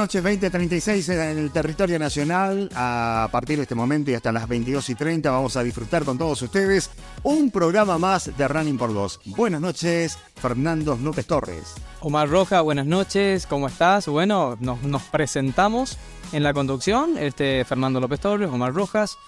[0.00, 2.70] noches, 20.36 en el territorio nacional.
[2.74, 6.16] A partir de este momento y hasta las 22 y 30 vamos a disfrutar con
[6.16, 6.88] todos ustedes
[7.22, 9.20] un programa más de Running por Dos.
[9.26, 11.74] Buenas noches, Fernando López Torres.
[12.00, 14.08] Omar Roja, buenas noches, ¿cómo estás?
[14.08, 15.98] Bueno, nos, presentamos
[16.32, 19.18] en la conducción, este Fernando López Torres, Omar Rojas,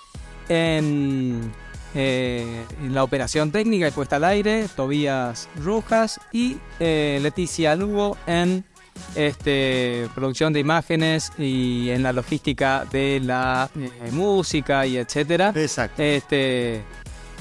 [0.49, 1.53] en,
[1.95, 8.65] eh, la operación técnica y puesta al aire, Tobías Rojas y eh, Leticia Lugo en
[9.15, 15.53] este, producción de imágenes y en la logística de la eh, música y etcétera.
[15.55, 16.03] Exacto.
[16.03, 16.83] Este,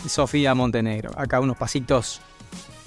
[0.07, 1.11] Sofía Montenegro.
[1.15, 2.21] Acá unos pasitos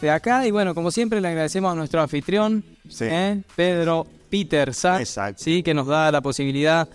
[0.00, 0.46] de acá.
[0.46, 3.04] Y bueno, como siempre, le agradecemos a nuestro anfitrión, Sí.
[3.08, 3.40] ¿eh?
[3.56, 5.42] Pedro Petersa, Exacto.
[5.42, 5.62] ¿sí?
[5.62, 6.88] que nos da la posibilidad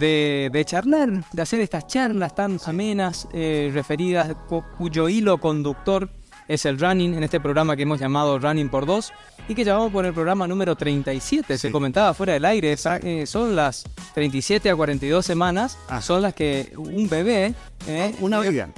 [0.00, 6.08] de, de charlar, de hacer estas charlas tan amenas, eh, referidas, cu- cuyo hilo conductor
[6.48, 9.12] es el running, en este programa que hemos llamado Running por Dos,
[9.48, 11.58] y que llamamos por el programa número 37.
[11.58, 11.72] Se Sí.
[11.72, 16.00] comentaba fuera del aire, eh, son las 37 a 42 semanas, Ah.
[16.00, 17.54] son las que un bebé...
[17.86, 18.68] eh, Una vida.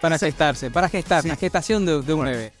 [0.00, 1.28] para gestarse, para gestar, Sí.
[1.28, 2.30] la gestación de, de un Bueno.
[2.32, 2.52] bebé.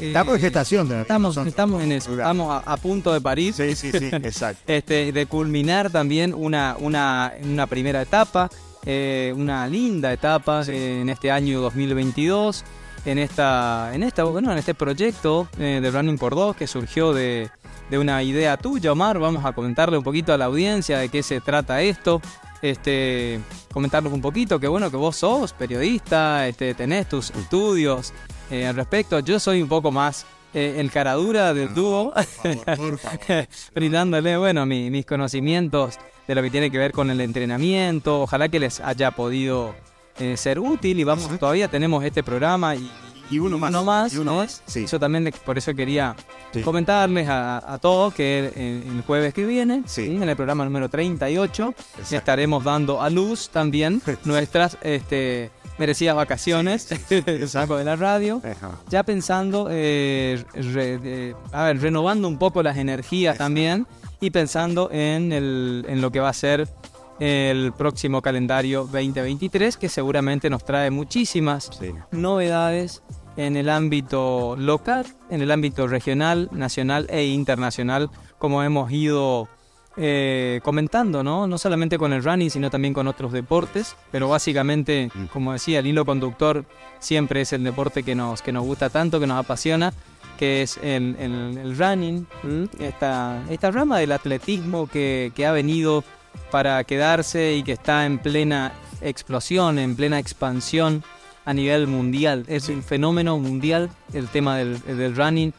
[0.00, 0.88] Estamos en gestación.
[0.88, 3.54] de- Estamos, estamos en eso, estamos a, a punto de parir.
[3.54, 4.60] Sí, sí, sí, exacto.
[4.66, 8.50] Este, de culminar también una, una, una primera etapa,
[8.84, 12.64] eh, una linda etapa eh, en este año 2022,
[13.10, 17.12] en esta, en esta, bueno, en este proyecto eh, de Running por Dos que surgió
[17.12, 17.48] de,
[17.90, 19.18] de una idea tuya, Omar.
[19.18, 22.20] Vamos a comentarle un poquito a la audiencia de qué se trata esto.
[22.60, 23.38] Este,
[23.72, 28.12] comentarles un poquito que bueno que vos sos periodista, este, tenés tus estudios
[28.50, 29.20] eh, al respecto.
[29.20, 32.12] Yo soy un poco más eh, el caradura del dúo.
[33.74, 38.22] Brindándole, bueno, mi- mis conocimientos de lo que tiene que ver con el entrenamiento.
[38.22, 39.74] Ojalá que les haya podido
[40.18, 42.90] eh, ser útil y vamos, todavía tenemos este programa y,
[43.30, 43.70] Y uno más.
[43.70, 44.36] uno más, Y uno ¿no?
[44.38, 44.84] más, sí.
[44.84, 46.14] Eso también, por eso quería
[46.52, 46.62] Sí.
[46.62, 51.74] comentarles a, a todos que el, el jueves que viene, en el programa número 38,
[51.76, 52.16] Exacto.
[52.16, 58.78] estaremos dando a luz también nuestras este, merecidas vacaciones, de la radio Ajá.
[58.88, 63.86] ya pensando, eh, re- de- a ver, renovando un poco las energías también
[64.20, 66.66] y pensando en, el, en lo que va a ser
[67.20, 71.92] el próximo calendario 2023, que seguramente nos trae muchísimas Sí.
[72.12, 73.02] novedades
[73.36, 79.48] en el ámbito local, en el ámbito regional, nacional e internacional, como hemos ido
[80.00, 81.48] eh, comentando, ¿no?
[81.48, 85.24] No solamente con el running, sino también con otros deportes, pero básicamente, Mm.
[85.32, 86.64] como decía, el hilo conductor
[87.00, 89.92] siempre es el deporte que nos, que nos gusta tanto, que nos apasiona,
[90.38, 92.28] que es el, el- el running,
[92.78, 96.04] esta, esta rama del atletismo que, que ha venido
[96.50, 101.04] para quedarse y que está en plena explosión, en plena expansión
[101.44, 102.44] a nivel mundial.
[102.48, 105.52] Es un fenómeno mundial el tema del, del running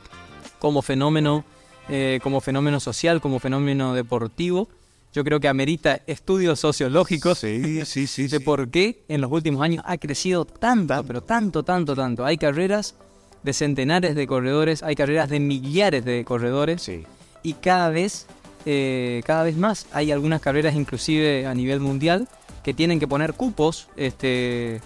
[0.59, 1.45] como fenómeno,
[1.87, 4.67] eh, como fenómeno social, como fenómeno deportivo.
[5.13, 8.27] Yo creo que amerita estudios sociológicos Sí, sí, sí.
[8.27, 12.25] de por qué en los últimos años ha crecido tanto, pero tanto, tanto, tanto.
[12.25, 12.93] Hay carreras
[13.41, 16.91] de centenares de corredores, hay carreras de millares de corredores
[17.41, 18.27] y cada vez,
[18.65, 22.27] eh, cada vez más hay algunas carreras inclusive a nivel mundial
[22.63, 24.81] que tienen que poner cupos, este,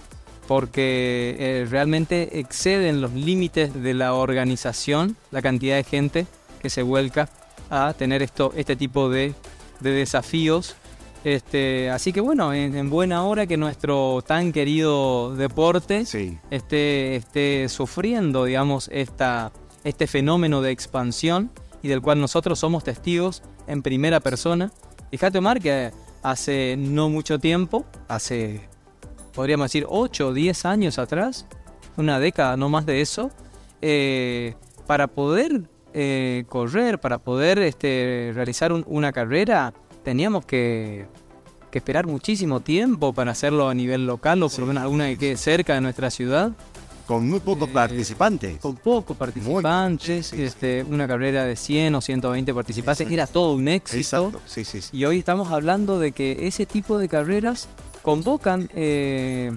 [0.48, 6.28] porque eh, realmente exceden los límites de la organización, la cantidad de gente
[6.62, 7.30] que se vuelca
[7.70, 9.34] a tener esto, este tipo de,
[9.80, 10.76] de desafíos.
[11.24, 16.38] Este, así que bueno, en, en buena hora que nuestro tan querido deporte Sí.
[16.52, 19.52] esté, esté sufriendo, digamos, esta,
[19.86, 21.50] este fenómeno de expansión
[21.82, 24.72] y del cual nosotros somos testigos en primera persona.
[25.12, 25.92] Fíjate, Omar, que
[26.22, 28.62] hace no mucho tiempo, hace,
[29.34, 31.46] podríamos decir, 8 o 10 años atrás,
[31.98, 33.30] una década, no más de eso,
[33.82, 34.56] eh,
[34.88, 35.64] para poder
[35.96, 41.06] eh, correr, para poder este, realizar un- una carrera, teníamos que,
[41.70, 45.18] que esperar muchísimo tiempo para hacerlo a nivel local o por lo menos alguna que
[45.18, 46.54] quede cerca de nuestra ciudad.
[47.06, 48.60] Con muy pocos participantes.
[48.60, 50.42] Con pocos participantes, sí.
[50.42, 53.98] este, una carrera de 100 o 120 participantes, era todo un éxito.
[53.98, 54.42] Exacto.
[54.46, 54.98] Sí, sí, sí.
[54.98, 57.68] Y hoy estamos hablando de que ese tipo de carreras
[58.02, 59.52] convocan eh,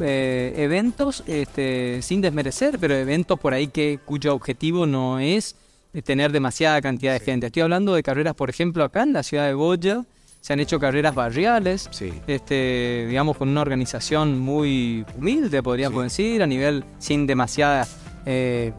[0.00, 5.56] eh, eventos, este, sin desmerecer, pero eventos por ahí que cuyo objetivo no es
[5.94, 7.46] eh, tener demasiada cantidad de gente.
[7.46, 10.04] Estoy hablando de carreras, por ejemplo, acá en la ciudad de Goya,
[10.48, 12.10] se han hecho carreras barriales, Sí.
[12.26, 16.22] este, digamos, con una organización muy humilde, podríamos Sí.
[16.22, 17.86] decir, a nivel sin demasiada
[18.24, 18.72] eh,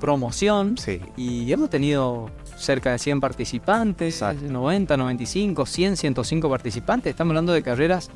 [0.00, 0.76] promoción.
[0.78, 1.00] Sí.
[1.16, 4.50] Y hemos tenido cerca de 100 participantes, Exacto.
[4.50, 7.10] 90, 95, 100, 105 participantes.
[7.10, 8.08] Estamos hablando de carreras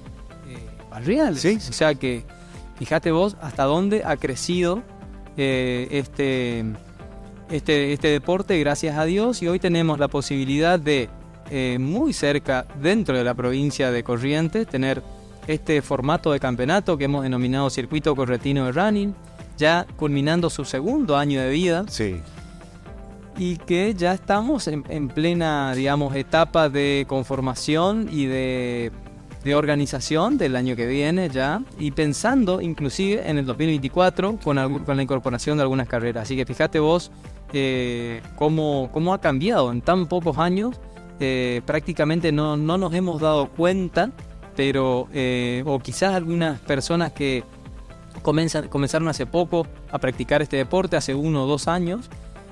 [0.49, 0.59] eh,
[0.91, 1.45] barriales.
[1.71, 2.25] O sea que,
[2.77, 4.83] fíjate vos hasta dónde ha crecido
[5.37, 6.65] eh, este,
[7.51, 9.43] este, este deporte, gracias a Dios.
[9.43, 11.09] Y hoy tenemos la posibilidad de
[11.51, 15.03] eh, muy cerca dentro de la provincia de Corrientes, tener
[15.47, 19.15] este formato de campeonato que hemos denominado Circuito Corretino de Running,
[19.57, 21.85] ya culminando su segundo año de vida.
[21.89, 22.21] Sí.
[23.39, 28.91] Y que ya estamos en, en plena, digamos, etapa de conformación y de,
[29.45, 31.63] de organización del año que viene ya.
[31.79, 36.23] Y pensando inclusive en el 2024 con, algu- con la incorporación de algunas carreras.
[36.25, 37.11] Así que fíjate vos
[37.53, 40.81] eh, cómo, cómo ha cambiado en tan pocos años.
[41.21, 44.11] Eh, prácticamente no, no nos hemos dado cuenta,
[44.55, 47.45] pero, eh, o quizás algunas personas que
[48.23, 52.09] comenzan- comenzaron hace poco a practicar este deporte, hace uno o dos años,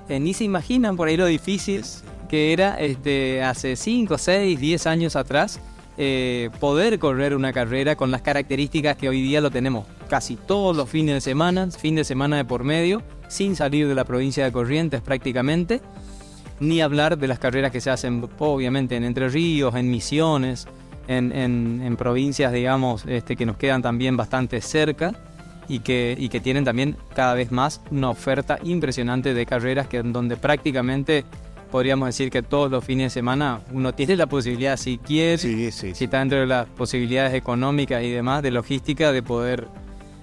[0.09, 1.83] eh, ni se imaginan por ahí lo difícil
[2.29, 5.61] que era este, hace 5, 6, 10 años atrás
[5.97, 10.77] eh, poder correr una carrera con las características que hoy día lo tenemos casi todos
[10.77, 14.45] los fines de semana, fin de semana de por medio, sin salir de la provincia
[14.45, 15.81] de Corrientes prácticamente,
[16.61, 20.67] ni hablar de las carreras que se hacen obviamente en Entre Ríos, en Misiones,
[21.09, 25.13] en, en- en provincias digamos este, que nos quedan también bastante cerca
[25.69, 30.03] y que, y que tienen también cada vez más una oferta impresionante de carreras que
[30.03, 31.25] donde prácticamente
[31.71, 35.73] podríamos decir que todos los fines de semana uno tiene la posibilidad si quiere Sí,
[35.73, 39.67] sí, si está dentro de las posibilidades económicas y demás de logística de poder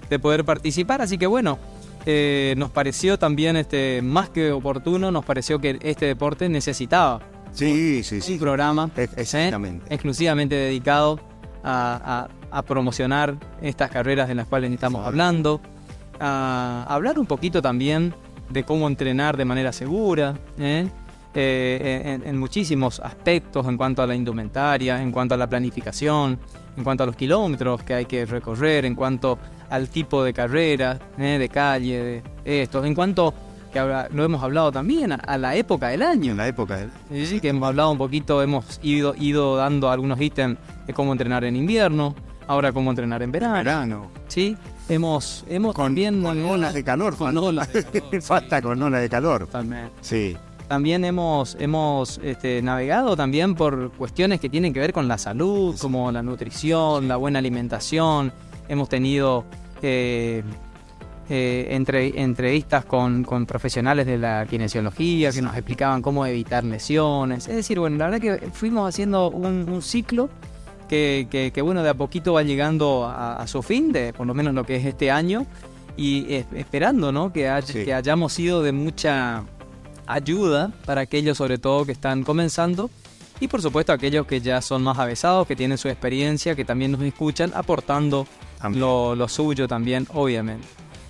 [0.09, 1.01] de poder participar.
[1.01, 1.57] Así que bueno
[2.05, 7.19] eh, nos pareció también este más que oportuno nos pareció que este deporte necesitaba
[7.53, 8.89] Sí, sí, un programa
[9.89, 11.19] exclusivamente dedicado
[11.63, 15.61] a, a- a promocionar estas carreras de las cuales estamos hablando,
[16.19, 18.13] a hablar un poquito también
[18.49, 20.87] de cómo entrenar de manera segura, ¿eh?
[21.33, 26.37] Eh, en, en muchísimos aspectos en cuanto a la indumentaria, en cuanto a la planificación,
[26.75, 29.39] en cuanto a los kilómetros que hay que recorrer, en cuanto
[29.71, 31.37] al tipo de carrera, ¿eh?
[31.39, 33.33] de calle, de esto, en cuanto,
[33.73, 36.31] que ahora lo hemos hablado también, a, a la época del año.
[36.31, 36.89] En la época del...
[37.09, 41.13] Sí, sí, que hemos hablado un poquito, hemos ido, ido dando algunos ítems de cómo
[41.13, 42.13] entrenar en invierno,
[42.47, 43.55] ahora cómo entrenar en verano.
[43.55, 44.11] verano.
[44.27, 44.57] Sí,
[44.89, 47.15] hemos, hemos Con, también con olas de calor.
[47.15, 49.47] Con olas de calor, Falta con olas de calor.
[49.47, 49.89] también.
[50.01, 50.35] Sí.
[50.67, 55.75] También hemos, hemos este, navegado también por cuestiones que tienen que ver con la salud,
[55.79, 58.31] como la nutrición, la buena alimentación.
[58.69, 59.43] Hemos tenido
[59.81, 60.43] eh,
[61.29, 67.47] eh, entre, entrevistas con, con profesionales de la kinesiología que nos explicaban cómo evitar lesiones.
[67.47, 70.29] Es decir, bueno, la verdad que fuimos haciendo un, un ciclo
[70.89, 74.27] que, que- que, bueno, de a poquito va llegando a, a su fin, de por
[74.27, 75.45] lo menos lo que es este año,
[75.95, 77.31] y es- esperando ¿no?
[77.31, 77.85] que, Sí.
[77.85, 79.43] que hayamos sido de mucha
[80.07, 82.89] ayuda para aquellos sobre todo que están comenzando
[83.39, 86.91] y por supuesto aquellos que ya son más avesados, que tienen su experiencia, que también
[86.91, 88.27] nos escuchan, aportando.
[88.73, 90.67] Lo, lo suyo también, obviamente.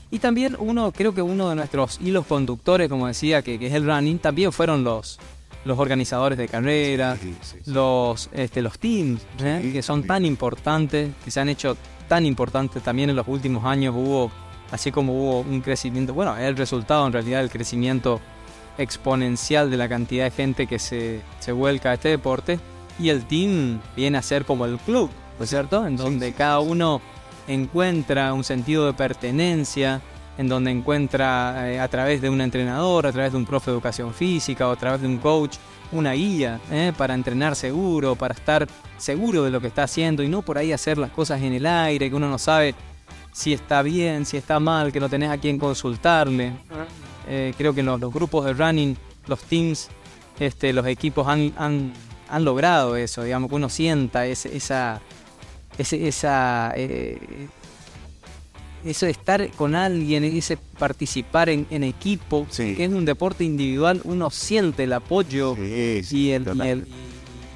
[0.09, 3.74] Y también uno, creo que uno de nuestros hilos conductores, como decía, que, que es
[3.74, 5.19] el running, también fueron los,
[5.63, 7.71] los organizadores de carreras, Sí, sí, sí.
[7.71, 9.69] los, este, los teams, ¿eh?
[9.71, 11.77] Que son tan importantes, que se han hecho
[12.09, 13.95] tan importantes también en los últimos años.
[13.95, 14.30] Hubo,
[14.71, 18.19] así como hubo un crecimiento, bueno, es el resultado en realidad del crecimiento
[18.77, 22.59] exponencial de la cantidad de gente que se, se vuelca a este deporte.
[23.00, 25.88] Y el team viene a ser como el club, ¿no es cierto?
[25.88, 27.01] En donde cada uno
[27.48, 30.02] encuentra un sentido de pertenencia,
[30.38, 33.76] en donde encuentra eh, a través de un entrenador, a través de un profe de
[33.76, 35.57] educación física o a través de un coach,
[35.92, 38.68] una guía eh, para entrenar seguro, para estar
[38.98, 41.66] seguro de lo que está haciendo y no por ahí hacer las cosas en el
[41.66, 42.74] aire, que uno no sabe
[43.33, 46.54] si está bien, si está mal, que no tenés a quién consultarle.
[47.28, 49.90] Eh, creo que los, los grupos de running, los teams,
[50.40, 51.94] este, los equipos han, han,
[52.30, 55.02] han logrado eso, digamos, que uno sienta ese- esa,
[55.78, 57.18] ese, esa, eh,
[58.85, 62.75] eso de estar con alguien, ese participar en, en equipo, Sí.
[62.75, 66.68] que es un deporte individual, uno siente el apoyo Sí, sí, y, el, y, total.
[66.68, 66.87] el-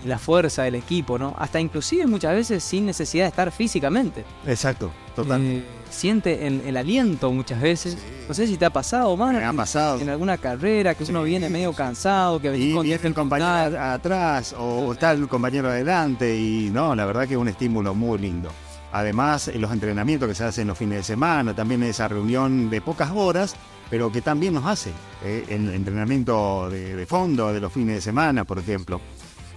[0.04, 1.36] y la fuerza del equipo, ¿no?
[1.40, 4.24] Hasta inclusive muchas veces sin necesidad de estar físicamente.
[4.46, 5.42] Exacto, total.
[5.44, 5.64] Eh,
[5.96, 7.94] siente el, el aliento muchas veces.
[7.94, 8.00] Sí.
[8.28, 10.00] No sé si te ha pasado más Me ha pasado.
[10.00, 13.94] en alguna carrera que uno viene medio cansado, que Y con viene el compañero a-
[13.94, 18.18] atrás o está el compañero adelante y no, la verdad que es un estímulo muy
[18.20, 18.50] lindo.
[18.92, 23.12] Además, los entrenamientos que se hacen los fines de semana, también esa reunión de pocas
[23.14, 23.56] horas,
[23.90, 24.92] pero que también nos hace
[25.24, 29.02] eh, el entrenamiento de, de fondo de los fines de semana, por ejemplo.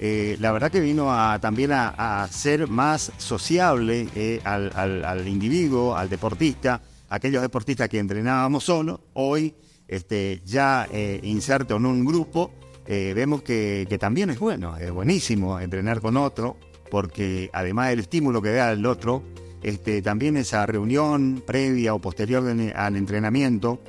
[0.00, 6.08] Eh, la verdad que vino también a, a ser más sociable eh, al, individuo, al
[6.08, 9.54] deportista, aquellos deportistas que entrenábamos solo, hoy
[9.88, 12.52] este, ya eh, inserto en un grupo,
[12.86, 16.56] eh, vemos que, también es bueno, es buenísimo entrenar con otro,
[16.90, 19.22] porque además del estímulo que da el otro,
[19.62, 23.80] este, también esa reunión previa o posterior al entrenamiento,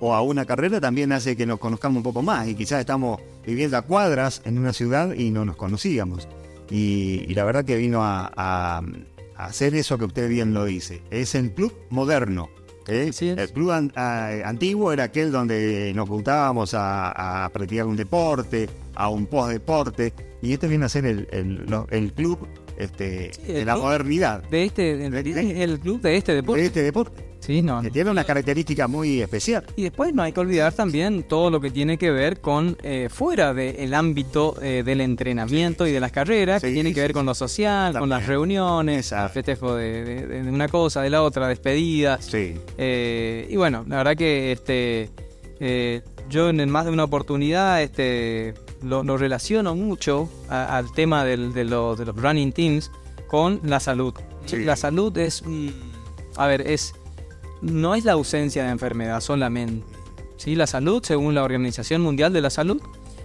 [0.00, 3.20] o a una carrera también hace que nos conozcamos un poco más y quizás estamos
[3.46, 6.26] viviendo a cuadras en una ciudad y no nos conocíamos.
[6.70, 8.82] Y, y la verdad que vino a, a-
[9.36, 11.02] a hacer eso que usted bien lo dice.
[11.10, 12.48] Es el club moderno.
[12.86, 13.10] ¿eh?
[13.20, 19.08] El club an- a- antiguo era aquel donde nos juntábamos a, practicar un deporte, a
[19.08, 23.66] un post-deporte, y este viene a ser el, el- el club este, Sí, de el
[23.66, 23.84] la club.
[23.84, 26.64] modernidad De este, realidad es el club de este de deporte.
[26.66, 27.82] este deporte, Sí, no.
[27.82, 29.64] que tiene una característica muy especial.
[29.76, 33.08] Y después no hay que olvidar también todo lo que tiene que ver con eh,
[33.10, 37.26] fuera del ámbito eh, del entrenamiento y de las carreras, que tiene que ver con
[37.26, 39.34] lo social, con las reuniones, Exacto.
[39.34, 42.24] festejo de, de- de una cosa, de la otra, despedidas.
[42.26, 42.54] Sí.
[42.78, 45.10] Eh, y bueno, la verdad que este
[46.30, 51.52] yo en más de una oportunidad este lo, lo relaciono mucho a- al tema del-
[51.52, 52.90] de, lo- de los running teams
[53.28, 54.14] con la salud.
[54.52, 55.42] La salud es,
[56.36, 56.94] a ver, es
[57.62, 59.84] no es la ausencia de enfermedad solamente.
[60.36, 60.54] ¿sí?
[60.54, 62.80] La salud, según la Organización Mundial de la Salud,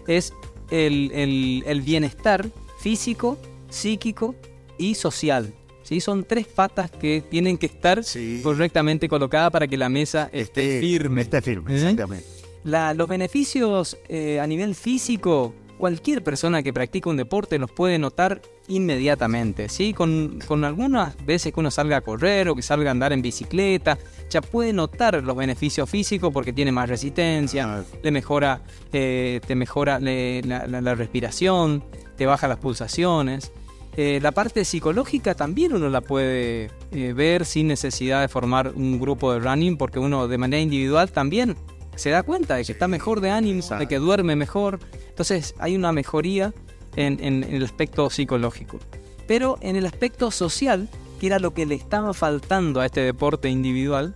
[0.07, 0.33] es
[0.71, 2.47] el, el- el bienestar
[2.79, 3.37] físico,
[3.69, 4.35] psíquico
[4.77, 5.53] y social.
[5.83, 6.01] ¿sí?
[6.01, 8.41] Son tres patas que tienen que estar Sí.
[8.43, 11.21] correctamente colocadas para que la mesa esté firme.
[11.21, 11.75] Esté firme, ¿Eh?
[11.75, 12.25] exactamente.
[12.63, 17.99] La- los beneficios eh, a nivel físico, cualquier persona que practica un deporte los puede
[17.99, 19.93] notar inmediatamente, ¿sí?
[19.93, 23.21] Con, con algunas veces que uno salga a correr o que salga a andar en
[23.21, 23.97] bicicleta,
[24.29, 27.83] ya puede notar los beneficios físicos porque tiene más resistencia, Ah.
[28.03, 28.61] le mejora,
[28.93, 31.83] eh, te mejora le- la, la- la respiración,
[32.15, 33.51] te baja las pulsaciones.
[33.97, 38.99] Eh, la parte psicológica también uno la puede eh, ver sin necesidad de formar un
[38.99, 41.55] grupo de running porque uno de manera individual también
[41.95, 44.79] se da cuenta de que está mejor de ánimo, de que duerme mejor.
[45.09, 46.53] Entonces hay una mejoría
[46.95, 48.79] en, en- en el aspecto psicológico.
[49.27, 50.87] Pero en el aspecto social,
[51.19, 54.15] que era lo que le estaba faltando a este deporte individual,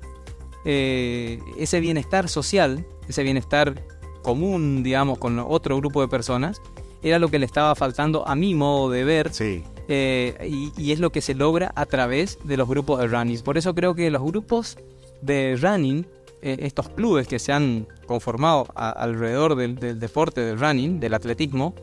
[0.65, 3.81] eh, ese bienestar social, ese bienestar
[4.21, 6.61] común, digamos, con otro grupo de personas,
[7.01, 9.63] era lo que le estaba faltando a mi modo de ver Sí.
[9.87, 13.39] eh, y, y es lo que se logra a través de los grupos de running.
[13.41, 14.77] Por eso creo que los grupos
[15.21, 16.05] de running,
[16.41, 21.13] eh, estos clubes que se han conformado a- alrededor del, del deporte del running, del
[21.13, 21.75] atletismo,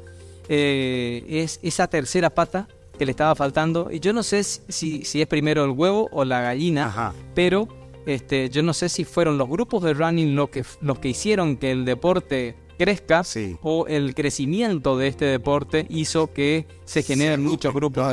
[0.49, 3.89] eh, es esa tercera pata que le estaba faltando.
[3.91, 7.15] Y yo no sé si, si- es primero el huevo o la gallina, Ajá.
[7.35, 7.69] pero
[8.07, 11.57] este, yo no sé si fueron los grupos de running lo que, los que hicieron
[11.57, 13.57] que el deporte crezca Sí.
[13.63, 18.05] o el crecimiento de este deporte hizo que se generen muchos grupos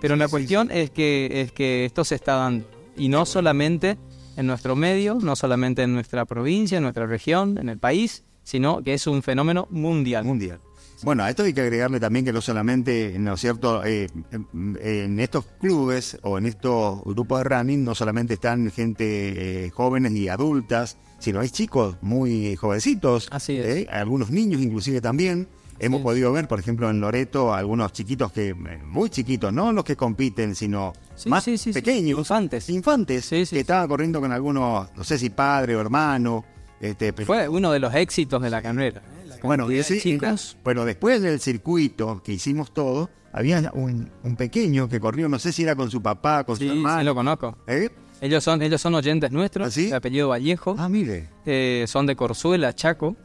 [0.00, 2.66] Pero la cuestión es que, es que esto se está dando.
[2.96, 3.96] Y no solamente
[4.36, 8.82] en nuestro medio, no solamente en nuestra provincia, en nuestra región, en el país, sino
[8.82, 10.24] que es un fenómeno mundial.
[10.24, 10.60] mundial.
[11.02, 15.18] Bueno, a esto hay que agregarle también que no solamente, ¿no es cierto?, Eh, en-
[15.20, 20.28] estos clubes o en estos grupos de running no solamente están gente eh, jóvenes y
[20.28, 23.66] adultas, sino hay chicos muy jovencitos, Así es.
[23.66, 23.86] ¿eh?
[23.90, 25.48] algunos niños inclusive también.
[25.78, 28.54] Hemos podido ver, por ejemplo, en Loreto, algunos chiquitos que, eh,
[28.84, 31.80] muy chiquitos, no los que compiten, sino Sí, más sí, sí, sí.
[31.80, 32.68] pequeños, Infantes.
[32.70, 36.44] infantes, Sí, sí, que estaban corriendo con algunos, no sé si padre o hermano,
[36.80, 39.02] este, Fue uno de los éxitos de la carrera.
[39.42, 40.56] bueno, cantidad de sí, chicos.
[40.64, 45.52] bueno, después del circuito que hicimos todo, había un, un pequeño que corrió, no sé
[45.52, 47.02] si era con su papá, con Sí, su sí, hermano.
[47.02, 47.56] lo conozco.
[47.66, 47.90] ¿eh?
[48.20, 49.86] Ellos son, ellos son oyentes nuestros, ¿Ah, sí?
[49.90, 51.28] de apellido Vallejo, Ah, mire.
[51.44, 53.16] eh, son de Corzuela, Chaco,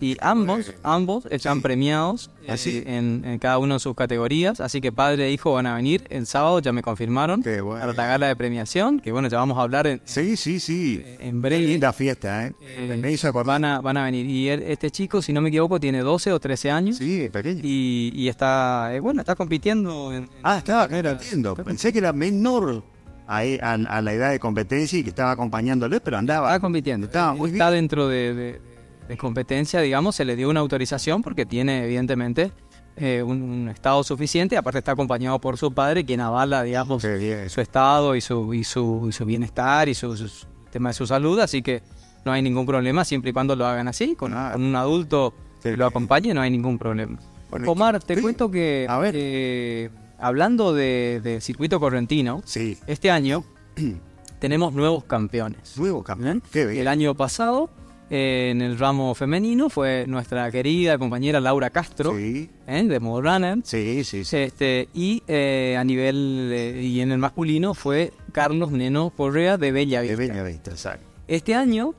[0.00, 2.82] y ambos, ambos están premiados ¿Ah, sí?
[2.86, 5.74] eh, en, en cada una de sus categorías, así que padre e hijo van a
[5.76, 7.80] venir el sábado, ya me confirmaron, Qué bueno.
[7.80, 11.02] para la gala de premiación, que bueno, ya vamos a hablar en, Sí, sí, sí.
[11.18, 11.66] en Qué breve.
[11.66, 12.54] linda fiesta, ¿eh?
[12.60, 13.32] Eh, Me hizo.
[13.32, 16.40] Van a, van a venir, y este chico, si no me equivoco, tiene 12 o
[16.40, 17.60] 13 años, Sí, pequeño.
[17.62, 21.54] y, y está, eh, bueno, está compitiendo en, en- Ah, estaba, era entiendo.
[21.54, 22.82] Pensé que era menor
[23.26, 26.48] a, e, a- a la edad de competencia y que estaba acompañándole, pero andaba.
[26.48, 27.06] Está compitiendo.
[27.06, 28.60] Estaba muy Está dentro de, de-
[29.08, 32.52] de competencia, digamos, se le dio una autorización porque tiene, evidentemente,
[32.96, 34.56] eh, un, un estado suficiente.
[34.56, 39.06] Aparte está acompañado por su padre, quien avala, digamos, su estado y su, y su,
[39.08, 41.38] y su bienestar y su, su- tema de su salud.
[41.40, 41.82] Así que
[42.24, 44.50] no hay ningún problema siempre y cuando lo hagan así, con, Ah.
[44.52, 47.18] con un adulto que lo acompañe, no hay ningún problema.
[47.50, 48.20] Bueno, Omar, te sí.
[48.20, 49.14] cuento que, A ver.
[49.16, 49.88] eh,
[50.18, 52.76] hablando de, de circuito correntino, Sí.
[52.86, 53.42] este año
[54.38, 55.76] tenemos nuevos campeones.
[55.78, 56.42] Nuevo campeón.
[56.52, 56.80] Qué bien.
[56.82, 57.70] El año pasado,
[58.10, 62.82] en el ramo femenino, fue nuestra querida compañera Laura Castro, Sí, ¿eh?
[62.84, 63.58] de Modo Runner.
[63.64, 64.24] sí, sí.
[64.24, 64.36] sí.
[64.36, 69.72] Este, y eh, a nivel eh, y en el masculino fue Carlos Neno Correa de
[69.72, 70.32] Bella De Vista.
[70.34, 71.04] Bella Vista, exacto.
[71.26, 71.94] Este año,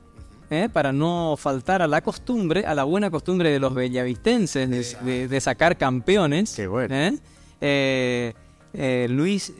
[0.72, 5.28] para no faltar a la costumbre, a la buena costumbre de los bellavistenses de, de-
[5.28, 6.92] de sacar campeones, Qué bueno.
[9.08, 9.52] Luis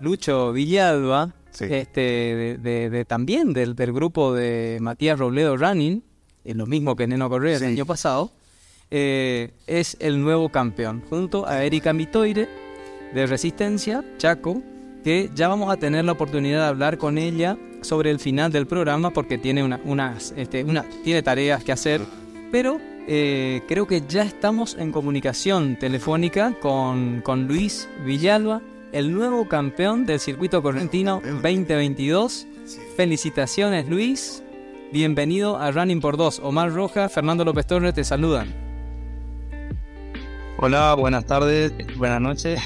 [0.00, 6.02] Lucho Villalba este, de, también del, grupo de Matías Robledo Running,
[6.44, 8.30] lo mismo que Neno Correa el año pasado,
[8.90, 12.48] eh, es el nuevo campeón, junto a Erika Mitoire
[13.12, 14.62] de Resistencia, Chaco,
[15.02, 18.66] que ya vamos a tener la oportunidad de hablar con ella sobre el final del
[18.66, 22.00] programa porque tiene, una, unas, este, una, tiene tareas que hacer,
[22.50, 28.62] pero eh, creo que ya estamos en comunicación telefónica con, con Luis Villalba,
[28.96, 32.46] el nuevo campeón del circuito correntino 2022.
[32.96, 34.42] Felicitaciones Luis,
[34.90, 36.40] bienvenido a Running por Dos.
[36.42, 38.54] Omar Roja, Fernando López Torres te saludan.
[40.56, 42.58] Hola, buenas tardes, buenas noches.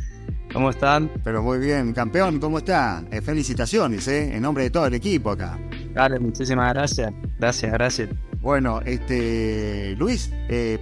[0.54, 1.10] ¿Cómo están?
[1.22, 3.04] Pero muy bien, campeón, ¿cómo está?
[3.10, 4.34] Eh, felicitaciones, ¿eh?
[4.34, 5.58] En nombre de todo el equipo acá.
[5.92, 7.12] Dale, muchísimas gracias.
[7.38, 8.08] Gracias, gracias.
[8.40, 10.78] Bueno, este, Luis, eh,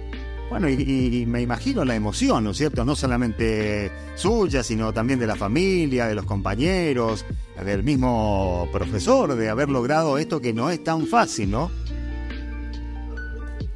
[0.53, 2.85] bueno, y, me imagino la emoción, ¿no es cierto?
[2.85, 7.25] No solamente suya, sino también de la familia, de los compañeros,
[7.65, 11.71] del mismo profesor, de haber logrado esto que no es tan fácil, ¿no?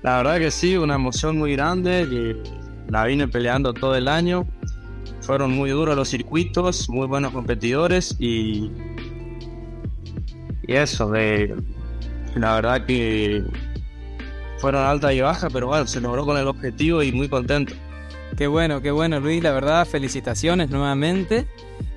[0.04, 4.46] La verdad que sí, una emoción muy grande, que la vine peleando todo el año
[5.22, 8.72] fueron muy duros los circuitos, muy buenos competidores y,
[10.68, 11.56] y eso, de,
[12.36, 13.44] la verdad que
[14.58, 17.74] fueron altas y bajas, pero bueno, se logró con el objetivo y muy contento.
[18.36, 21.48] Qué bueno, qué bueno Luis, la verdad, felicitaciones nuevamente.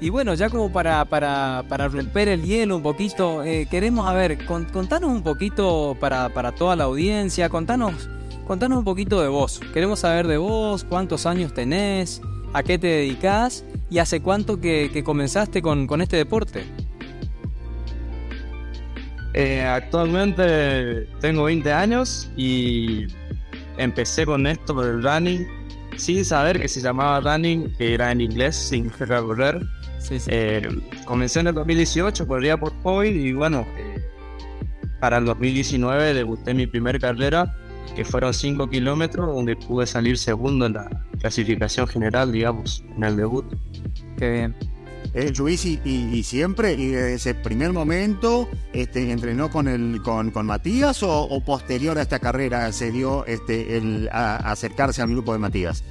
[0.00, 4.14] Y bueno, ya como para, para, para romper el hielo un poquito, eh, queremos, a
[4.14, 8.09] ver, contanos un poquito para, para toda la audiencia, contanos,
[8.47, 9.61] contanos un poquito de vos.
[9.75, 15.02] Queremos saber de vos, cuántos años tenés, a qué te dedicas y hace cuánto que,
[15.05, 16.64] comenzaste con, este deporte.
[19.34, 23.06] Eh, actualmente tengo 20 años y
[23.76, 25.46] empecé con esto por el running
[25.96, 29.60] sin saber que se llamaba running, que era en inglés, sin correr.
[30.10, 30.66] Eh,
[31.04, 34.02] comencé en el 2018, corría por hobby y bueno, eh,
[34.99, 37.54] para el 2019 debuté mi primera carrera,
[37.95, 40.88] que fueron 5 kilómetros, donde pude salir segundo en la,
[41.21, 43.45] clasificación general, digamos, en el debut.
[44.16, 44.56] Qué bien.
[45.12, 50.46] Eh, Luis, y, siempre, y desde ese primer momento, este, entrenó con el con, con
[50.46, 55.82] Matías o, posterior a esta carrera se dio este, el acercarse al grupo de Matías?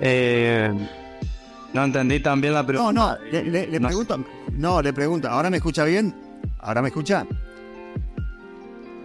[0.00, 0.72] Eh,
[1.72, 2.92] no entendí también la pregunta.
[2.92, 6.14] No, no, le, pregunto, no, le pregunto, ¿ahora me escucha bien?
[6.58, 7.26] ¿Ahora me escucha?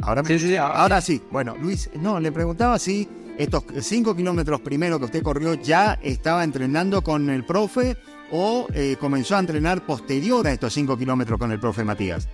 [0.01, 1.21] Ahora, sí, sí, ahora sí.
[1.29, 3.07] Bueno, Luis, no, le preguntaba si
[3.39, 7.95] estos 5 kilómetros primero que usted corrió, ¿ya estaba entrenando con el profe
[8.31, 12.27] o eh, comenzó a entrenar posterior a estos 5 kilómetros con el profe Matías?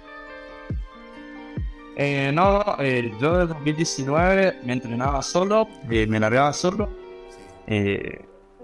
[1.95, 6.89] Eh, no, eh, yo en 2019 me entrenaba solo, me largaba solo.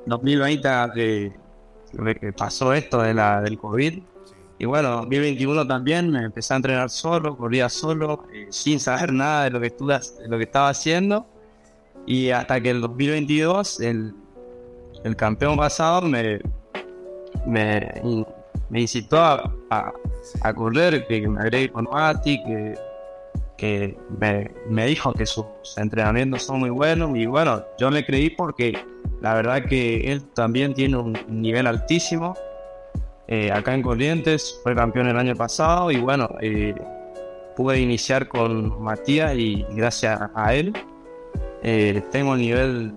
[0.08, 4.02] 2020 que pasó esto de la, del COVID.
[4.58, 9.52] Y bueno, 2021 también me empecé a entrenar solo, corría solo, sin saber nada de
[9.52, 11.31] lo que, de lo que estaba haciendo.
[12.06, 14.14] Y hasta que el 2022, el,
[15.04, 16.40] el campeón pasado me,
[17.46, 17.92] me,
[18.70, 19.54] me incitó a,
[20.42, 22.76] a, correr, que me agregue con Mati, que,
[23.58, 25.46] que me, me, dijo que sus
[25.78, 27.16] entrenamientos son muy buenos.
[27.16, 28.74] Y bueno, yo le creí porque
[29.22, 32.36] la verdad que él también tiene un nivel altísimo.
[33.28, 36.76] Eh, acá en Corrientes fue campeón el año pasado y bueno, eh,
[37.56, 40.74] pude iniciar con Matías y gracias a él
[41.63, 42.93] eh, tengo el nivel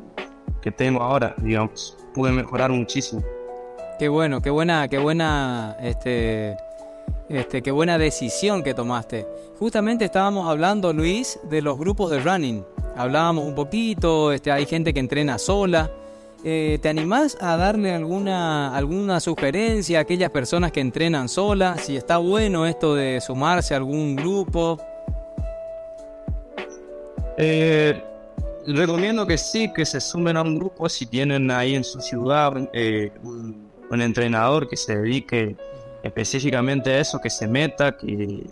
[0.60, 1.96] que tengo ahora, digamos.
[2.14, 3.22] Pude mejorar muchísimo.
[3.98, 6.56] Qué bueno, qué buena, qué buena, este,
[7.28, 9.26] este, qué buena decisión que tomaste.
[9.58, 12.64] Justamente estábamos hablando, Luis, de los grupos de running.
[12.96, 15.90] Hablábamos un poquito, este, hay gente que entrena sola.
[16.44, 21.82] Eh, ¿Te animás a darle alguna, alguna sugerencia a aquellas personas que entrenan solas?
[21.82, 24.78] Si está bueno esto de sumarse a algún grupo.
[27.36, 28.02] Eh,
[28.66, 32.52] recomiendo que sí, que se sumen a un grupo si tienen ahí en su ciudad
[32.72, 35.56] eh, un, entrenador que se dedique
[36.02, 38.44] específicamente a eso, que se meta, que,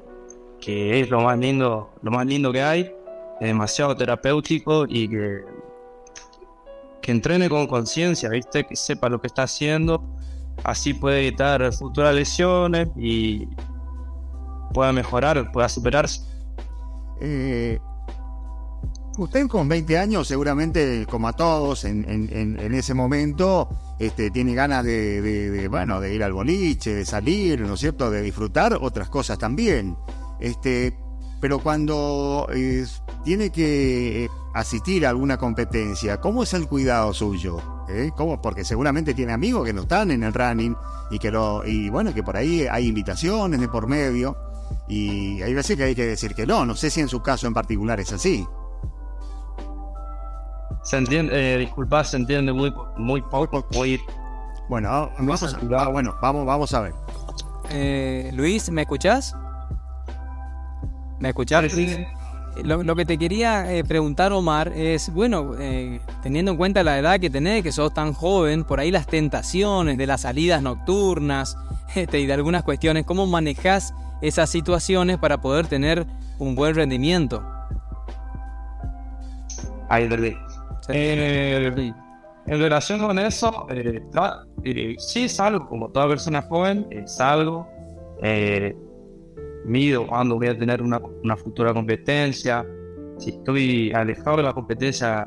[0.61, 2.94] que, es lo más lindo, lo más lindo que hay,
[3.40, 5.40] es demasiado terapéutico y que,
[7.01, 10.01] que entrene con conciencia, viste, que sepa lo que está haciendo,
[10.62, 13.48] así puede evitar futuras lesiones y
[14.72, 16.22] pueda mejorar, pueda superarse.
[17.20, 17.81] Eh,
[19.18, 25.68] Usted con 20 años, seguramente, como a todos en, ese momento, este, tiene ganas de,
[25.70, 29.96] bueno, de ir al boliche, de salir, ¿no es cierto?, de disfrutar otras cosas también.
[30.40, 30.96] Este,
[31.40, 32.48] pero cuando
[33.25, 37.59] tiene que asistir a alguna competencia, ¿cómo es el cuidado suyo?
[37.90, 38.12] ¿eh?
[38.16, 38.40] ¿Cómo?
[38.40, 40.75] Porque seguramente tiene amigos que no están en el running
[41.11, 44.37] y que lo y bueno que por ahí hay invitaciones de por medio
[44.88, 46.64] y hay veces que hay que decir que no.
[46.64, 48.46] No sé si en su caso en particular es así.
[50.83, 54.01] Se entiende, eh, disculpa, se entiende muy muy poco, muy
[54.68, 56.95] bueno, vamos a, ah, bueno, vamos, vamos a ver.
[57.71, 59.37] Eh, Luis, ¿me escuchás?
[61.18, 61.73] ¿Me escuchás?
[62.64, 67.18] Lo, que te quería eh, preguntar, Omar, es, bueno, eh, teniendo en cuenta la edad
[67.18, 71.57] que tenés, que sos tan joven, por ahí las tentaciones de las salidas nocturnas
[71.95, 76.07] este, y de algunas cuestiones, ¿cómo manejás esas situaciones para poder tener
[76.38, 77.42] un buen rendimiento?
[79.88, 80.09] Ahí,
[80.87, 80.92] sí.
[80.95, 81.92] Eh,
[82.47, 84.03] en relación con eso, eh,
[84.64, 87.68] eh, sí salgo, como toda persona joven, eh, salgo,
[88.21, 88.75] eh,
[89.64, 92.66] mido cuando voy a tener una, una, futura competencia.
[93.18, 95.25] Si estoy alejado de la competencia,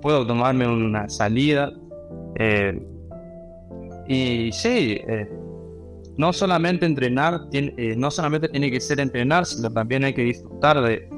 [0.00, 1.72] puedo tomarme una salida.
[4.08, 5.00] y sí,
[6.16, 10.80] no solamente entrenar, tiene, no solamente tiene que ser entrenar, sino también hay que disfrutar
[10.80, 11.08] de,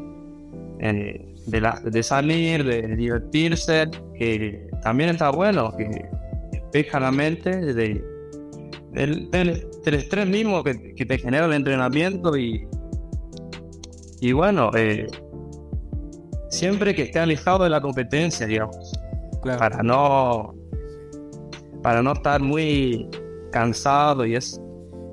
[1.48, 6.08] de, la, de salir, de divertirse, que también está bueno, que
[6.52, 8.04] despeja la mente de,
[8.92, 12.66] del, del, estrés mismo que, que, te genera el entrenamiento y,
[14.20, 15.06] y bueno, eh,
[16.50, 18.92] siempre que esté alejado de la competencia, digamos,
[19.42, 20.54] para no
[21.82, 23.08] para no estar muy
[23.50, 24.67] cansado y eso.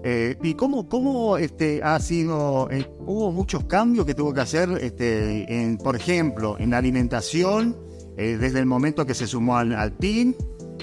[0.08, 2.70] Eh, ¿Y cómo, cómo este, ha sido?
[2.70, 7.76] Eh, hubo muchos cambios que tuvo que hacer, este, en, por ejemplo, en la alimentación,
[8.16, 10.36] eh, desde el momento que se sumó al, al team,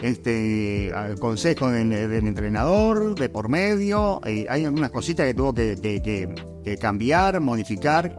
[0.02, 4.20] este, al consejo del, entrenador, de por medio.
[4.24, 8.18] hay algunas cositas que tuvo que, cambiar, modificar.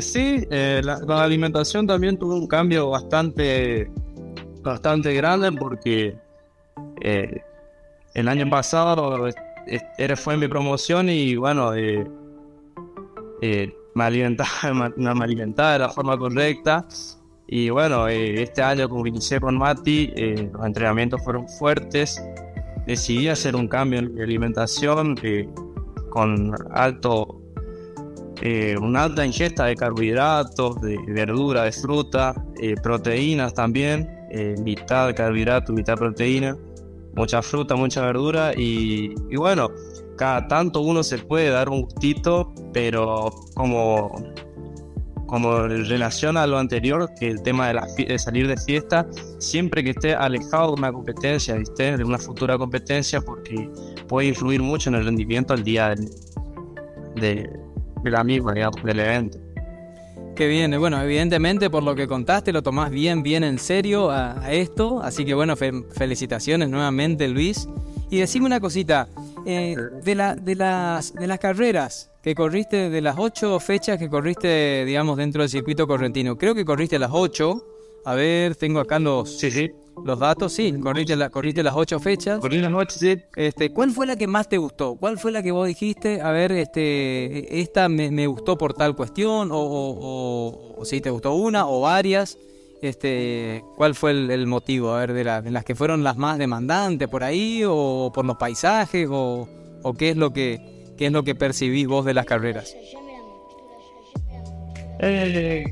[0.00, 3.88] sí, la, alimentación también tuvo un cambio bastante,
[4.64, 6.18] bastante grande porque
[8.14, 9.28] el año pasado
[9.98, 12.06] era, fue mi promoción y bueno, eh,
[13.40, 16.86] eh, me, alimentaba, me alimentaba de la forma correcta.
[17.48, 20.12] Y bueno, eh, este año como inicié con Mati,
[20.52, 22.22] los entrenamientos fueron fuertes.
[22.86, 25.16] Decidí hacer un cambio en mi alimentación
[26.10, 27.40] con alto,
[28.80, 32.34] una alta ingesta de carbohidratos, de verdura, de fruta,
[32.82, 34.08] proteínas también,
[34.64, 36.56] mitad de carbohidratos, mitad proteína
[37.14, 39.70] mucha fruta, mucha verdura y, bueno,
[40.16, 44.12] cada tanto uno se puede dar un gustito, pero como,
[45.26, 49.06] como relación a lo anterior, que el tema de, la, de salir de fiesta,
[49.38, 51.96] siempre que esté alejado de una competencia, ¿viste?
[51.96, 53.70] de una futura competencia, porque
[54.08, 56.08] puede influir mucho en el rendimiento al día de,
[57.16, 57.50] de,
[58.02, 59.38] de la misma, digamos, del evento.
[60.34, 64.50] Qué bien, bueno, evidentemente por lo que contaste lo tomás bien, bien en serio a,
[64.50, 67.68] esto, así que bueno, felicitaciones nuevamente Luis.
[68.10, 69.08] Y decime una cosita,
[69.44, 74.08] eh, de, la, de, las, de las carreras que corriste, de las ocho fechas que
[74.08, 77.66] corriste, digamos, dentro del circuito correntino, creo que corriste las ocho,
[78.04, 79.70] a ver, tengo acá los, sí, sí.
[80.04, 82.40] Los datos, sí, corriste, la, corriste las ocho fechas.
[82.40, 83.18] Corrí las ocho, sí.
[83.36, 84.96] Este, ¿Cuál fue la que más te gustó?
[84.96, 88.96] ¿Cuál fue la que vos dijiste, a ver, este, esta me, me gustó por tal
[88.96, 92.38] cuestión, o, o, o, si te gustó una o varias?
[92.80, 94.92] Este, ¿Cuál fue el, el motivo?
[94.92, 98.24] A ver, de, la, de, las que fueron las más demandantes por ahí, o por
[98.24, 99.48] los paisajes, o,
[99.82, 102.76] o qué es lo que qué es lo que percibís vos de las carreras.
[105.00, 105.64] Eh,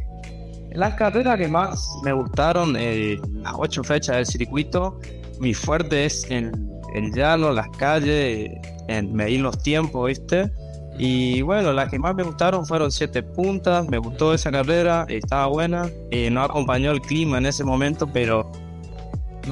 [0.72, 4.98] las carreras que más me gustaron, eh, las ocho fechas del circuito,
[5.40, 8.50] mi fuerte es en el llano, las calles,
[8.88, 10.50] en medir los tiempos, ¿viste?
[10.98, 15.46] Y bueno, las que más me gustaron fueron siete puntas, me gustó esa carrera, estaba
[15.46, 18.50] buena, eh, no acompañó el clima en ese momento, pero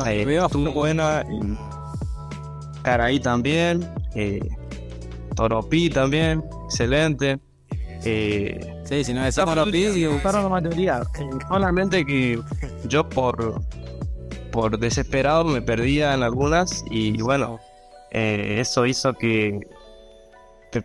[0.06, 1.24] eh, estuvo buena.
[2.82, 3.88] Caraí también,
[5.34, 7.38] Toropí también, excelente.
[8.04, 11.02] Eh, sí, si no es Toropí, gustaron la mayoría.
[11.18, 12.40] Eh, solamente que
[12.84, 13.60] yo por,
[14.52, 17.58] por desesperado me perdía en algunas y bueno,
[18.10, 19.60] eh, eso hizo que,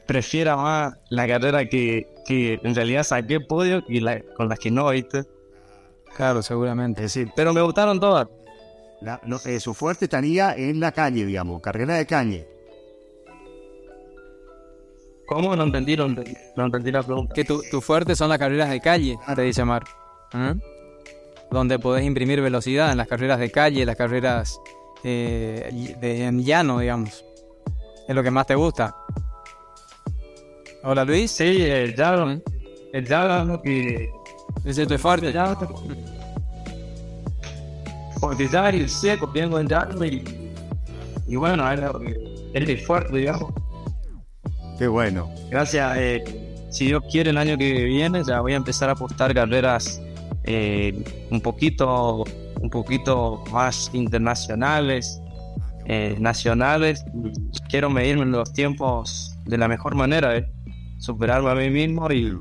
[0.08, 4.71] prefiera más la carrera que, que en realidad saqué podio y la, con las que
[4.71, 5.23] no, ¿viste?
[6.15, 7.10] Claro, seguramente.
[7.10, 8.28] Sí, pero me gustaron todas.
[9.23, 12.47] no, eh, su fuerte estaría en la calle, digamos, carrera de calle.
[15.28, 15.56] ¿Cómo?
[15.56, 16.06] No entendí, no
[16.66, 17.34] entendí, la pregunta.
[17.34, 19.84] Que tu, tu fuerte son las carreras de calle, te dice Mar.
[20.34, 20.60] ¿Mm?
[21.52, 24.60] Donde podés imprimir velocidad en las carreras de calle, las carreras
[25.04, 27.24] eh, de, en llano, digamos.
[28.08, 28.96] Es lo que más te gusta.
[30.84, 31.32] Hola Luis.
[31.32, 32.42] Sí, el llano.
[32.92, 34.10] El llano que...
[34.66, 35.28] Ese es tu fuerte.
[35.28, 35.58] El llano,
[38.24, 40.24] porque ya el seco, vengo entrando y,
[41.28, 41.92] y bueno, era
[42.54, 43.52] el fuerte, digamos.
[44.78, 45.30] Qué bueno.
[45.50, 45.98] Gracias.
[45.98, 46.24] Eh,
[46.70, 50.02] si Dios quiere, el año que viene ya voy a empezar a apostar carreras
[50.44, 52.24] eh, un poquito
[52.64, 55.22] un poquito más internacionales,
[55.86, 57.06] eh, nacionales.
[57.70, 60.50] Quiero medirme los tiempos de la mejor manera, eh,
[60.98, 62.40] superarme a mí mismo y,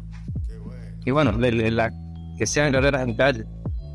[1.05, 1.93] y bueno, la,
[2.39, 3.45] que sean carreras en calle.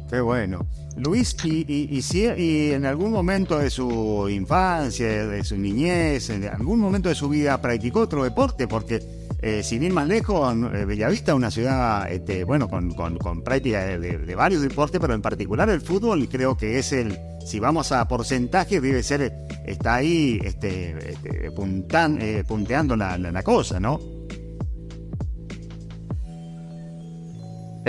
[0.09, 0.67] Qué bueno.
[0.97, 6.45] Luis, y, y, si y en algún momento de su infancia, de su niñez, en
[6.45, 9.01] algún momento de su vida practicó otro deporte, porque
[9.39, 13.85] eh, sin ir más lejos, eh, Bellavista es una ciudad, este, bueno, con, con, práctica
[13.85, 18.07] de, varios deportes, pero en particular el fútbol creo que es el, si vamos a
[18.07, 19.31] porcentaje, debe ser,
[19.65, 23.99] está ahí este, este eh, punteando la, la, cosa, ¿no?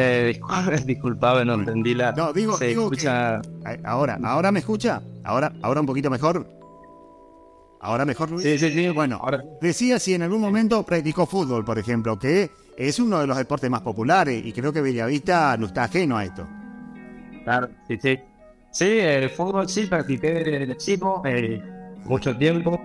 [0.01, 0.41] Eh,
[0.87, 2.13] disculpame, no entendí la.
[2.13, 2.91] No, digo, digo
[3.85, 6.47] ahora, ahora me escucha, ahora, ahora un poquito mejor.
[7.81, 8.45] Ahora mejor, Luis.
[8.45, 8.89] Sí, sí, sí.
[8.89, 9.43] Bueno, ahora...
[9.61, 13.71] decía si en algún momento practicó fútbol, por ejemplo, que es uno de los deportes
[13.71, 16.47] más populares y creo que Bellavista no está ajeno a esto.
[17.45, 18.19] Claro, sí, sí.
[18.71, 21.63] Sí, el fútbol sí, practiqué el chico eh,
[22.05, 22.81] mucho tiempo.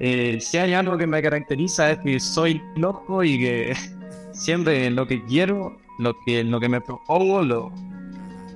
[0.00, 3.76] Eh, si hay algo que me caracteriza es que soy loco y que
[4.32, 7.72] siempre lo que quiero, lo que, lo que me propongo, lo,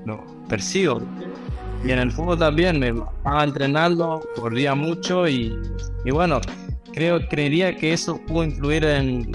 [0.05, 1.01] lo persigo.
[1.85, 5.57] Y en el fútbol también me estaba entrenando, corría mucho y,
[6.05, 6.41] y bueno,
[6.93, 9.33] creo, creería que eso pudo influir en,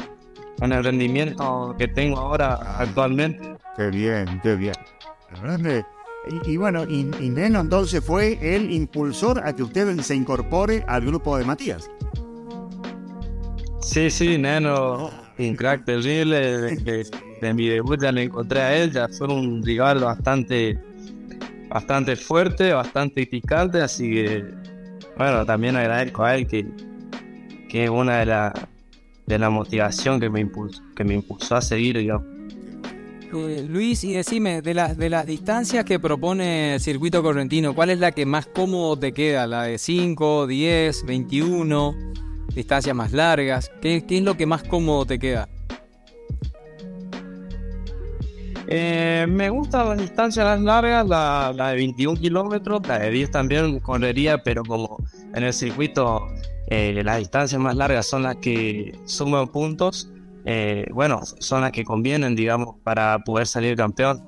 [0.62, 3.56] en el rendimiento que tengo ahora actualmente.
[3.78, 4.76] Qué bien, qué bien.
[6.46, 11.06] Y, y, bueno, y, Neno entonces fue el impulsor a que usted se incorpore al
[11.06, 11.89] grupo de Matías.
[13.82, 16.78] Sí, sí, Neno, un crack terrible.
[17.43, 20.79] De, de, mi debut ya le encontré a él, ya fue un rival bastante
[21.69, 24.45] bastante fuerte, bastante picante, así que
[25.17, 26.65] bueno, también agradezco a él que,
[27.69, 28.53] que es una de las
[29.25, 32.27] de la motivación que me impulsó, que me impulsó a seguir, digamos.
[33.34, 37.89] Eh, Luis, y decime, de las, de las distancias que propone el circuito correntino, ¿cuál
[37.89, 39.47] es la que más cómodo te queda?
[39.47, 41.95] ¿La de 5, 10, 21?
[42.53, 43.71] ¿Distancias más largas?
[43.82, 45.49] ¿Qué, qué es lo que más cómodo te queda?
[48.76, 54.42] Eh, me gusta las distancias largas, la, de 21 kilómetros, la de 10 también correría,
[54.42, 54.98] pero como
[55.36, 56.28] en el circuito
[56.72, 60.12] eh, las distancias más largas son las que suman puntos,
[60.46, 64.24] eh, bueno, son las que convienen, digamos, para poder salir campeón.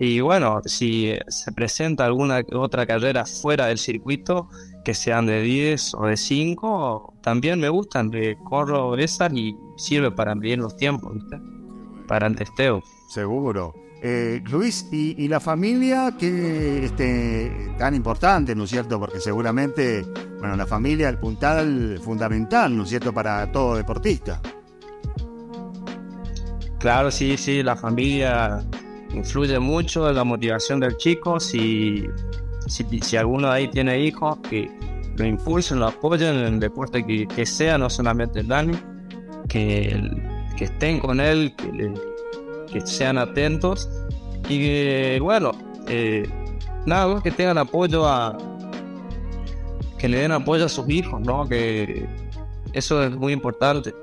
[0.00, 4.48] y bueno, si se presenta alguna otra carrera fuera del circuito,
[4.82, 8.10] que sean de 10 o de 5, también me gustan,
[8.48, 11.12] corro esas y sirve para medir los tiempos
[12.06, 12.82] para el testeo.
[13.08, 13.74] Seguro.
[14.02, 19.00] Eh, Luis, y, la familia que este, tan importante, ¿no es cierto?
[19.00, 20.04] Porque seguramente,
[20.38, 24.40] bueno, la familia, el puntal fundamental, ¿no es cierto?, para todo deportista.
[26.78, 28.64] Claro, sí, sí, la familia
[29.14, 31.40] influye mucho en la motivación del chico.
[31.40, 32.04] Si,
[32.68, 34.70] si, alguno de ahí tiene hijos, que
[35.16, 38.76] lo impulsen, lo apoyen en el deporte que, sea, no solamente el Dani,
[39.48, 40.22] que el,
[40.56, 41.54] que estén con él,
[42.72, 43.88] que, sean atentos
[44.48, 45.52] y que, bueno,
[45.88, 46.28] eh,
[46.84, 48.36] nada, que tengan apoyo a.
[49.98, 51.48] que le den apoyo a sus hijos, ¿no?
[51.48, 52.06] Que
[52.72, 53.94] eso es muy importante.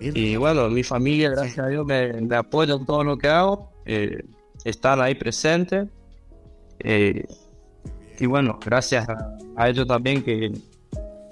[0.00, 4.22] Y bueno, mi familia, gracias a Dios, me, apoya en todo lo que hago, eh,
[4.64, 5.88] están ahí presentes.
[6.80, 7.26] Eh,
[8.20, 10.52] y bueno, gracias a, a, ellos también que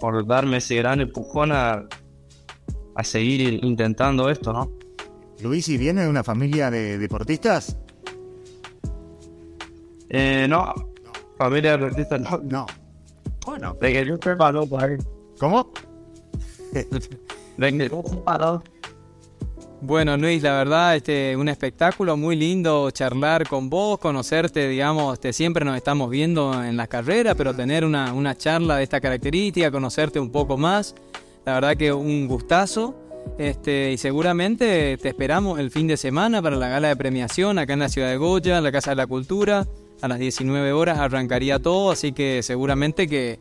[0.00, 1.86] por darme ese gran empujón a,
[2.96, 4.72] a seguir intentando esto, ¿no?
[5.42, 7.76] Luis, ¿y viene de una familia de deportistas?
[10.08, 10.72] Eh, no,
[11.36, 12.38] familia de deportistas no.
[12.42, 12.66] No.
[13.44, 14.18] Bueno, de que yo
[14.78, 14.96] ahí.
[15.38, 15.72] ¿Cómo?
[16.72, 18.62] de que yo preparo.
[19.82, 25.34] Bueno, Luis, la verdad, este, un espectáculo muy lindo charlar con vos, conocerte, digamos, este,
[25.34, 29.70] siempre nos estamos viendo en las carreras, pero tener una, una charla de esta característica,
[29.70, 30.94] conocerte un poco más.
[31.46, 32.96] La verdad que un gustazo.
[33.38, 37.74] Este, y seguramente te esperamos el fin de semana para la gala de premiación acá
[37.74, 39.64] en la ciudad de Goya, en la Casa de la Cultura.
[40.02, 43.38] A las 19 horas arrancaría todo, así que seguramente que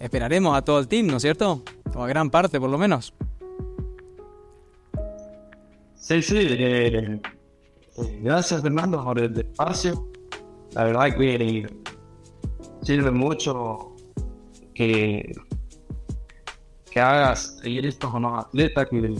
[0.00, 1.62] esperaremos a todo el team, ¿no es cierto?
[1.94, 3.14] O a gran parte, por lo menos.
[5.94, 6.36] Sí, sí.
[6.38, 7.20] Eh,
[8.20, 10.10] gracias, Fernando, por el espacio.
[10.74, 11.66] La verdad que
[12.82, 13.96] sirve mucho
[14.74, 15.32] que
[16.96, 19.14] que hagas seguir estos unos atletas, que,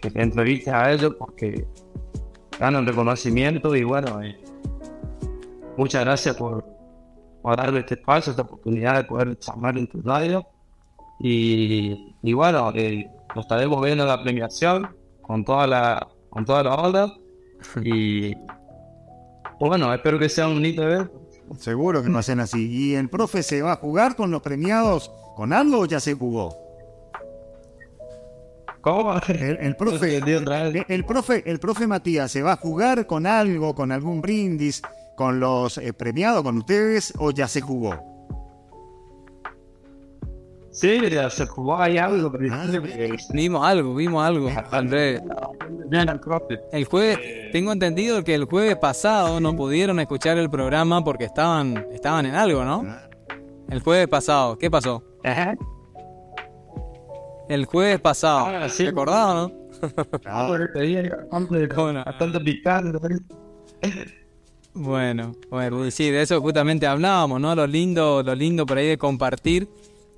[0.00, 1.66] que te entrevistes a ellos porque
[2.60, 4.38] ganan reconocimiento y bueno, eh,
[5.76, 6.64] muchas gracias por,
[7.42, 10.46] por darme este espacio, esta oportunidad de poder llamar en tu radio.
[11.18, 14.88] Y, y bueno, eh, nos estaremos viendo en la premiación
[15.22, 17.12] con toda la, con toda la onda.
[17.82, 18.32] Y
[19.58, 21.20] bueno, espero que sea un bonito evento.
[21.58, 22.70] Seguro que no hacen así.
[22.70, 26.14] ¿Y el profe se va a jugar con los premiados con algo o ya se
[26.14, 26.65] jugó?
[28.86, 29.14] ¿Cómo?
[29.26, 33.74] El, el profe, el, el profe, el profe Matías se va a jugar con algo,
[33.74, 34.80] con algún brindis,
[35.16, 37.98] con los eh, premiados, con ustedes, o ya se jugó.
[40.70, 42.66] Sí, ya se jugó ahí algo, pero Ah,
[43.30, 45.20] Vimos algo, vimos algo, Andrés.
[46.22, 46.60] Profe.
[46.70, 47.18] El jueves,
[47.50, 52.36] tengo entendido que el jueves pasado no pudieron escuchar el programa porque estaban, estaban en
[52.36, 52.84] algo, ¿no?
[53.68, 55.02] El jueves pasado, ¿qué pasó?
[55.24, 55.56] Ajá.
[57.48, 58.86] El jueves pasado, Ah, sí.
[58.86, 59.54] ¿recordado, no?
[60.24, 60.46] Ah.
[62.04, 62.98] Bastante picante.
[64.74, 67.54] Bueno, bueno, sí, de eso justamente hablábamos, ¿no?
[67.54, 69.68] Lo lindo, lo lindo por ahí de compartir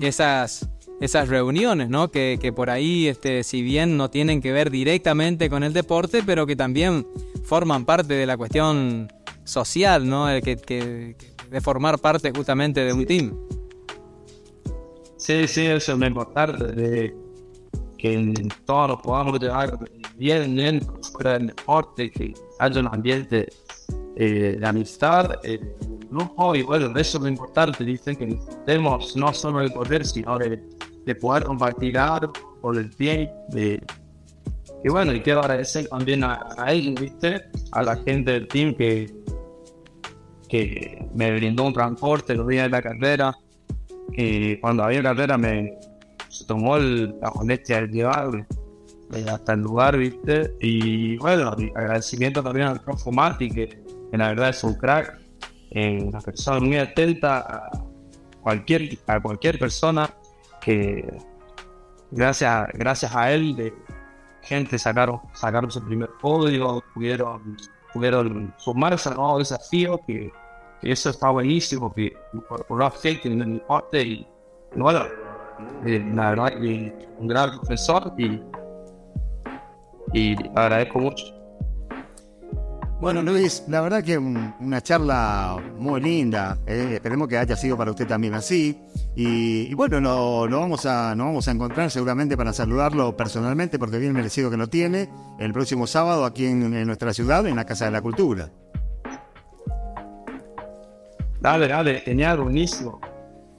[0.00, 0.68] esas,
[1.00, 2.10] esas reuniones, ¿no?
[2.10, 6.22] Que, que por ahí, este, si bien no tienen que ver directamente con el deporte,
[6.26, 7.06] pero que también
[7.44, 9.12] forman parte de la cuestión
[9.44, 10.28] social, ¿no?
[10.28, 11.14] El que- que-
[11.50, 13.34] de formar parte justamente de un team.
[15.18, 17.16] Sí, sí, eso es lo importante, de
[17.98, 19.76] que todos nos podamos llevar
[20.16, 23.48] bien dentro, fuera del deporte, que haya un ambiente
[24.14, 25.60] eh, de amistad, eh,
[26.54, 30.62] y bueno, eso es lo importante, dicen que necesitemos no solo de correr, sino de,
[31.04, 33.82] de poder compartir algo por el de,
[34.84, 37.42] y bueno, y quiero agradecer también a, a ellos, ¿viste?
[37.72, 39.12] A la gente del team que,
[40.48, 43.36] que me brindó un transporte los días de la carrera,
[44.12, 45.78] que cuando había carrera me
[46.28, 48.46] se tomó la molestia de llevarme
[49.30, 50.54] hasta el lugar, ¿viste?
[50.60, 53.68] Y bueno, y agradecimiento también al profe Mati, que,
[54.10, 55.18] que la verdad es un crack,
[55.70, 57.70] eh, una persona muy atenta a
[58.42, 60.10] cualquier, a cualquier persona
[60.60, 61.06] que
[62.10, 63.74] gracias, gracias a él de
[64.42, 67.56] gente sacaron, sacaron su primer podio, pudieron,
[67.92, 70.30] pudieron sumarse a nuevos desafíos que
[70.82, 72.12] eso está buenísimo, que
[72.80, 74.26] a gente en el deporte y
[74.76, 75.00] bueno,
[75.86, 78.40] eh, la verdad que un gran profesor y,
[80.12, 81.34] y agradezco mucho.
[83.00, 86.58] Bueno, Luis, la verdad que un- una charla muy linda.
[86.66, 88.76] eh, Esperemos que haya sido para usted también así.
[89.14, 93.98] Y, bueno, no, no vamos a, nos vamos a encontrar seguramente para saludarlo personalmente, porque
[93.98, 97.84] bien merecido que lo tiene, el próximo sábado aquí en nuestra ciudad, en la Casa
[97.84, 98.50] de la Cultura.
[101.40, 103.00] Dale, dale, genial, buenísimo.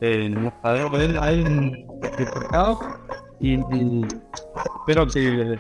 [0.02, 1.86] Eh, nos estaremos viendo ahí en el
[2.18, 2.80] mercado
[3.40, 4.06] y, y
[4.80, 5.60] espero que,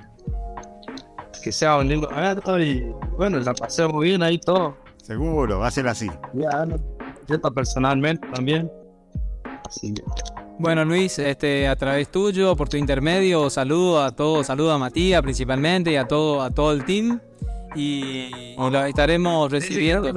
[1.41, 4.77] que sea un lindo evento y bueno, la pasemos bien ahí todo.
[4.97, 6.09] Seguro, va a ser así.
[6.33, 6.75] Ya, no,
[7.27, 8.71] yo personalmente también.
[9.67, 10.03] Así que,
[10.57, 15.21] Bueno, Luis, este, a través tuyo, por tu intermedio, saludo a todos, saludo a Matías
[15.21, 17.19] principalmente y a todo, a todo el team.
[17.75, 20.11] Y, y lo estaremos recibiendo.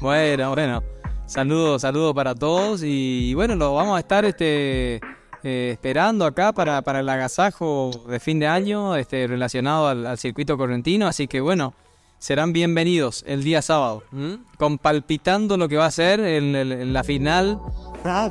[0.00, 0.82] Bueno, bueno.
[1.26, 2.82] Saludos, saludos para todos.
[2.82, 4.96] Y, y bueno, lo vamos a estar este,
[5.42, 10.18] eh, esperando acá para, para el agasajo de fin de año este, relacionado al, al
[10.18, 11.06] circuito correntino.
[11.06, 11.72] Así que bueno,
[12.18, 14.02] serán bienvenidos el día sábado.
[14.12, 14.38] ¿m?
[14.58, 17.58] Con palpitando lo que va a ser en, el- en la final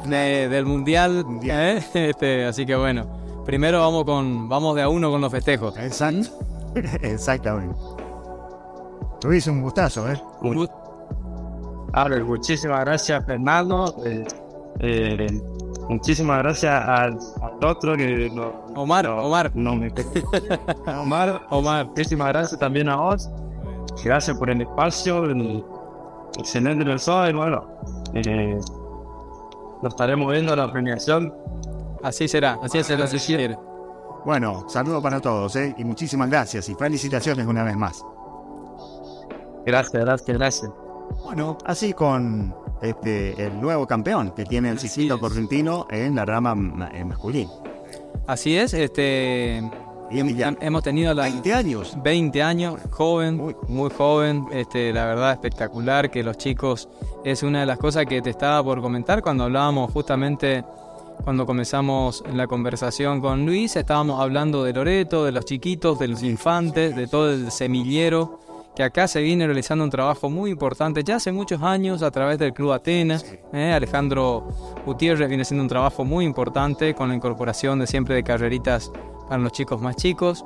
[0.06, 1.24] de- del mundial.
[1.26, 1.78] Mundial.
[1.78, 1.84] ¿eh?
[2.12, 5.76] Este, así que bueno, primero vamos, con, vamos de a uno con los festejos.
[5.78, 6.30] Exacto.
[7.02, 7.76] Exactamente.
[9.24, 10.22] Luis, un gustazo, ¿eh?
[11.94, 13.94] Ahora, muchísimas gracias, Fernando.
[14.06, 14.26] Eh,
[14.80, 15.42] eh,
[15.90, 19.52] muchísimas gracias al, al otro que no, Omar, no- Omar.
[19.54, 19.92] No me
[21.02, 21.42] Omar.
[21.50, 21.88] Omar.
[21.88, 23.30] Muchísimas gracias también a vos.
[24.04, 25.26] Gracias por el espacio.
[25.26, 25.64] el-
[26.40, 27.30] excelente persona.
[27.30, 27.64] Y bueno,
[28.14, 28.58] eh,
[29.84, 31.34] nos estaremos viendo en la premiación.
[32.02, 33.04] Así será, así será.
[33.04, 33.60] Así será.
[34.26, 35.74] Bueno, saludo para todos, ¿eh?
[35.78, 38.04] Y muchísimas gracias y felicitaciones una vez más.
[39.66, 40.72] Gracias, gracias, gracias.
[41.24, 45.20] Bueno, así con este el nuevo campeón que tiene el es.
[45.20, 47.50] correntino en la rama ma- eh, masculina.
[48.28, 49.62] Así es, este
[50.12, 51.98] Y Emiliano, hemos tenido la 20 años.
[52.04, 53.56] 20 años, joven, Uy.
[53.70, 56.90] muy joven, este, la verdad espectacular que los chicos
[57.24, 60.64] es una de las cosas que te estaba por comentar cuando hablábamos justamente
[61.24, 66.24] cuando comenzamos la conversación con Luis, estábamos hablando de Loreto, de los chiquitos, de los
[66.24, 68.40] infantes, de todo el semillero,
[68.76, 72.40] que acá se viene realizando un trabajo muy importante ya hace muchos años a través
[72.40, 73.26] del Club Atenas.
[73.54, 73.72] ¿eh?
[73.74, 74.48] Alejandro
[74.86, 78.92] Gutiérrez viene haciendo un trabajo muy importante con la incorporación de siempre de carreritas
[79.28, 80.46] para los chicos más chicos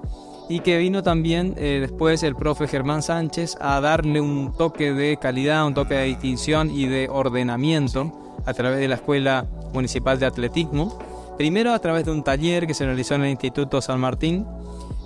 [0.49, 5.17] y que vino también eh, después el profe Germán Sánchez a darle un toque de
[5.17, 10.25] calidad, un toque de distinción y de ordenamiento a través de la Escuela Municipal de
[10.25, 10.97] Atletismo.
[11.37, 14.45] Primero a través de un taller que se realizó en el Instituto San Martín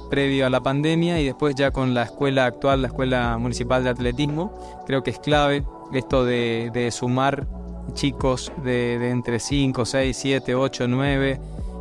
[0.09, 3.91] previo a la pandemia y después ya con la escuela actual, la Escuela Municipal de
[3.91, 4.83] Atletismo.
[4.85, 5.63] Creo que es clave
[5.93, 7.47] esto de, sumar
[7.93, 11.39] chicos de, de entre 5, 6, 7, 8, 9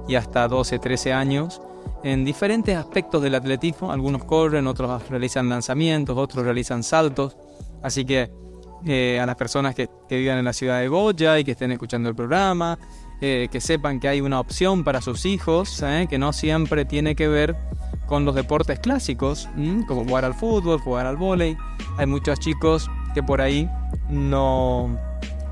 [0.09, 1.61] y hasta 12, 13 años
[2.03, 3.93] en diferentes aspectos del atletismo.
[3.93, 7.37] Algunos corren, otros realizan lanzamientos, otros realizan saltos.
[7.83, 8.31] Así que
[8.87, 12.09] eh, a las personas que, vivan en la ciudad de Goya y que estén escuchando
[12.09, 12.79] el programa,
[13.20, 17.14] eh, que sepan que hay una opción para sus hijos, eh, que no siempre tiene
[17.14, 17.57] que ver
[18.07, 19.49] con los deportes clásicos,
[19.87, 21.57] como jugar al fútbol, jugar al vóley.
[21.99, 23.68] Hay muchos chicos que por ahí
[24.09, 24.99] no,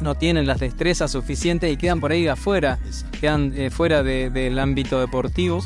[0.00, 2.78] no tienen las destrezas suficientes y quedan por ahí afuera,
[3.20, 5.60] quedan fuera del ámbito deportivo.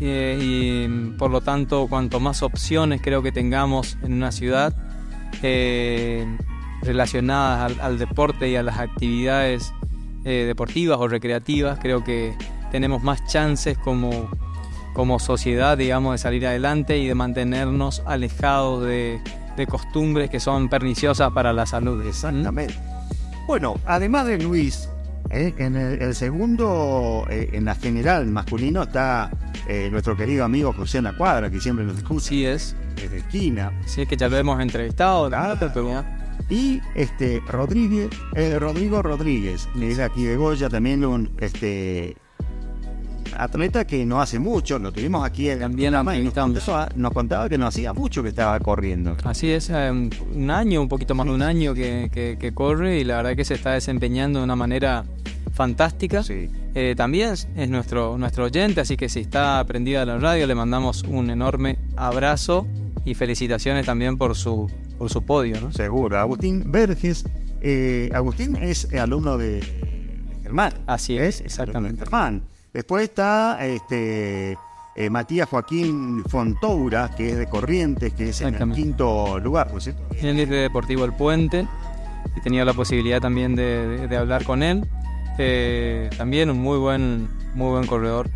[0.00, 0.88] Eh, y
[1.18, 4.74] por lo tanto cuanto más opciones creo que tengamos en una ciudad
[5.42, 6.26] eh,
[6.82, 9.72] relacionadas al, deporte y a las actividades
[10.24, 12.34] eh, deportivas o recreativas, creo que
[12.70, 14.30] tenemos más chances como,
[14.94, 19.20] como sociedad, digamos, de salir adelante y de mantenernos alejados de,
[19.68, 22.02] costumbres que son perniciosas para la salud.
[22.06, 22.74] Exactamente.
[23.46, 24.88] Bueno, además de Luis,
[25.28, 29.30] en el, segundo, en la general masculino, está
[29.68, 32.28] eh, nuestro querido amigo José La Cuadra, que siempre nos escucha.
[32.28, 32.74] Sí es.
[32.96, 33.70] Desde esquina.
[33.86, 35.30] Sí, es que ya lo hemos entrevistado.
[36.48, 42.16] Y este Rodríguez, eh, Rodrigo Rodríguez, que es aquí de Goya, también un este
[43.36, 47.56] atleta que no hace mucho, lo tuvimos aquí también la nos, contaba, nos contaba que
[47.56, 49.16] no hacía mucho que estaba corriendo.
[49.24, 53.04] Así es, eh, un año, un poquito más de un año que, que corre y
[53.04, 55.04] la verdad que se está desempeñando de una manera
[55.52, 56.22] fantástica.
[56.74, 60.54] Eh, también es nuestro, nuestro oyente, así que si está aprendido a la radio, le
[60.54, 62.66] mandamos un enorme abrazo
[63.04, 64.70] y felicitaciones también por su,
[65.00, 65.58] por su podio.
[65.58, 65.72] ¿no?
[65.72, 66.18] Seguro.
[66.18, 67.24] Agustín Verges.
[67.62, 69.62] Eh, Agustín es alumno de
[70.42, 70.74] Germán.
[70.86, 72.00] Así es, exactamente.
[72.00, 72.42] Germán.
[72.74, 74.58] Después está este,
[74.94, 79.78] eh, Matías Joaquín Fontoura, que es de Corrientes, que es en el quinto lugar, ¿no
[79.78, 80.02] es cierto?
[80.20, 81.66] Él es de Deportivo El Puente.
[82.36, 84.86] He tenido la posibilidad también de, de hablar con él.
[85.38, 88.28] Eh, también un muy buen, muy buen corredor.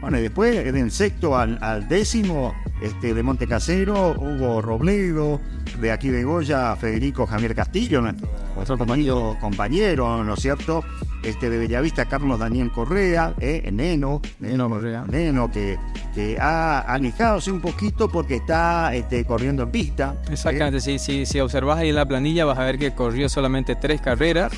[0.00, 5.40] Bueno, y después del sexto al, décimo, este, de Montecasero, Hugo Robledo,
[5.80, 10.84] de aquí de Goya, Federico Javier Castillo, nuestro compañero, compañero, ¿no es cierto?
[11.24, 15.04] Este, de Bellavista, Carlos Daniel Correa, eh, Neno, Neno Correa.
[15.08, 15.76] Neno, que,
[16.14, 20.14] que ha alejado un poquito porque está este, corriendo en pista.
[20.30, 23.74] Exactamente, si, si, si observas ahí en la planilla vas a ver que corrió solamente
[23.74, 24.52] tres carreras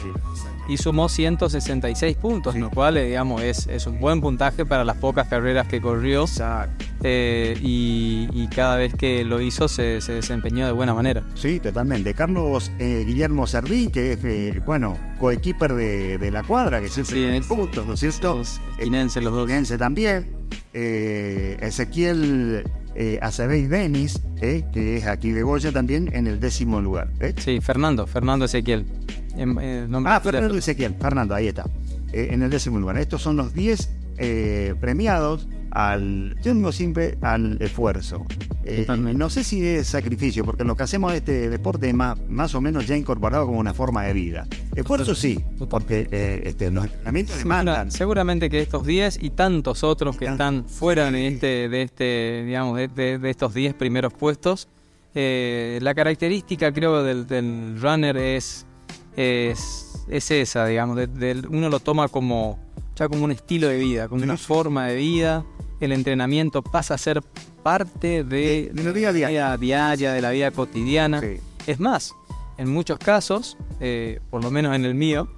[0.70, 4.98] y sumó 166 puntos, lo cual, eh, digamos, es, es, un buen puntaje para las
[4.98, 6.26] pocas carreras que corrió.
[7.02, 11.24] Eh, y, cada vez que lo hizo se, desempeñó de buena manera.
[11.34, 12.14] Sí, totalmente.
[12.14, 17.42] Carlos eh, Guillermo Serví, que es, bueno, coequiper de, de, la cuadra, que siempre en
[17.42, 18.36] puntos, ¿no es cierto?
[18.36, 18.60] Los
[19.16, 19.78] los dos.
[19.78, 20.30] también.
[20.72, 22.64] Ezequiel
[22.94, 23.20] eh,
[23.68, 27.08] Denis, que es aquí de Goya también, en el décimo lugar.
[27.36, 28.86] Sí, Fernando, Fernando Ezequiel.
[29.36, 31.64] Eh, ah, Fernando Ezequiel, Fernando, ahí está.
[32.12, 32.98] Eh, en el décimo lugar.
[32.98, 38.26] Estos son los 10 eh, premiados al, yo digo siempre, al esfuerzo.
[38.94, 42.60] no sé si es sacrificio, porque lo que hacemos este deporte es más, más o
[42.60, 44.46] menos ya incorporado como una forma de vida.
[44.74, 47.90] Esfuerzo sí, porque este, los entrenamientos demandan.
[47.90, 52.76] Seguramente que estos 10 y tantos otros que están fuera de este, de este digamos,
[52.76, 54.68] de, estos 10 primeros puestos,
[55.14, 58.66] la característica creo del, del runner es
[59.16, 60.98] es, es esa, digamos,
[61.48, 62.58] uno lo toma como
[62.96, 65.44] ya como un estilo de vida, como una forma de vida.
[65.80, 67.22] El entrenamiento pasa a ser
[67.62, 69.12] parte de, la vida
[69.56, 71.22] diaria, de la vida cotidiana.
[71.66, 72.14] Es más,
[72.58, 75.28] en muchos casos, eh, por lo menos en el mío,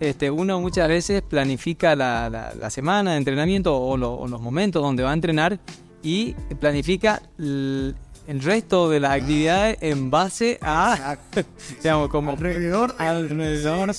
[0.00, 5.02] este, uno muchas veces planifica la, la, semana de entrenamiento o, o, los momentos donde
[5.02, 5.60] va a entrenar
[6.02, 7.94] y planifica el
[8.42, 11.18] resto de las actividades en base a,
[11.82, 13.92] digamos, como alrededor, alrededor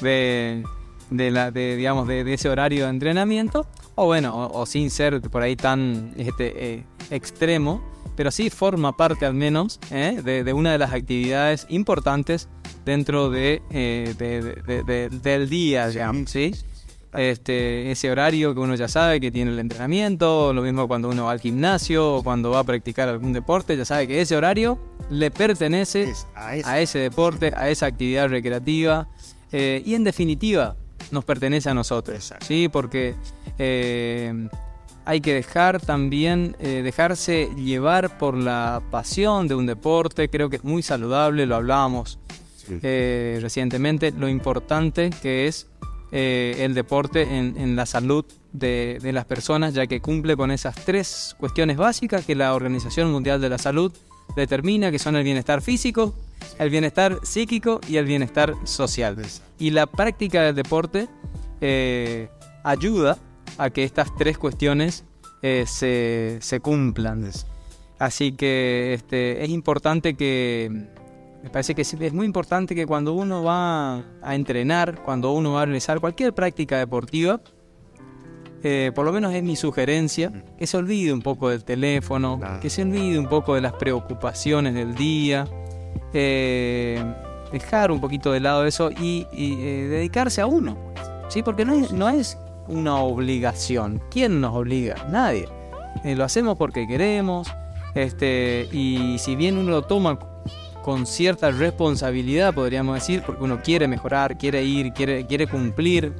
[0.00, 0.62] de,
[1.10, 5.42] de, la, de, digamos, de, ese horario de entrenamiento, o bueno, o, sin ser por
[5.42, 7.82] ahí tan este, eh, extremo,
[8.16, 12.48] pero sí forma parte al menos eh, de, una de las actividades importantes
[12.84, 14.14] dentro de, eh,
[15.22, 16.52] del día, digamos, ¿sí?
[17.14, 21.24] este, ese horario que uno ya sabe que tiene el entrenamiento, lo mismo cuando uno
[21.24, 24.78] va al gimnasio o cuando va a practicar algún deporte, ya sabe que ese horario
[25.10, 26.98] le pertenece a, ese.
[26.98, 29.08] deporte, a esa actividad recreativa
[29.52, 30.76] eh, y en definitiva
[31.10, 32.68] nos pertenece a nosotros, ¿sí?
[32.68, 33.14] Porque
[33.58, 34.48] eh,
[35.08, 40.56] hay que dejar también, eh, dejarse llevar por la pasión de un deporte, creo que
[40.56, 42.18] es muy saludable, lo hablábamos
[42.82, 45.66] eh, recientemente, lo importante que es
[46.12, 51.34] eh, el deporte en, la salud de, las personas, ya que cumple con esas tres
[51.38, 53.92] cuestiones básicas que la Organización Mundial de la Salud
[54.36, 56.14] determina, que son el bienestar físico,
[56.58, 59.16] el bienestar psíquico y el bienestar social.
[59.58, 61.08] Y la práctica del deporte
[62.64, 63.18] ayuda
[63.58, 65.04] a que estas tres cuestiones
[65.42, 65.64] eh,
[66.40, 67.30] se, cumplan.
[67.98, 70.86] Así que este, es importante que,
[71.42, 75.62] me parece que es muy importante que cuando uno va a entrenar, cuando uno va
[75.62, 77.40] a realizar cualquier práctica deportiva,
[78.62, 82.70] eh, por lo menos es mi sugerencia, que se olvide un poco del teléfono, que
[82.70, 85.46] se olvide un poco de las preocupaciones del día,
[86.12, 87.02] eh,
[87.52, 90.76] dejar un poquito de lado eso y, dedicarse a uno,
[91.28, 91.42] ¿sí?
[91.42, 92.38] porque no no es
[92.68, 94.00] una obligación.
[94.10, 94.96] ¿Quién nos obliga?
[95.10, 95.48] Nadie.
[96.04, 97.48] Eh, lo hacemos porque queremos.
[97.94, 100.18] Este, y si bien uno lo toma
[100.82, 106.14] con cierta responsabilidad, podríamos decir, porque uno quiere mejorar, quiere ir, quiere, quiere cumplir,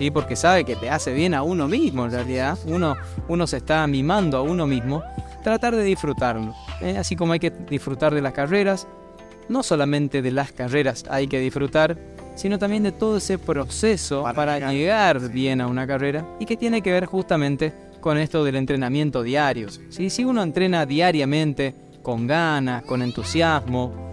[0.00, 0.10] ¿sí?
[0.10, 2.96] porque sabe que te hace bien a uno mismo en realidad, uno,
[3.28, 5.02] uno se está mimando a uno mismo,
[5.44, 6.54] tratar de disfrutarlo.
[6.80, 6.96] ¿eh?
[6.96, 8.86] Así como hay que disfrutar de las carreras,
[9.50, 11.98] no solamente de las carreras hay que disfrutar,
[12.34, 16.80] sino también de todo ese proceso para, llegar bien a una carrera y que tiene
[16.80, 19.68] que ver justamente con esto del entrenamiento diario.
[19.90, 24.09] Si uno entrena diariamente, con ganas, con entusiasmo,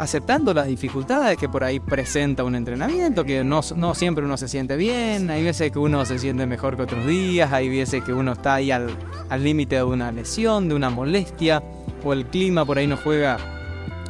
[0.00, 4.48] aceptando las dificultades que por ahí presenta un entrenamiento, que no, no, siempre uno se
[4.48, 8.14] siente bien, hay veces que uno se siente mejor que otros días, hay veces que
[8.14, 8.96] uno está ahí al
[9.38, 11.62] límite de una lesión, de una molestia,
[12.02, 13.36] o el clima por ahí nos juega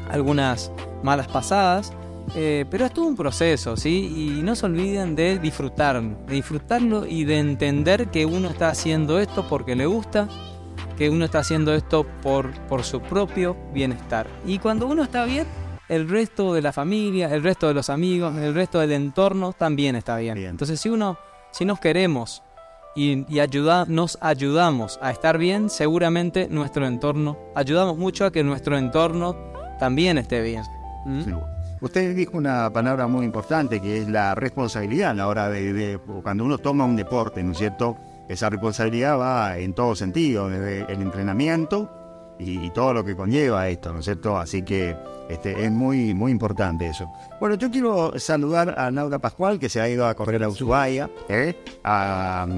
[0.08, 0.70] algunas
[1.02, 1.92] malas pasadas.
[2.36, 4.36] Eh, pero es todo un proceso, ¿sí?
[4.38, 9.18] Y no se olviden de disfrutar, de disfrutarlo y de entender que uno está haciendo
[9.18, 10.28] esto porque le gusta,
[10.96, 14.28] que uno está haciendo esto por, por su propio bienestar.
[14.46, 15.44] Y cuando uno está bien,
[15.90, 19.96] el resto de la familia, el resto de los amigos, el resto del entorno también
[19.96, 20.38] está bien.
[20.38, 21.18] Entonces, si uno,
[21.50, 22.44] si nos queremos
[22.94, 23.26] y,
[23.88, 29.34] nos ayudamos a estar bien, seguramente nuestro entorno, ayudamos mucho a que nuestro entorno
[29.80, 30.62] también esté bien.
[31.06, 31.34] ¿Mm?
[31.80, 36.44] Usted dijo una palabra muy importante que es la responsabilidad a la hora de, cuando
[36.44, 37.96] uno toma un deporte, ¿no es cierto?
[38.28, 41.99] Esa responsabilidad va en todo sentido, desde el entrenamiento
[42.40, 44.36] y, todo lo que conlleva esto, ¿no es cierto?
[44.36, 44.96] Así que
[45.28, 47.10] este, es muy, muy importante eso.
[47.38, 51.10] Bueno, yo quiero saludar a Laura Pascual, que se ha ido a correr a Ushuaia,
[51.28, 51.54] ¿eh?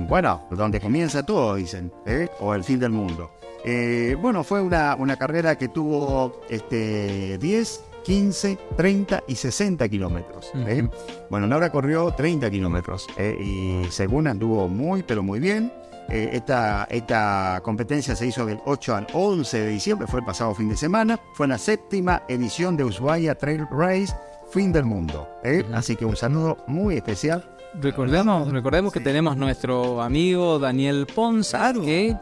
[0.09, 2.29] bueno, donde comienza todo, dicen, ¿eh?
[2.41, 3.31] o el fin del mundo.
[3.65, 10.51] Eh, bueno, fue una, una carrera que tuvo este, 10 15, 30 y 60 kilómetros.
[10.55, 10.89] ¿eh?
[11.31, 13.37] Bueno, Laura corrió 30 kilómetros ¿eh?
[13.41, 15.73] y según anduvo muy, pero muy bien.
[16.13, 20.55] Eh, esta, esta competencia se hizo del 8 al 11 de diciembre, fue el pasado
[20.55, 21.19] fin de semana.
[21.35, 24.15] Fue la séptima edición de Ushuaia Trail Race,
[24.51, 25.29] fin del mundo.
[25.73, 27.49] Así que un saludo muy especial.
[27.81, 32.15] Recordemos, recordemos que tenemos nuestro amigo Daniel Ponza, que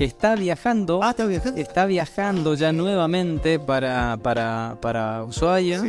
[0.00, 5.82] que está viajando, ah, está viajando, está viajando ya nuevamente para, para, para Ushuaia,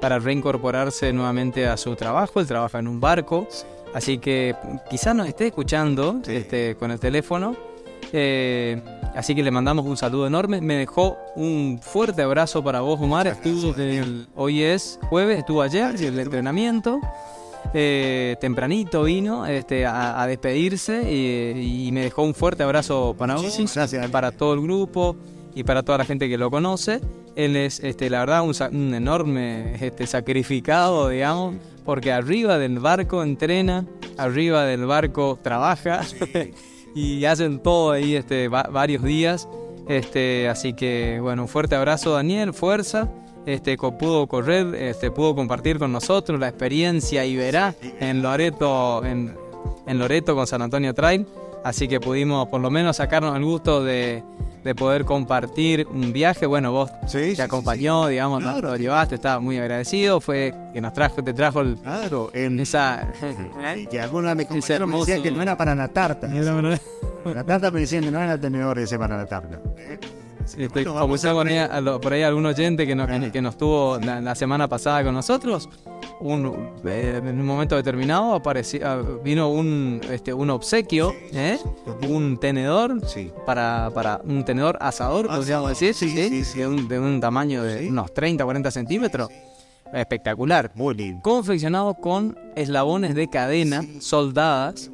[0.00, 2.38] para reincorporarse nuevamente a su trabajo.
[2.38, 3.48] Él trabaja en un barco,
[3.96, 4.54] así que
[4.90, 7.56] quizás nos esté escuchando este, con el teléfono.
[8.12, 8.82] Eh,
[9.14, 10.60] así que le mandamos un saludo enorme.
[10.60, 13.26] Me dejó un fuerte abrazo para vos, Omar.
[13.26, 13.74] Estuvo
[14.34, 17.00] hoy es jueves, estuvo ayer el entrenamiento.
[17.72, 23.36] Eh, tempranito vino este, a, despedirse y, me dejó un fuerte abrazo para
[24.12, 25.16] para todo el grupo
[25.56, 27.00] y para toda la gente que lo conoce.
[27.34, 33.86] Él es, este, la verdad, un, enorme este, sacrificado, digamos, porque arriba del barco entrena,
[34.18, 36.02] arriba del barco trabaja
[36.94, 39.48] y hacen todo ahí este, varios días.
[39.88, 43.08] Este, así que, bueno, un fuerte abrazo, Daniel, fuerza
[43.46, 49.34] este, pudo correr, este, pudo compartir con nosotros la experiencia y verá en Loreto, en,
[49.86, 51.26] Loreto con San Antonio Trail.
[51.64, 54.22] Así que pudimos por lo menos sacarnos el gusto de,
[54.74, 56.46] poder compartir un viaje.
[56.46, 60.20] Bueno, vos te acompañó, digamos, lo llevaste, estaba muy agradecido.
[60.20, 63.12] Fue que nos trajo, te trajo el, claro, en esa.
[63.90, 66.28] que alguna me, me decía que no era para la tarta.
[66.28, 69.60] La tarta me decían que no era tenedor ese para la tarta.
[70.56, 71.08] Estoy, como
[72.00, 75.68] por ahí algún oyente que nos, que nos tuvo la, semana pasada con nosotros,
[76.20, 81.58] un, eh, en un momento determinado apareció, ah, vino un, este, un obsequio, ¿eh?
[82.08, 83.00] un tenedor,
[83.44, 88.12] para, para un tenedor asador, ah, podríamos decir, de, un, de un tamaño de unos
[88.14, 89.28] 30, 40 centímetros.
[89.92, 90.72] Espectacular.
[90.74, 91.22] Muy lindo.
[91.22, 94.90] Confeccionado con eslabones de cadena soldadas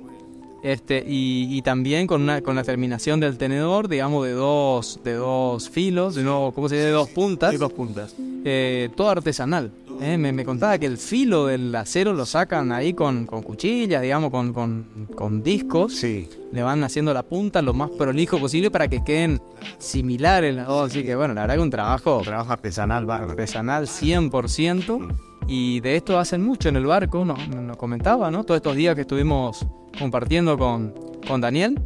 [0.63, 5.15] Este, y, y también con, una, con la terminación del tenedor, digamos, de dos, de
[5.15, 6.87] dos filos, de no, ¿cómo se dice?
[6.87, 7.51] De dos puntas.
[7.51, 8.15] Hay dos puntas.
[8.45, 9.73] Eh, todo artesanal.
[10.01, 10.17] ¿eh?
[10.17, 14.31] Me, me contaba que el filo del acero lo sacan ahí con, con cuchillas, digamos,
[14.31, 15.97] con, con, con discos.
[15.97, 16.29] Sí.
[16.53, 19.41] Le van haciendo la punta lo más prolijo posible para que queden
[19.79, 20.91] similares las dos.
[20.93, 23.33] Así que bueno, la verdad que un trabajo Trabajo artesanal, bárbaro.
[23.33, 25.13] artesanal 100%.
[25.49, 28.45] Y de esto hacen mucho en el barco, nos, nos comentaba, ¿no?
[28.45, 29.67] Todos estos días que estuvimos
[29.99, 30.95] compartiendo con,
[31.27, 31.81] con Daniel,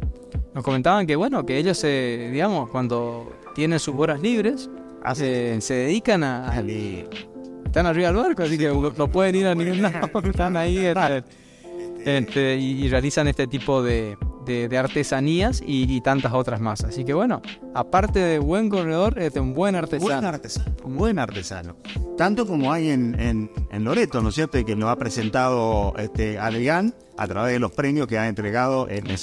[0.53, 4.69] nos comentaban que, bueno, que ellos, se, digamos, cuando tienen sus horas libres,
[5.13, 6.59] se, se dedican a, a-
[7.65, 11.23] Están arriba del barco, así que no, pueden ir a ningún lado, están ahí este,
[12.05, 16.83] este, y, y realizan este tipo de, de- de artesanías y, y tantas otras más.
[16.83, 17.41] Así que bueno,
[17.75, 20.27] aparte de buen corredor, es un buen Buen artesano.
[20.27, 20.75] artesano.
[20.85, 21.75] Buen artesano.
[22.17, 24.63] Tanto como hay en, en, en Loreto, ¿no es cierto?
[24.65, 29.07] Que nos ha presentado este Adrián a través de los premios que ha entregado en,
[29.07, 29.17] el-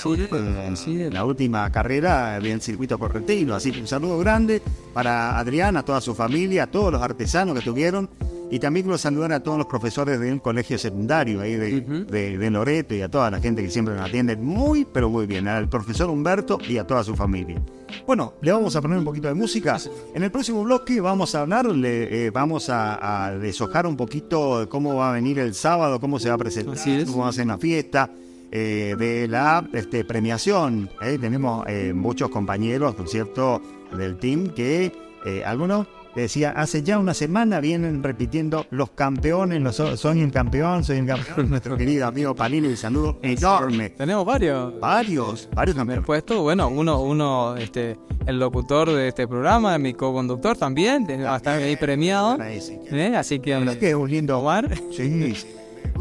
[0.76, 3.54] Sí, en la última carrera del circuito correntino.
[3.54, 4.60] Así que un saludo grande
[4.92, 8.08] para Adrián, a toda su familia, a todos los artesanos que tuvieron.
[8.50, 12.50] Y también quiero saludar a todos los profesores del colegio secundario ahí de, de, de
[12.50, 15.48] Loreto y a toda la gente que siempre nos atiende muy, pero muy bien.
[15.48, 17.60] Al profesor Humberto y a toda su familia.
[18.06, 19.78] Bueno, le vamos a poner un poquito de música.
[20.14, 24.60] En el próximo bloque vamos a hablar, le, eh, vamos a, a deshojar un poquito
[24.60, 26.76] de cómo va a venir el sábado, cómo se va a presentar,
[27.06, 28.10] cómo va a ser la fiesta.
[28.54, 30.88] eh, de la este, premiación.
[31.02, 31.18] ¿eh?
[31.20, 33.60] Tenemos eh, muchos compañeros, ¿no es cierto?,
[33.96, 34.92] del team que
[35.26, 35.86] eh, algunos
[36.22, 41.06] decía hace ya una semana vienen repitiendo los campeones, los, soy el campeón, soy el
[41.06, 41.50] campeón.
[41.50, 43.90] Nuestro querido amigo Palini, un saludo enorme.
[43.90, 44.78] Tenemos varios.
[44.80, 46.04] Varios, varios campeones.
[46.04, 46.42] puesto.
[46.42, 47.96] Bueno, uno, uno, este,
[48.26, 52.38] el locutor de este programa, mi co-conductor también, a estar ahí premiado.
[52.42, 53.14] ¿eh?
[53.16, 55.46] Así que Es que es un lindo Omar, Sí, sí.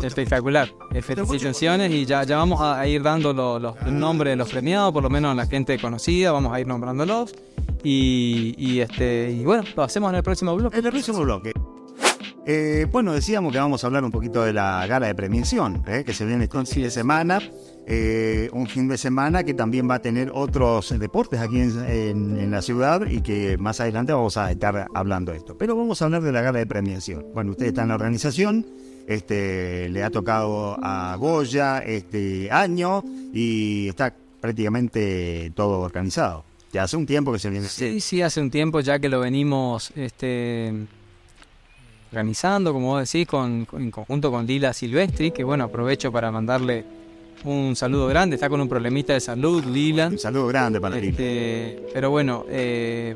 [0.02, 0.70] Espectacular.
[1.02, 5.04] Felicitaciones y ya, ya vamos a ir dando los, los nombres de los premiados, por
[5.04, 7.34] lo menos la gente conocida, vamos a ir nombrándolos.
[7.84, 10.78] Y, y, este, y bueno, lo hacemos en el próximo bloque.
[10.78, 11.52] En el próximo bloque.
[12.46, 16.04] Eh, bueno, decíamos que vamos a hablar un poquito de la gala de premiación, ¿eh?
[16.06, 17.40] que se viene este fin de semana.
[17.86, 22.38] Eh, un fin de semana que también va a tener otros deportes aquí en, en-
[22.40, 25.58] en la ciudad y que más adelante vamos a estar hablando de esto.
[25.58, 27.26] Pero vamos a hablar de la gala de premiación.
[27.34, 28.66] Bueno, usted está en la organización,
[29.08, 36.44] este, le ha tocado a Goya este año y está prácticamente todo organizado.
[36.72, 37.68] Ya hace un tiempo que se viene.
[37.68, 40.74] Sí, sí, hace un tiempo ya que lo venimos este,
[42.12, 46.84] organizando, como vos decís, con, en conjunto con Lila Silvestri, que bueno, aprovecho para mandarle
[47.44, 50.08] un saludo grande, está con un problemita de salud, Lila.
[50.08, 50.98] Un saludo grande para.
[50.98, 53.16] Este, pero bueno, eh,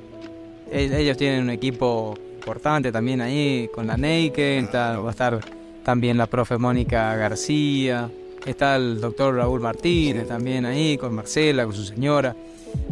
[0.71, 5.39] el- ellos tienen un equipo importante también ahí con la Neike, está- va a estar
[5.87, 8.09] también la profe Mónica García,
[8.45, 12.35] está el doctor Raúl Martínez también ahí con Marcela, con su señora,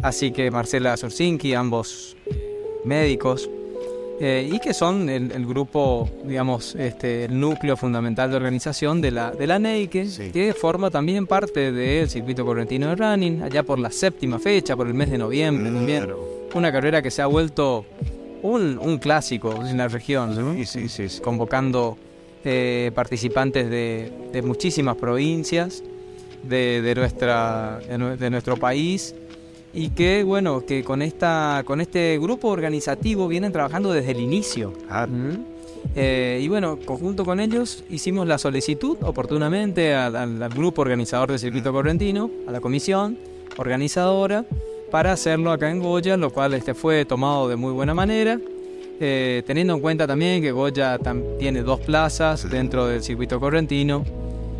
[0.00, 2.16] así que Marcela Sorsinki, ambos
[2.86, 3.50] médicos,
[4.18, 9.10] eh, y que son el, el grupo, digamos, este, el núcleo fundamental de organización de
[9.10, 10.30] la, de la Neike, Sí.
[10.32, 14.86] que forma también parte del circuito correntino de running, allá por la séptima fecha, por
[14.86, 16.08] el mes de noviembre también.
[16.54, 17.84] Una carrera que se ha vuelto
[18.40, 21.20] un, un clásico en la región, sí, sí.
[21.22, 21.98] convocando
[22.46, 25.82] eh, participantes de, de muchísimas provincias
[26.42, 29.14] de, de nuestra, de, nue- de nuestro país
[29.74, 34.72] y que bueno que con esta con este grupo organizativo vienen trabajando desde el inicio
[34.88, 35.44] Ah, ¿Mm?
[35.94, 41.30] Eh, y bueno, conjunto con ellos hicimos la solicitud oportunamente al, al- al grupo organizador
[41.30, 43.16] del circuito correntino, a la comisión
[43.56, 44.44] organizadora,
[44.90, 48.38] para hacerlo acá en Goya, lo cual este fue tomado de muy buena manera.
[49.00, 54.04] Eh, teniendo en cuenta también que Goya tam- tiene dos plazas dentro del circuito correntino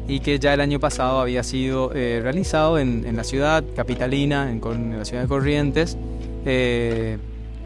[0.09, 4.51] y que ya el año pasado había sido eh, realizado en, en la ciudad capitalina,
[4.51, 4.61] en,
[4.99, 5.97] la ciudad de Corrientes,
[6.45, 7.19] eh,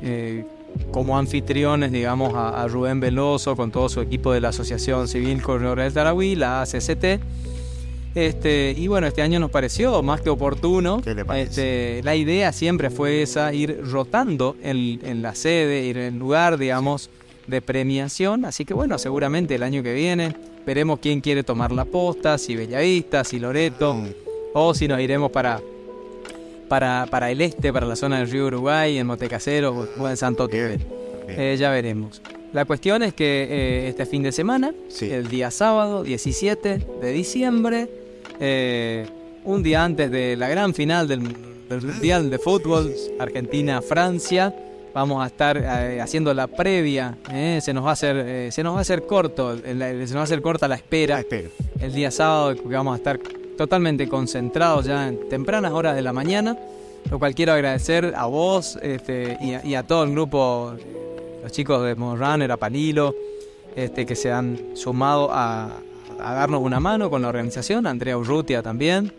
[0.02, 0.44] eh,
[0.92, 5.42] como anfitriones, digamos, a, a Rubén Veloso con todo su equipo de la Asociación Civil
[5.42, 7.20] Corredores del Tarahui, la ACCT.
[8.14, 11.00] Este, y bueno, este año nos pareció más que oportuno.
[11.02, 11.98] ¿Qué le parece?
[11.98, 16.58] Este, la idea siempre fue esa, ir rotando en, en la sede, ir en lugar,
[16.58, 17.10] digamos,
[17.46, 18.44] de premiación.
[18.44, 20.34] Así que bueno, seguramente el año que viene
[20.66, 23.96] veremos quién quiere tomar la posta, si Bellavista, si Loreto,
[24.54, 25.60] o si nos iremos para,
[26.68, 30.48] para, para el este, para la zona del río Uruguay, en Motecasero o en Santo
[30.48, 30.84] bien.
[31.28, 32.20] Eh, ya veremos.
[32.52, 35.10] La cuestión es que eh, este fin de semana, Sí.
[35.10, 37.88] el día sábado 17 de diciembre,
[38.40, 39.06] eh,
[39.44, 41.22] un día antes de la gran final del,
[41.68, 44.52] del Mundial de Fútbol Argentina-Francia,
[44.92, 47.16] vamos a estar eh, haciendo la previa.
[47.60, 50.16] se nos va a hacer, se nos va a hacer corto, el- el- se nos
[50.16, 51.24] va a hacer corta la espera
[51.80, 53.20] el día sábado que vamos a estar
[53.56, 56.58] totalmente concentrados ya en tempranas horas de la mañana,
[57.10, 60.74] lo cual quiero agradecer a vos este, y, a, y a todo el grupo,
[61.42, 63.14] los chicos de Runner, a Palilo,
[63.76, 65.70] este, que se han sumado a,
[66.20, 69.12] a darnos una mano con la organización, Andrea Urrutia también,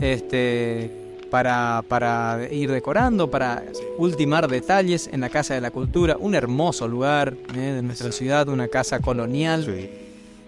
[0.00, 0.90] este,
[1.30, 3.64] para, para ir decorando, para
[3.98, 8.48] ultimar detalles en la Casa de la Cultura, un hermoso lugar eh, de nuestra ciudad,
[8.48, 9.64] una casa colonial.
[9.64, 9.90] Sí.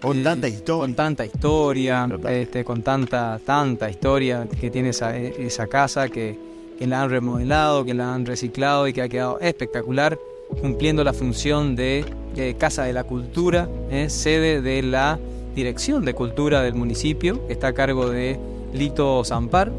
[0.01, 0.81] Con tanta historia.
[0.81, 6.37] Con tanta historia, este, con tanta, tanta historia que tiene esa, esa casa que,
[6.77, 10.17] que la han remodelado, que la han reciclado y que ha quedado espectacular,
[10.61, 15.19] cumpliendo la función de, eh, Casa de la Cultura, eh, sede de la
[15.55, 18.39] Dirección de Cultura del municipio, que está a cargo de
[18.73, 19.71] Lito Zampar,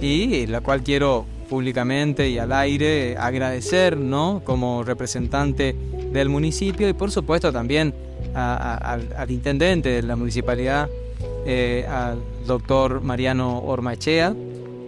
[0.00, 4.42] y la cual quiero públicamente y al aire agradecer, ¿no?
[4.44, 5.74] Como representante
[6.12, 7.94] del municipio y por supuesto también
[8.34, 10.88] al intendente de la municipalidad,
[11.46, 14.34] eh, al doctor Mariano Ormachea,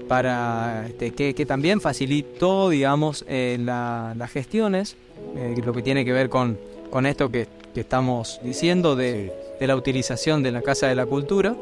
[0.09, 4.97] para este, que, que también facilitó, digamos, eh, la- las gestiones,
[5.37, 6.59] eh, lo que tiene que ver con,
[6.91, 11.07] con esto que, que estamos diciendo de, de la utilización de la Casa de la
[11.07, 11.55] Cultura.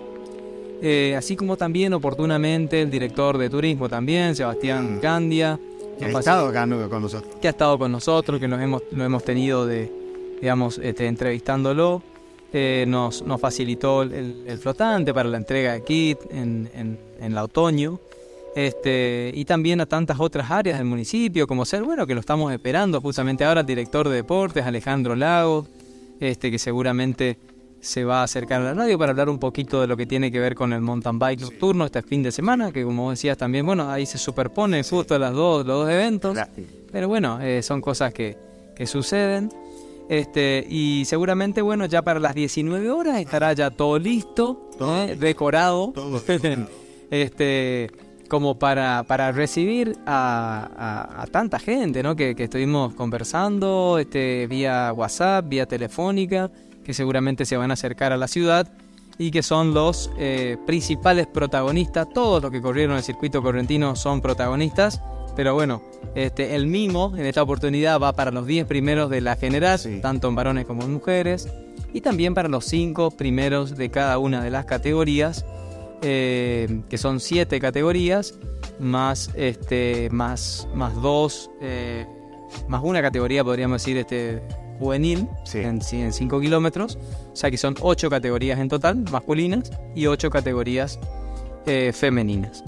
[0.82, 5.00] Eh, así como también oportunamente el director de turismo también, Sebastián Mm.
[5.00, 5.58] Candia,
[5.98, 6.52] Que ha estado
[6.90, 7.34] con nosotros.
[7.40, 9.90] que ha estado con nosotros, que nos hemos, lo hemos tenido de,
[10.40, 12.02] digamos, este, entrevistándolo.
[12.86, 17.34] Nos, nos facilitó el, el- el flotante para la entrega de kit en, en, en
[17.34, 17.98] la otoño.
[18.54, 22.52] Este, y también a tantas otras áreas del municipio, como ser, bueno, que lo estamos
[22.52, 25.66] esperando justamente ahora, el director de deportes, Alejandro Lagos,
[26.20, 27.38] este, que seguramente
[27.80, 30.32] se va a acercar a la radio para hablar un poquito de lo que tiene
[30.32, 33.66] que ver con el mountain bike nocturno este fin de semana, que como decías también,
[33.66, 36.38] bueno, ahí se superponen justo las dos, los dos eventos.
[36.90, 38.38] Pero bueno, eh, son cosas que,
[38.74, 39.50] que suceden.
[40.08, 45.08] Este, y seguramente, bueno, ya para las 19 horas estará ya todo listo, Todo ¿eh?
[45.08, 45.20] listo.
[45.26, 46.22] decorado, Todo.
[47.10, 47.90] este,
[48.28, 52.16] como para, para recibir a, a- a tanta gente, ¿no?
[52.16, 56.50] Que, que estuvimos conversando, este, vía WhatsApp, vía telefónica,
[56.84, 58.68] que seguramente se van a acercar a la ciudad
[59.18, 62.08] y que son los eh, principales protagonistas.
[62.12, 65.00] Todos los que corrieron el circuito correntino son protagonistas.
[65.36, 65.82] Pero bueno,
[66.14, 69.98] este, el mimo en esta oportunidad va para los 10 primeros de la general, Sí.
[70.00, 71.48] tanto en varones como en mujeres,
[71.92, 75.44] y también para los 5 primeros de cada una de las categorías,
[76.06, 78.34] eh, que son 7 categorías,
[78.78, 82.06] más, este, más, más dos, eh,
[82.68, 84.42] más una categoría, podríamos decir, este,
[84.78, 85.60] juvenil, Sí.
[85.60, 85.80] en,
[86.12, 86.98] 5 kilómetros,
[87.32, 90.98] o sea que son 8 categorías en total, masculinas, y 8 categorías
[91.66, 92.62] eh, femeninas.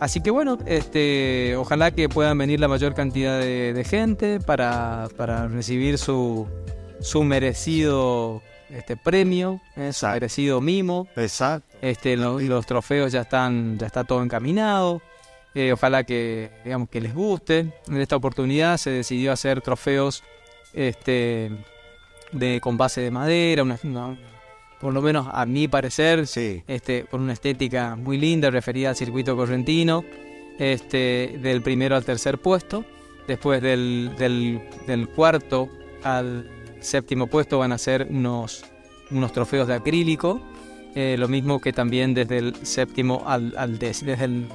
[0.00, 5.08] Así que bueno, este, ojalá que puedan venir la mayor cantidad de, de gente para,
[5.16, 6.46] para recibir su,
[7.00, 10.14] su merecido este, premio, eh, Exacto.
[10.14, 11.08] merecido mimo.
[11.16, 11.76] Exacto.
[11.82, 15.02] Este, lo- los trofeos ya están, ya está todo encaminado.
[15.54, 17.72] Eh, ojalá que, digamos, que les guste.
[17.88, 20.22] En esta oportunidad se decidió hacer trofeos,
[20.74, 21.50] este,
[22.32, 24.18] de con base de madera, una- una-
[24.80, 26.62] por lo menos a mi parecer, Sí.
[26.66, 30.04] este, con una estética muy linda referida al circuito correntino,
[30.58, 32.84] este, del primero al tercer puesto.
[33.26, 35.68] Después del, del- del cuarto
[36.04, 36.48] al
[36.86, 38.64] séptimo puesto van a ser unos,
[39.10, 40.40] unos trofeos de acrílico.
[40.94, 44.12] eh, lo mismo que también desde el séptimo al, al décimo.
[44.12, 44.46] Desde el,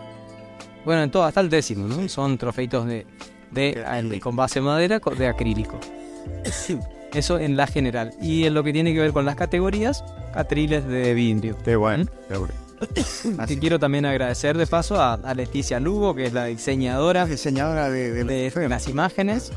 [0.86, 2.10] bueno, en todo, hasta el décimo, ¿no?
[2.10, 3.06] Son trofeitos de,
[3.52, 5.80] de, de- con base de madera de acrílico.
[7.14, 8.14] Eso en la general.
[8.22, 10.04] Y en lo que tiene que ver con las categorías,
[10.34, 11.58] atriles de vidrio.
[11.64, 12.06] Qué bueno.
[12.30, 12.54] qué bueno.
[12.96, 13.02] Que
[13.38, 17.90] Así quiero también agradecer de paso a, a Leticia Lugo, que es la diseñadora diseñadora
[17.90, 19.52] de, de, de las imágenes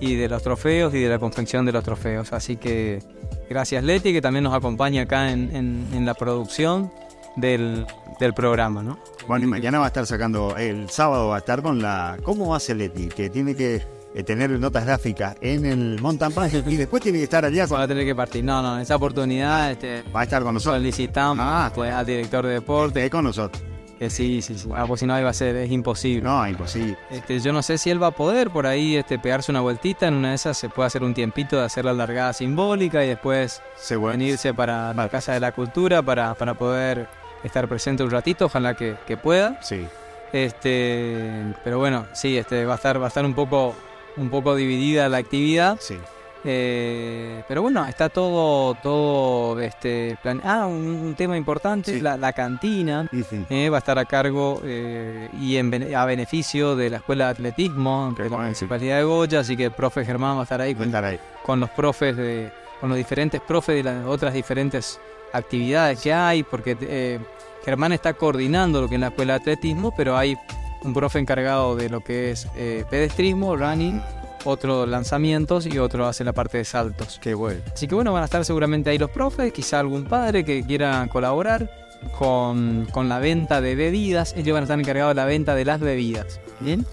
[0.00, 2.32] y de los trofeos y de la confección de los trofeos.
[2.32, 3.00] Así que
[3.48, 6.90] gracias Leti, que también nos acompaña acá en, en- en la producción
[7.36, 7.86] del,
[8.18, 8.98] del programa, ¿no?
[9.28, 12.16] Bueno, y mañana va a estar sacando, el sábado va a estar con la...
[12.24, 13.08] ¿Cómo hace Leti?
[13.08, 13.82] Que tiene que
[14.14, 17.66] eh, tener notas gráficas en el mountain bike y después tiene que estar allá.
[17.66, 18.42] Va a tener que partir.
[18.42, 20.80] No, no, en esa oportunidad este, Va a estar con nosotros.
[20.80, 22.98] solicitamos Ah, pues, al director de deporte.
[23.00, 23.62] Esté con nosotros.
[24.00, 24.66] Que sí, sí, sí.
[24.74, 26.22] Ah, pues si no, iba a ser, es imposible.
[26.22, 26.96] No, imposible.
[27.10, 30.08] Este, yo no sé si él va a poder por ahí este, pegarse una vueltita.
[30.08, 33.08] En una de esas se puede hacer un tiempito de hacer la largada simbólica y
[33.08, 37.08] después Se venirse para la Casa de la Cultura para, para poder
[37.44, 38.46] estar presente un ratito.
[38.46, 39.62] Ojalá que, que pueda.
[39.62, 39.86] Sí.
[40.32, 43.74] Este, pero bueno, sí, este, va a estar, va a estar un poco,
[44.16, 45.76] un poco dividida la actividad.
[45.78, 45.98] Sí.
[46.44, 50.40] Eh, pero bueno, está todo, todo este plan.
[50.44, 52.00] Ah, un, un tema importante, Sí.
[52.00, 53.08] la, la cantina.
[53.50, 57.30] Eh, va a estar a cargo eh, y en a beneficio de la Escuela de
[57.32, 58.34] Atletismo de la sí.
[58.36, 61.18] Municipalidad de Goya, así que el profe Germán va a estar ahí con, estar ahí.
[61.42, 64.98] con los profes de, con los diferentes profes de las otras diferentes
[65.32, 67.18] actividades que hay, porque eh,
[67.64, 70.36] Germán está coordinando lo que es la escuela de atletismo, pero hay
[70.82, 74.00] un profe encargado de lo que es eh, pedestrismo, running,
[74.44, 77.18] otro lanzamientos y otro hace la parte de saltos.
[77.20, 77.60] Qué bueno.
[77.72, 81.08] Así que bueno, van a estar seguramente ahí los profes, quizá algún padre que quiera
[81.12, 81.70] colaborar
[82.18, 84.34] con, con la venta de bebidas.
[84.36, 86.40] Ellos van a estar encargados de la venta de las bebidas.
[86.60, 86.86] Bien.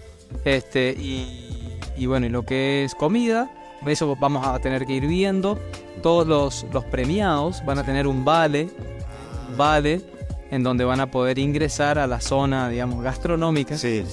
[0.43, 3.49] Este, y, y bueno, y lo que es comida,
[3.85, 5.59] eso vamos a tener que ir viendo.
[6.01, 8.69] Todos los, los premiados van a tener un vale,
[9.55, 10.01] vale
[10.51, 13.77] en donde van a poder ingresar a la zona, digamos, gastronómica.
[13.77, 14.03] Sí.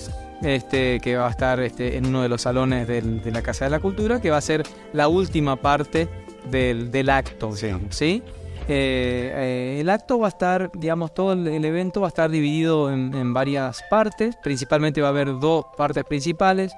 [0.43, 3.64] Este, que va a estar este, en uno de los salones del- de la Casa
[3.64, 4.62] de la Cultura, que va a ser
[4.93, 6.09] la última parte
[6.51, 7.53] del, del acto,
[7.91, 8.22] Sí.
[8.66, 12.30] Eh, eh, el acto va a estar, digamos, todo el, el evento va a estar
[12.30, 16.72] dividido en, en varias partes, principalmente va a haber dos partes principales.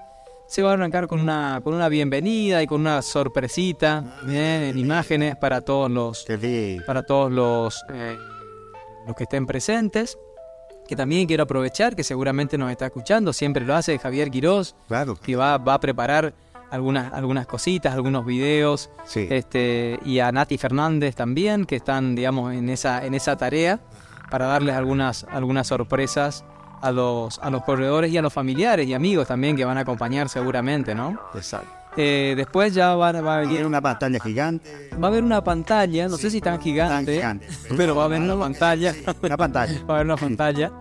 [0.49, 5.35] Se va a arrancar con una, con una bienvenida y con una sorpresita, en imágenes
[5.37, 6.25] para todos los,
[6.87, 8.17] para todos los, eh,
[9.07, 10.17] los que estén presentes.
[10.89, 15.17] Que también quiero aprovechar, que seguramente nos está escuchando, siempre lo hace Javier Quirós, Claro.
[15.17, 16.35] que va, va a preparar
[16.71, 19.27] algunas, algunas cositas, algunos videos, Sí.
[19.31, 23.81] este, y a Nati Fernández también, que están, digamos, en esa, en esa tarea,
[24.31, 26.45] para darles algunas, algunas sorpresas
[26.83, 29.81] a los, a los corredores y a los familiares y amigos también que van a
[29.83, 31.19] acompañar seguramente, ¿no?
[31.35, 31.69] Exacto.
[31.97, 34.91] Eh, después ya va, va a venir Tiene una pantalla gigante.
[35.03, 37.75] Va a haber una pantalla, no sé si tan gigante, Tan gigante.
[37.77, 39.81] pero va a haber una pantalla, Una pantalla.
[39.89, 40.73] va a haber una pantalla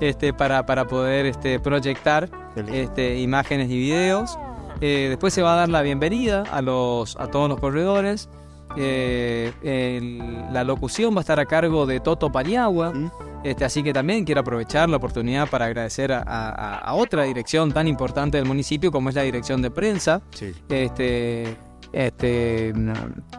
[0.00, 2.28] este, para, para poder este, proyectar
[2.72, 4.36] este, imágenes y videos.
[4.80, 8.28] Eh, después se va a dar la bienvenida a, los, a todos los corredores.
[8.76, 12.92] Eh, el- la locución va a estar a cargo de Toto Paniagua.
[12.92, 13.10] ¿Mm?
[13.44, 17.72] Este, así que también quiero aprovechar la oportunidad para agradecer a, a- a otra dirección
[17.72, 20.52] tan importante del municipio como es la dirección de prensa Sí.
[20.70, 21.54] este,
[21.92, 22.94] este, no,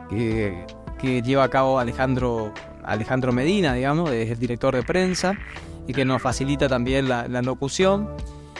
[0.09, 0.63] que,
[0.99, 5.33] que lleva a cabo Alejandro, Alejandro Medina, digamos, es el director de prensa
[5.87, 8.07] y que nos facilita también la, la locución.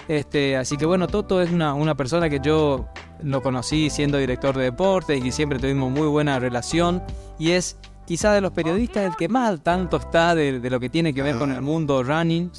[0.08, 2.88] Este, así que bueno, Toto es una, una persona que yo
[3.24, 7.02] lo conocí siendo director de deportes y siempre tuvimos muy buena relación
[7.40, 10.80] y es quizá de los periodistas el que más al tanto está de, de lo
[10.80, 12.52] que tiene que ver con el mundo running,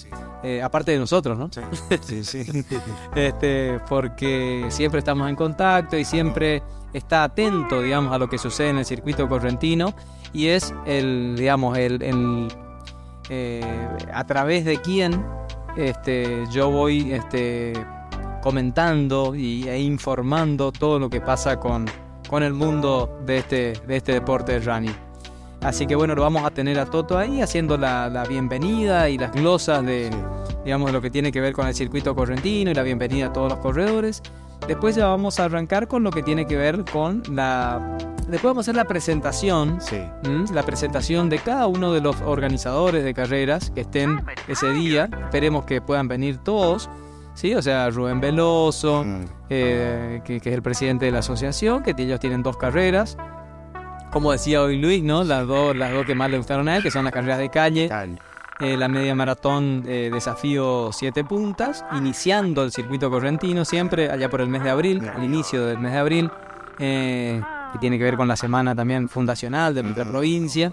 [0.42, 1.50] eh, aparte de nosotros, ¿no?
[2.02, 2.44] Sí, sí.
[3.14, 8.70] este, porque siempre estamos en contacto y siempre está atento, digamos, a lo que sucede
[8.70, 9.94] en el circuito correntino
[10.32, 12.48] y es el, digamos, el, el,
[13.28, 15.24] eh, a través de quién
[15.76, 17.72] este, yo voy este,
[18.42, 21.86] comentando y, e informando todo lo que pasa con,
[22.28, 24.94] con el mundo de este, de este deporte del running.
[25.62, 29.18] Así que bueno, lo vamos a tener a Toto ahí haciendo la, la bienvenida y
[29.18, 30.10] las glosas de,
[30.64, 33.32] digamos, de lo que tiene que ver con el circuito correntino y la bienvenida a
[33.32, 34.22] todos los corredores.
[34.68, 37.96] Después ya vamos a arrancar con lo que tiene que ver con la...
[38.28, 39.98] Después vamos a hacer la presentación Sí.
[40.52, 45.08] la presentación de cada uno de los organizadores de carreras que estén ese día.
[45.24, 46.90] Esperemos que puedan venir todos,
[47.36, 47.54] ¿sí?
[47.54, 49.24] O sea, Rubén Veloso, Mm.
[49.50, 53.16] eh, que, que es el presidente de la asociación, que ellos tienen dos carreras.
[54.10, 55.22] Como decía hoy Luis, ¿no?
[55.24, 57.50] Las dos, las dos que más le gustaron a él, que son las carreras de
[57.50, 57.88] calle,
[58.60, 64.40] eh, la media maratón eh, desafío 7 puntas, iniciando el circuito correntino siempre allá por
[64.40, 66.30] el mes de abril, al inicio del mes de abril,
[66.78, 70.72] eh, que tiene que ver con la semana también fundacional de nuestra provincia.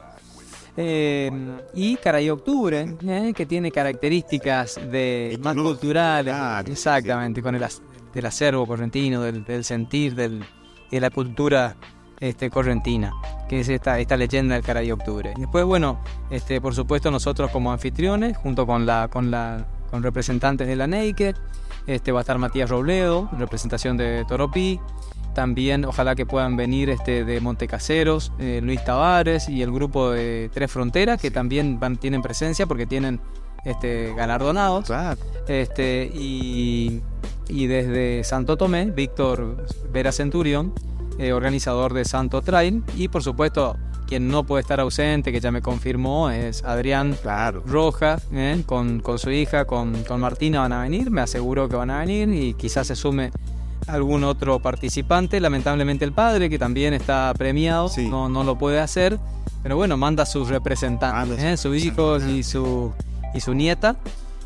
[0.76, 1.32] Eh,
[1.76, 6.36] y Caray Octubre, eh, que tiene características de más culturales,
[6.68, 7.64] exactamente, con el
[8.14, 10.44] del acervo correntino, del, del sentir, del,
[10.90, 11.76] de la cultura
[12.20, 13.12] este, correntina,
[13.50, 15.34] que es esta, esta leyenda del Caray Octubre.
[15.38, 16.00] Después, bueno,
[16.30, 20.88] este, por supuesto nosotros como anfitriones, junto con la, con la, con representantes de la
[20.88, 21.36] Naked,
[21.86, 24.80] este, va a estar Matías Robledo, en representación de Toropí,
[25.34, 30.50] también ojalá que puedan venir este, de Montecaseros, eh, Luis Tavares y el grupo de
[30.54, 33.20] Tres Fronteras, que también van, tienen presencia porque tienen
[33.66, 34.86] este, galardonados.
[34.86, 35.20] Claro.
[35.48, 37.02] Este, y,
[37.48, 40.74] y desde Santo Tomé, Víctor Vera Centurión,
[41.20, 42.84] eh, organizador de Santo Trail.
[42.96, 43.78] Y por supuesto,
[44.08, 47.64] quien no puede estar ausente, que ya me confirmó, es Adrián Claro.
[47.66, 51.76] Rojas, eh, con, con su hija, con, con Martina van a venir, me aseguro que
[51.76, 53.32] van a venir y quizás se sume
[53.88, 55.40] algún otro participante.
[55.40, 58.08] Lamentablemente el padre, que también está premiado, Sí.
[58.10, 59.20] no, no lo puede hacer,
[59.62, 62.92] pero bueno, manda a sus representantes, Manda eh, sus hijos y su,
[63.34, 63.96] y su nieta.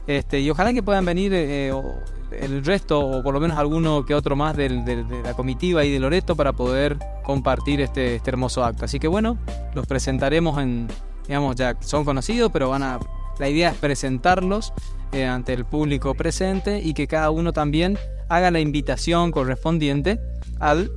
[0.07, 1.95] Este, y ojalá que puedan venir eh, o-
[2.31, 5.85] el resto, o por lo menos alguno que otro más del- del- de la comitiva
[5.85, 8.83] y de Loreto para poder compartir este, este hermoso acto.
[8.85, 9.37] Así que bueno,
[9.73, 10.87] los presentaremos en,
[11.25, 12.99] digamos, ya son conocidos, pero van a.
[13.39, 14.73] La idea es presentarlos
[15.11, 17.97] eh, ante el público presente y que cada uno también
[18.29, 20.19] haga la invitación correspondiente
[20.59, 20.91] al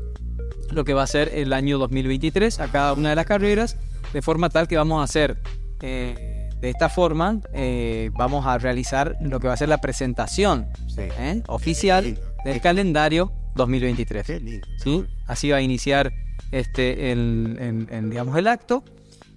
[0.70, 3.76] lo que va a ser el año 2023 a cada una de las carreras,
[4.12, 5.38] de forma tal que vamos a hacer
[5.82, 10.68] eh, de esta forma eh, vamos a realizar lo que va a ser la presentación
[10.88, 11.02] Sí.
[11.18, 11.42] ¿eh?
[11.48, 14.26] oficial del calendario 2023.
[14.26, 14.66] Qué lindo.
[14.78, 15.04] ¿sí?
[15.26, 16.12] Así va a iniciar
[16.52, 18.84] este, el, el- el, digamos, el acto.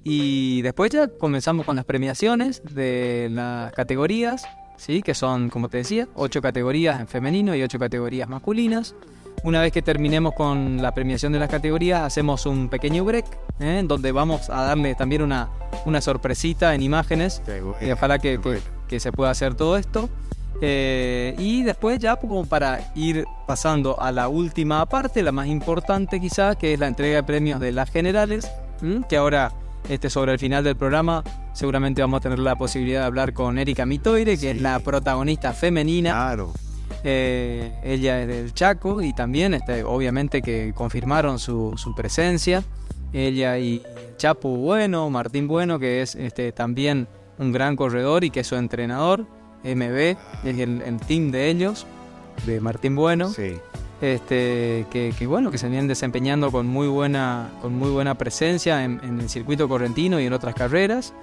[0.03, 4.43] Y después ya comenzamos con las premiaciones de las categorías,
[4.77, 5.01] ¿sí?
[5.01, 8.95] que son, como te decía, ocho categorías en femenino y ocho categorías masculinas.
[9.43, 13.25] Una vez que terminemos con la premiación de las categorías, hacemos un pequeño break,
[13.59, 13.81] ¿eh?
[13.85, 15.49] donde vamos a darle también una,
[15.85, 18.39] una sorpresita en imágenes bueno, y ojalá que,
[18.87, 20.09] que- se pueda hacer todo esto.
[20.61, 26.19] Eh, y después ya como para ir pasando a la última parte, la más importante
[26.21, 28.49] quizás, que es la entrega de premios de las generales,
[29.09, 29.51] que ahora
[29.89, 31.23] este, sobre el final del programa
[31.53, 35.53] seguramente vamos a tener la posibilidad de hablar con Erika Mitoire, que es la protagonista
[35.53, 36.11] femenina.
[36.11, 36.53] Claro.
[37.03, 42.63] Eh, ella es del Chaco y también este, obviamente que confirmaron su, su presencia.
[43.11, 43.83] Ella y
[44.17, 47.07] Chapo Bueno, Martín Bueno, que es este, también
[47.37, 49.27] un gran corredor y que es su entrenador,
[49.63, 51.85] MB, es el, el team de ellos,
[52.45, 53.55] de Martín Bueno, Sí.
[54.03, 58.83] Este, que, que, bueno, que se vienen desempeñando con muy buena, con muy buena presencia
[58.83, 61.13] en, en el circuito correntino y en otras carreras.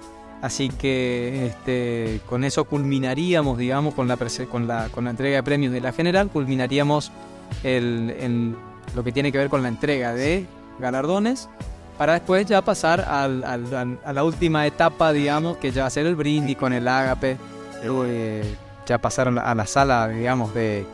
[0.41, 4.16] Así que este, con eso culminaríamos, digamos, con la,
[4.51, 7.12] con, la, con la entrega de premios de la general, culminaríamos
[7.62, 8.57] el, el-
[8.95, 10.47] lo que tiene que ver con la entrega de
[10.78, 11.51] galardones,
[11.99, 15.91] para después ya pasar al- al- a la última etapa, digamos, que ya va a
[15.91, 17.37] ser el brindis con el ágape,
[17.85, 18.55] eh,
[18.87, 20.87] ya pasar a la, a la sala, digamos, de,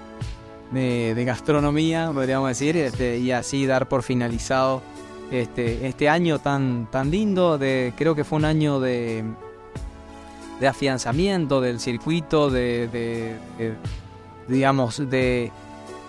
[0.70, 4.82] de, de gastronomía, podríamos decir, este, y así dar por finalizado
[5.30, 7.58] este, este año tan, tan lindo.
[7.58, 9.24] De, creo que fue un año de,
[10.60, 13.74] de afianzamiento del circuito, de, de- de-
[14.48, 15.50] digamos, de,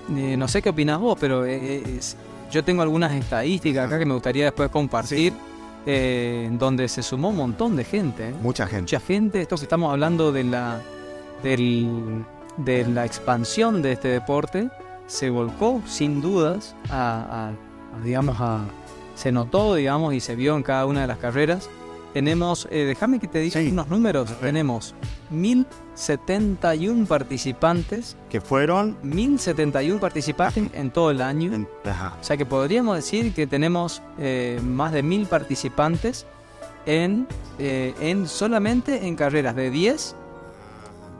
[0.07, 2.15] de- No sé qué opinas vos, pero eh, es-
[2.51, 5.33] yo tengo algunas estadísticas acá que me gustaría después compartir,
[5.85, 8.29] eh, en donde se sumó un montón de gente.
[8.29, 8.33] ¿eh?
[8.41, 8.81] Mucha gente.
[8.81, 10.81] mucha gente, esto que estamos hablando de la,
[11.43, 12.23] del-
[12.57, 14.69] de la expansión de este deporte,
[15.07, 18.65] se volcó sin dudas a, a- a, digamos, a,
[19.15, 21.69] se notó, digamos, y se vio en cada una de las carreras.
[22.13, 23.69] Tenemos, eh, déjame que te diga Sí.
[23.71, 24.95] unos números, tenemos
[25.29, 28.97] 1071 participantes, Que fueron.
[29.03, 31.53] 1071 participantes en todo el año.
[31.53, 31.67] en-.
[31.85, 36.25] O sea que podríamos decir que tenemos eh, más de mil participantes
[36.85, 37.27] en,
[37.59, 40.15] eh, en solamente en carreras de 10,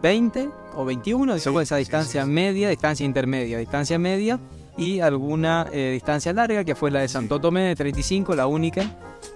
[0.02, 4.40] 20 o 21, según esa sí, distancia media, distancia intermedia, distancia media
[4.78, 8.84] y alguna eh, distancia larga que fue la de Santo Tomé de 35, la única.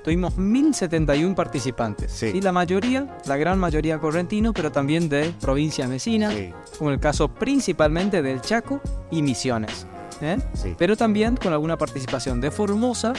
[0.03, 2.27] Tuvimos 1071 participantes Sí.
[2.33, 6.99] y la mayoría, la gran mayoría correntinos, pero también de provincias vecinas, Sí, como el
[6.99, 8.79] caso principalmente del Chaco
[9.11, 9.87] y Misiones.
[10.21, 10.37] ¿eh?
[10.53, 10.75] sí.
[10.77, 13.13] pero también con alguna participación de Formosa,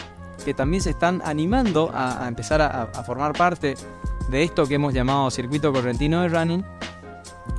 [0.44, 3.74] que también se están animando a, a empezar a, a formar parte
[4.30, 6.64] de esto que hemos llamado Circuito Correntino de Running,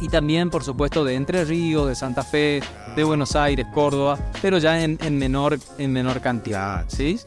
[0.01, 2.61] y también, por supuesto, de Entre Ríos, de Santa Fe,
[2.95, 6.85] de Buenos Aires, Córdoba, pero ya en, en menor, en menor cantidad.
[6.87, 7.19] ¿sí?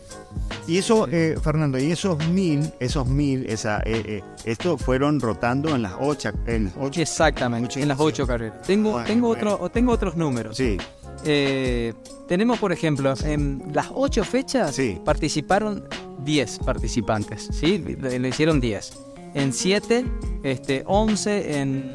[0.66, 5.74] Y eso, eh, Fernando, y esos mil, esos mil, esa, eh, eh, esto fueron rotando
[5.74, 7.00] en las ocho, en las ocho.
[7.00, 8.62] Exactamente, Ocho en las ocho carreras.
[8.62, 9.54] Tengo, Bueno, tengo, bueno.
[9.54, 10.56] otro, tengo otros números.
[10.56, 10.76] Sí,
[11.24, 11.94] Eh,
[12.28, 14.98] tenemos, por ejemplo, en las ocho fechas Sí.
[15.04, 15.84] participaron
[16.24, 17.78] 10 participantes, ¿sí?
[17.78, 18.92] Le, le hicieron 10.
[19.34, 20.04] En 7,
[20.42, 21.90] este, 11, en,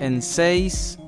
[0.00, 0.98] en 6,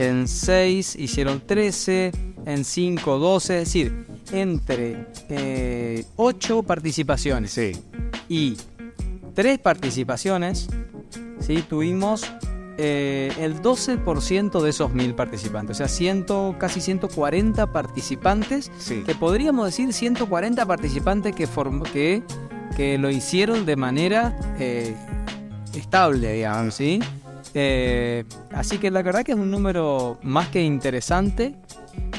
[0.00, 2.12] en 6 hicieron 13,
[2.46, 7.72] en 5, 12, es decir, entre 8 participaciones sí.
[8.28, 8.56] y
[9.34, 10.68] tres participaciones,
[11.40, 11.62] ¿sí?
[11.68, 12.24] tuvimos
[12.78, 19.02] eh, el 12% de esos mil participantes, o sea, ciento, casi 140 participantes, Sí.
[19.04, 21.46] que podríamos decir 140 participantes que,
[21.92, 22.22] que,
[22.76, 24.96] que lo hicieron de manera eh,
[25.74, 27.00] estable, digamos, ¿sí?
[27.54, 31.54] Eh, así que la verdad que es un número más que interesante.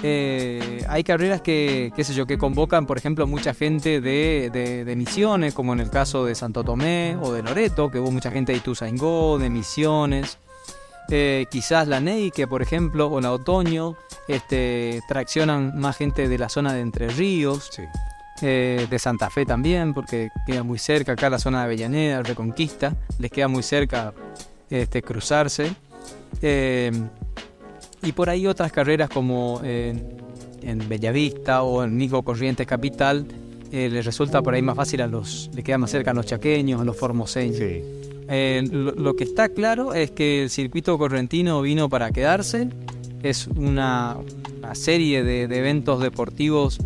[0.04, 4.95] Eh, hay carreras que, qué sé yo, que convocan, por ejemplo, mucha gente de, de-
[4.95, 8.52] Misiones, como en el caso de Santo Tomé o de Loreto, que hubo mucha gente
[8.52, 10.38] de Ituzaingó, de Misiones.
[11.10, 13.95] Eh, quizás la Ney, que por ejemplo, o la Otoño,
[14.28, 17.84] este, traccionan más gente de la zona de Entre Ríos, Sí.
[18.41, 22.95] Eh, de Santa Fe también, porque queda muy cerca acá la zona de Avellaneda, Reconquista,
[23.19, 24.13] les queda muy cerca
[24.69, 25.73] este, cruzarse.
[26.41, 26.91] Eh,
[28.03, 30.17] y por ahí otras carreras como en,
[30.61, 33.25] en Bellavista o en mismo Corrientes Capital,
[33.71, 36.25] eh, les resulta por ahí más fácil a los, les queda más cerca a los
[36.25, 37.57] chaqueños, a los formoseños.
[37.57, 37.83] Sí.
[38.33, 42.69] Eh, lo, lo que está claro es que el circuito correntino vino para quedarse.
[43.23, 44.17] Es una,
[44.57, 46.79] una serie de, de eventos deportivos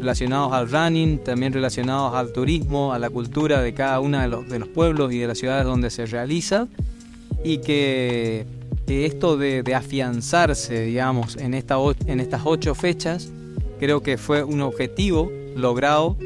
[0.00, 4.48] relacionados al running, también relacionados al turismo, a la cultura de cada uno de los,
[4.48, 6.66] de los pueblos y de las ciudades donde se realiza,
[7.44, 8.46] y que,
[8.88, 13.30] esto de, afianzarse, digamos, en, en estas ocho fechas,
[13.78, 16.16] creo que fue un objetivo logrado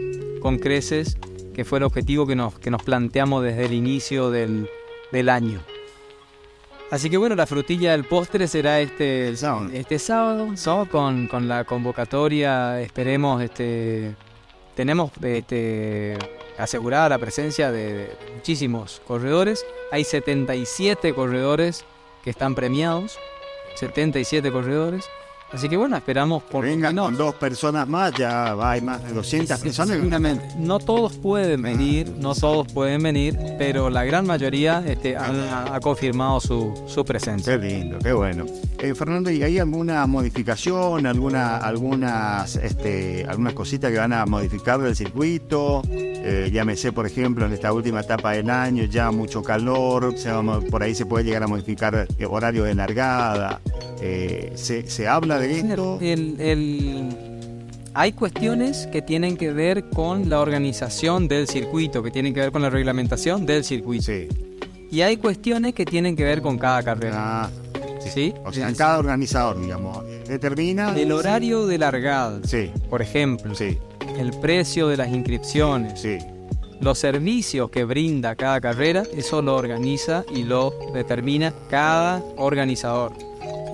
[0.40, 1.18] con creces,
[1.52, 4.68] que fue el objetivo que nos, que nos planteamos desde el inicio del,
[5.12, 5.60] del año.
[6.90, 10.54] Así que bueno, la frutilla del postre será este sábado, este sábado
[10.90, 14.14] con, con, la convocatoria, esperemos, este,
[14.76, 16.16] tenemos este,
[16.58, 19.64] asegurada la presencia de, de, muchísimos corredores.
[19.90, 21.84] Hay 77 corredores
[22.22, 23.18] que están premiados,
[23.76, 25.04] 77 corredores.
[25.54, 29.60] Así que bueno, esperamos por vengan con dos personas más, ya hay más de 200
[29.60, 29.96] personas.
[29.96, 30.44] Seguramente.
[30.58, 35.80] No todos pueden venir, no todos pueden venir, pero la gran mayoría este, ha, ha,
[35.80, 37.58] confirmado su, su, presencia.
[37.58, 38.46] Qué lindo, qué bueno.
[38.80, 44.80] Eh, Fernando, ¿y hay alguna modificación, alguna, algunas, este, algunas cositas que van a modificar
[44.80, 45.82] del circuito?
[45.88, 50.30] Eh, sé, por ejemplo, en esta última etapa del año, ya mucho calor, se,
[50.70, 53.60] por ahí se puede llegar a modificar el horario de largada.
[54.00, 55.98] Eh, se, se habla de esto.
[56.00, 57.08] El, el,
[57.94, 62.50] hay cuestiones que tienen que ver con la organización del circuito, que tienen que ver
[62.50, 64.04] con la reglamentación del circuito.
[64.04, 64.28] Sí.
[64.90, 67.44] Y hay cuestiones que tienen que ver con cada carrera.
[67.44, 67.50] Ah,
[68.00, 68.10] sí.
[68.10, 68.34] ¿Sí?
[68.44, 70.96] O sea, cada organizador, digamos, determina.
[70.98, 72.70] El horario de largada, sí.
[72.90, 73.54] por ejemplo.
[73.54, 73.78] Sí.
[74.18, 76.00] El precio de las inscripciones.
[76.00, 76.18] Sí.
[76.80, 83.12] Los servicios que brinda cada carrera, eso lo organiza y lo determina cada organizador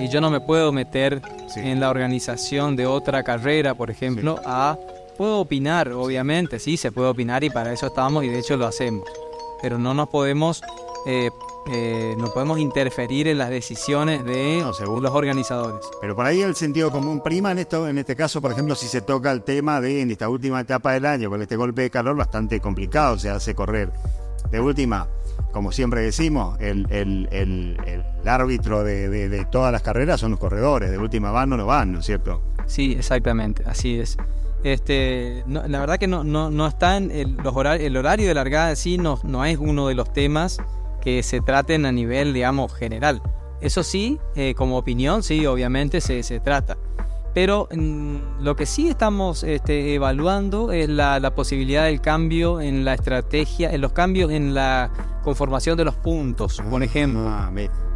[0.01, 1.20] y yo no me puedo meter
[1.53, 1.61] sí.
[1.61, 4.44] en la organización de otra carrera, por ejemplo, sí.
[4.46, 4.78] a...
[5.16, 8.66] Puedo opinar, obviamente, sí, se puede opinar y para eso estamos y de hecho lo
[8.66, 9.05] hacemos,
[9.61, 10.62] pero no nos podemos...
[11.07, 11.30] Eh,
[11.66, 15.86] eh, no podemos interferir en las decisiones de no, los organizadores.
[16.01, 18.86] Pero por ahí el sentido común prima en esto, en este caso, por ejemplo, si
[18.86, 21.90] se toca el tema de en esta última etapa del año, con este golpe de
[21.90, 23.92] calor bastante complicado, se hace correr.
[24.51, 25.07] De última,
[25.53, 30.40] como siempre decimos, el, el, el, el árbitro de, de, todas las carreras son los
[30.40, 32.42] corredores, de última van o no van, ¿no es cierto?
[32.66, 34.16] Sí, exactamente, así es.
[34.62, 38.34] Este, la verdad que no, no, no está en el, los horarios, el horario de
[38.34, 40.59] largada sí no, no es uno de los temas
[41.01, 43.22] que se traten a nivel, digamos, general.
[43.61, 46.76] Eso sí, eh, como opinión, sí, obviamente se, se trata.
[47.35, 52.85] Pero mmm, lo que sí estamos este, evaluando es la, la, posibilidad del cambio en
[52.85, 54.91] la estrategia, en los cambios en la
[55.22, 57.28] conformación de los puntos, por ejemplo.
[57.28, 57.53] Ah,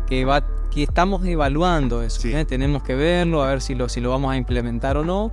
[0.07, 2.20] que, va, que estamos evaluando eso.
[2.20, 2.32] Sí.
[2.32, 2.45] ¿eh?
[2.45, 5.32] Tenemos que verlo, a ver si lo, si lo vamos a implementar o no.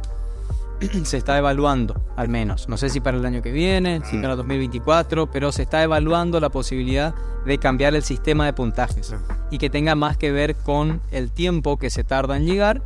[1.04, 2.68] se está evaluando, al menos.
[2.68, 6.40] No sé si para el año que viene, si para 2024, pero se está evaluando
[6.40, 7.14] la posibilidad
[7.46, 9.14] de cambiar el sistema de puntajes
[9.52, 12.82] y que tenga más que ver con el tiempo que se tarda en llegar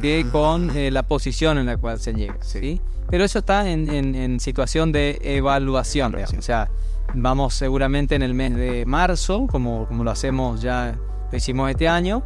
[0.00, 2.36] que con eh, la posición en la cual se llega.
[2.40, 2.80] ¿sí?
[3.08, 6.14] Pero eso está en, en, en situación de evaluación.
[6.14, 6.70] O sea,
[7.14, 10.98] vamos seguramente en el mes de marzo, como, como lo hacemos ya,
[11.30, 12.22] lo hicimos este año.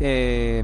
[0.00, 0.62] Eh,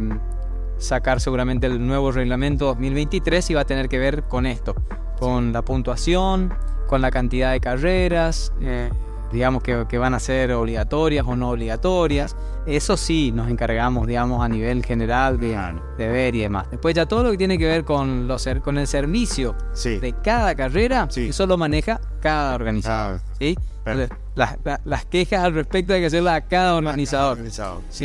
[0.78, 4.74] sacar seguramente el nuevo reglamento 2023 y va a tener que ver con esto,
[5.18, 6.52] con la puntuación,
[6.88, 8.90] con la cantidad de carreras, eh,
[9.32, 12.36] digamos que, que, van a ser obligatorias o no obligatorias.
[12.66, 15.58] Eso sí nos encargamos, digamos, a nivel general de,
[15.98, 16.70] de ver y demás.
[16.70, 19.98] Después ya todo lo que tiene que ver con, los, con el servicio sí.
[19.98, 21.28] de cada carrera, sí.
[21.28, 23.20] eso lo maneja cada organizador.
[23.22, 23.56] Ah, ¿sí?
[23.84, 27.38] Entonces, las, las, las, quejas al respecto hay que hacerlas a cada organizador.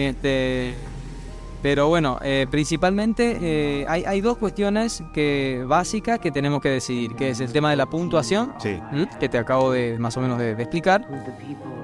[0.08, 0.74] este,
[1.68, 7.14] pero bueno, eh, principalmente eh, hay, hay, dos cuestiones que, básicas que tenemos que decidir,
[7.14, 8.80] que es el tema de la puntuación, sí.
[9.20, 11.06] que te acabo de más o menos de, de explicar,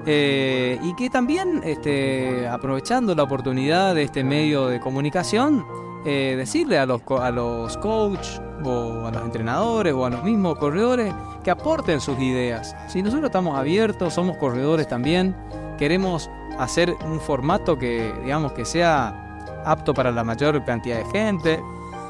[0.06, 5.66] eh, y que también, este, aprovechando la oportunidad de este medio de comunicación,
[6.02, 11.12] decirle a los, a los coaches o a los entrenadores o a los mismos corredores
[11.42, 12.74] que aporten sus ideas.
[12.88, 15.36] Si nosotros estamos abiertos, somos corredores también,
[15.76, 19.23] queremos hacer un formato que, digamos, que sea
[19.64, 21.62] apto para la mayor cantidad de gente,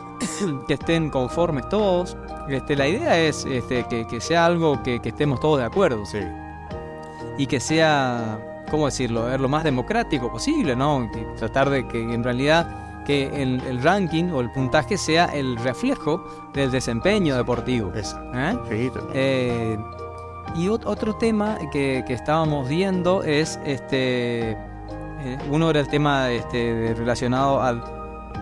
[0.67, 2.17] que estén conformes todos.
[2.49, 6.05] Este, la idea es este, que, que, sea algo que, que, estemos todos de acuerdo.
[6.07, 6.21] Sí.
[7.39, 8.39] Y que sea,
[8.71, 11.09] ¿cómo decirlo?, ver lo más democrático posible, ¿no?
[11.13, 15.57] Que tratar de que en realidad que el, el, ranking o el puntaje sea el
[15.57, 16.25] reflejo
[16.55, 17.93] del desempeño deportivo.
[17.95, 18.19] Eso.
[18.35, 18.57] ¿Eh?
[18.69, 19.79] Sí, eh,
[20.55, 24.57] y otro tema que, que, estábamos viendo es este
[25.51, 27.83] uno era el tema este, relacionado al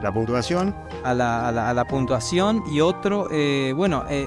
[0.03, 4.27] la puntuación a la, a la, a la puntuación y otro eh, bueno eh,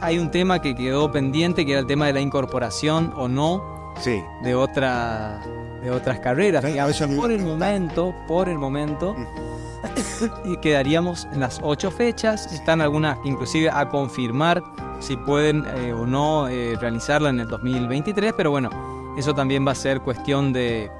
[0.00, 3.92] hay un tema que quedó pendiente que era el tema de la incorporación o no
[4.00, 4.22] Sí.
[4.42, 5.42] de otra
[5.82, 6.64] de otras carreras.
[6.64, 9.16] Sí, eso me- por el momento, por el momento,
[10.44, 12.52] y quedaríamos en las ocho fechas.
[12.52, 14.62] Están algunas inclusive a confirmar
[15.00, 18.70] si pueden eh, o no eh, realizarla en el 2023, pero bueno,
[19.18, 20.90] eso también va a ser cuestión de,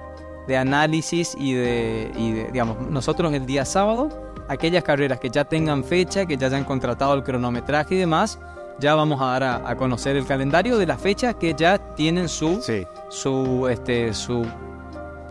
[0.50, 4.08] de análisis y de, y de, digamos, nosotros el día sábado,
[4.48, 8.40] aquellas carreras que ya tengan fecha, que ya hayan contratado el cronometraje y demás,
[8.80, 12.28] ya vamos a dar a, a conocer el calendario de las fechas que ya tienen
[12.28, 12.84] su Sí.
[13.10, 14.44] su este su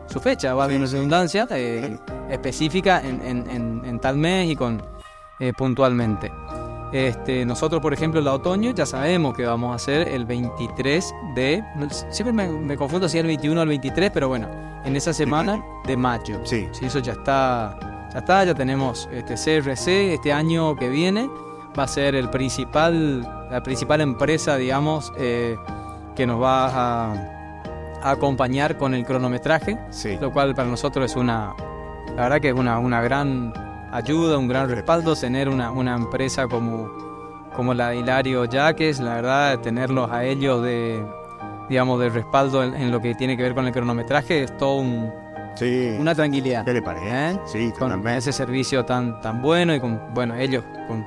[0.08, 0.94] su fecha, Sí, la sí.
[0.96, 1.98] redundancia, eh,
[2.30, 4.82] específica en, en- en- en tal mes y con
[5.42, 6.32] eh, puntualmente.
[6.92, 11.64] Este, nosotros, por ejemplo, el otoño ya sabemos que vamos a hacer el 23 de...
[12.10, 14.48] Siempre me, me confundo si es el 21 o el 23, pero bueno,
[14.84, 16.40] en esa semana de mayo.
[16.46, 16.68] Sí.
[16.72, 17.78] Sí, eso ya está,
[18.12, 21.30] ya está, ya tenemos este CRC este año que viene
[21.78, 23.22] va a ser el principal,
[23.52, 25.56] la principal empresa, digamos, eh,
[26.16, 27.14] que nos va a,
[28.02, 30.18] a acompañar con el cronometraje, Sí.
[30.20, 31.54] lo cual para nosotros es una,
[32.16, 33.54] la verdad que es una, una gran
[33.92, 36.90] ayuda, un gran respaldo tener una, una empresa como,
[37.56, 41.04] como la de Hilario Yaques, la verdad, tenerlos a ellos de,
[41.70, 44.76] digamos, de respaldo en, en lo que tiene que ver con el cronometraje es todo
[44.80, 45.12] un-
[45.56, 45.98] Sí.
[46.00, 46.64] una tranquilidad.
[46.64, 47.32] ¿Qué le parece?
[47.34, 47.40] ¿Eh?
[47.46, 51.06] Sí, con ese servicio tan tan bueno y con bueno ellos con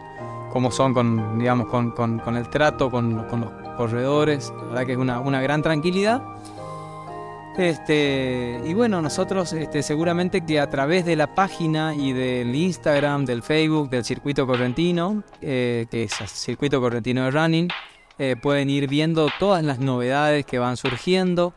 [0.50, 4.84] cómo son con digamos con, con- con el trato con, con los corredores la verdad
[4.86, 6.20] que es una, una gran tranquilidad
[7.58, 13.24] este y bueno nosotros este, seguramente que a través de la página y del Instagram
[13.24, 17.68] del Facebook del circuito correntino eh, que es circuito correntino de running
[18.18, 21.54] eh, pueden ir viendo todas las novedades que van surgiendo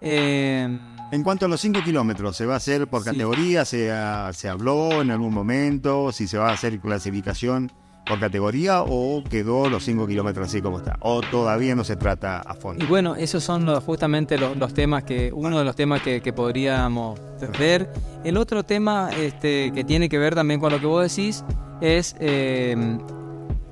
[0.00, 0.68] Eh,
[1.10, 3.10] En cuanto a los 5 kilómetros, ¿se va a hacer por Sí.
[3.10, 3.64] categoría?
[3.64, 3.90] ¿Se,
[4.32, 6.12] ¿Se habló en algún momento?
[6.12, 7.70] ¿Si se va a hacer clasificación
[8.06, 10.96] por categoría o quedó los 5 kilómetros así como está?
[11.00, 12.84] ¿O todavía no se trata a fondo?
[12.84, 16.20] Y bueno, esos son los- justamente los, los temas que, uno de los temas que,
[16.20, 17.18] que podríamos
[17.58, 17.90] ver.
[18.24, 21.44] El otro tema este, que tiene que ver también con lo que vos decís
[21.80, 22.76] es eh,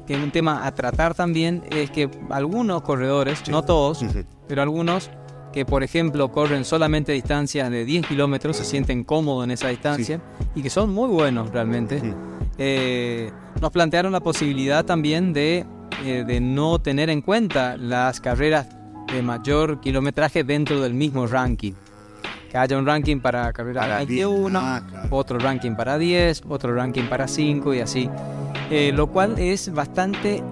[0.07, 4.21] que un tema a tratar también es que algunos corredores, no todos, Sí, sí.
[4.49, 5.11] pero algunos
[5.53, 10.21] que por ejemplo corren solamente distancias de 10 kilómetros, se sienten cómodos en esa distancia
[10.55, 12.03] y que son muy buenos realmente.
[12.59, 15.65] Eh, nos plantearon la posibilidad también de,
[16.05, 18.67] eh, de no tener en cuenta las carreras
[19.13, 21.73] de mayor kilometraje dentro del mismo ranking.
[22.51, 25.09] Que haya un ranking para carreras Para 21, 10, ah, claro.
[25.11, 28.09] otro ranking para 10, otro ranking para 5 y así.
[28.71, 30.43] Eh, lo cual es bastante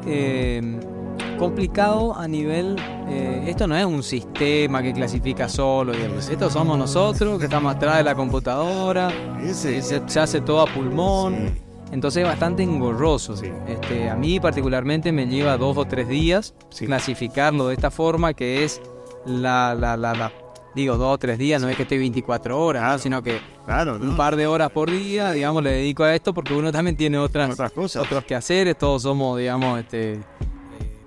[1.39, 2.77] complicado a nivel...
[3.09, 7.97] eh, esto no es un sistema que clasifica solo, esto somos nosotros que estamos atrás
[7.99, 9.11] de la computadora,
[9.53, 11.62] se hace todo a pulmón.
[11.93, 13.37] Entonces es bastante engorroso.
[13.37, 13.53] Sí.
[13.69, 16.87] Este, a mí particularmente me lleva dos o tres días Sí.
[16.87, 18.81] clasificarlo de esta forma, que es
[19.27, 20.33] la, la, la, la-
[20.75, 22.99] digo, dos o tres días, no es que esté 24 horas, ¿no?
[22.99, 24.11] sino que Claro, ¿no?
[24.11, 27.19] un par de horas por día, digamos, le dedico a esto porque uno también tiene
[27.19, 28.03] otras, Otras cosas.
[28.03, 30.19] otros quehaceres, todos somos, digamos, este,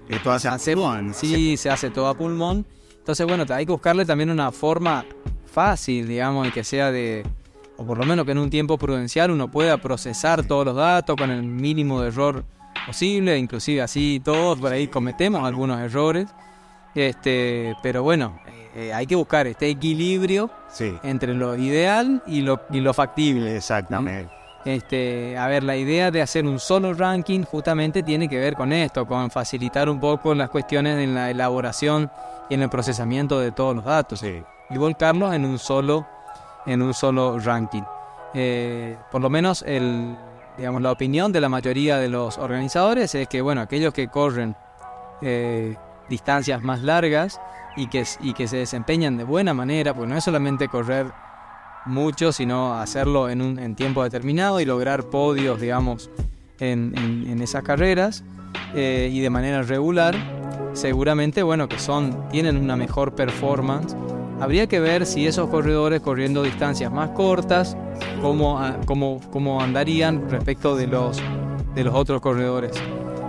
[0.08, 2.64] Esto hace hacemos, sí, se hace todo a pulmón.
[3.00, 5.04] Entonces, bueno, hay que buscarle también una forma
[5.52, 7.24] fácil, digamos, y que sea de,
[7.78, 11.16] o por lo menos que en un tiempo prudencial uno pueda procesar todos los datos
[11.16, 12.44] con el mínimo de error
[12.88, 16.28] posible, inclusive así todos por ahí cometemos algunos errores.
[16.94, 18.40] Este, pero bueno,
[18.76, 23.56] eh, hay que buscar este equilibrio Sí, entre lo ideal y lo, y lo factible.
[23.56, 24.30] exactamente.
[24.64, 28.74] Este, a ver, la idea de hacer un solo ranking justamente tiene que ver con
[28.74, 32.10] esto, con facilitar un poco las cuestiones en la elaboración
[32.50, 34.42] y en el procesamiento de todos los datos Sí.
[34.72, 36.08] y volcarlos en un solo,
[36.66, 37.84] en un solo ranking.
[38.34, 40.16] Eh, por lo menos el,
[40.58, 44.56] digamos, la opinión de la mayoría de los organizadores es que bueno, aquellos que corren
[45.22, 45.76] eh,
[46.10, 47.40] distancias más largas
[47.78, 51.08] y que, y que se desempeñan de buena manera, pues no es solamente correr
[51.86, 56.10] mucho, sino hacerlo en un en tiempo determinado y lograr podios, digamos,
[56.60, 56.94] en,
[57.30, 58.24] en- esas carreras
[58.74, 60.16] eh, y de manera regular,
[60.74, 63.96] seguramente, bueno, que son tienen una mejor performance.
[64.40, 67.78] Habría que ver si esos corredores corriendo distancias más cortas,
[68.22, 71.22] cómo, a- cómo, cómo andarían respecto de los,
[71.74, 72.72] de los otros corredores.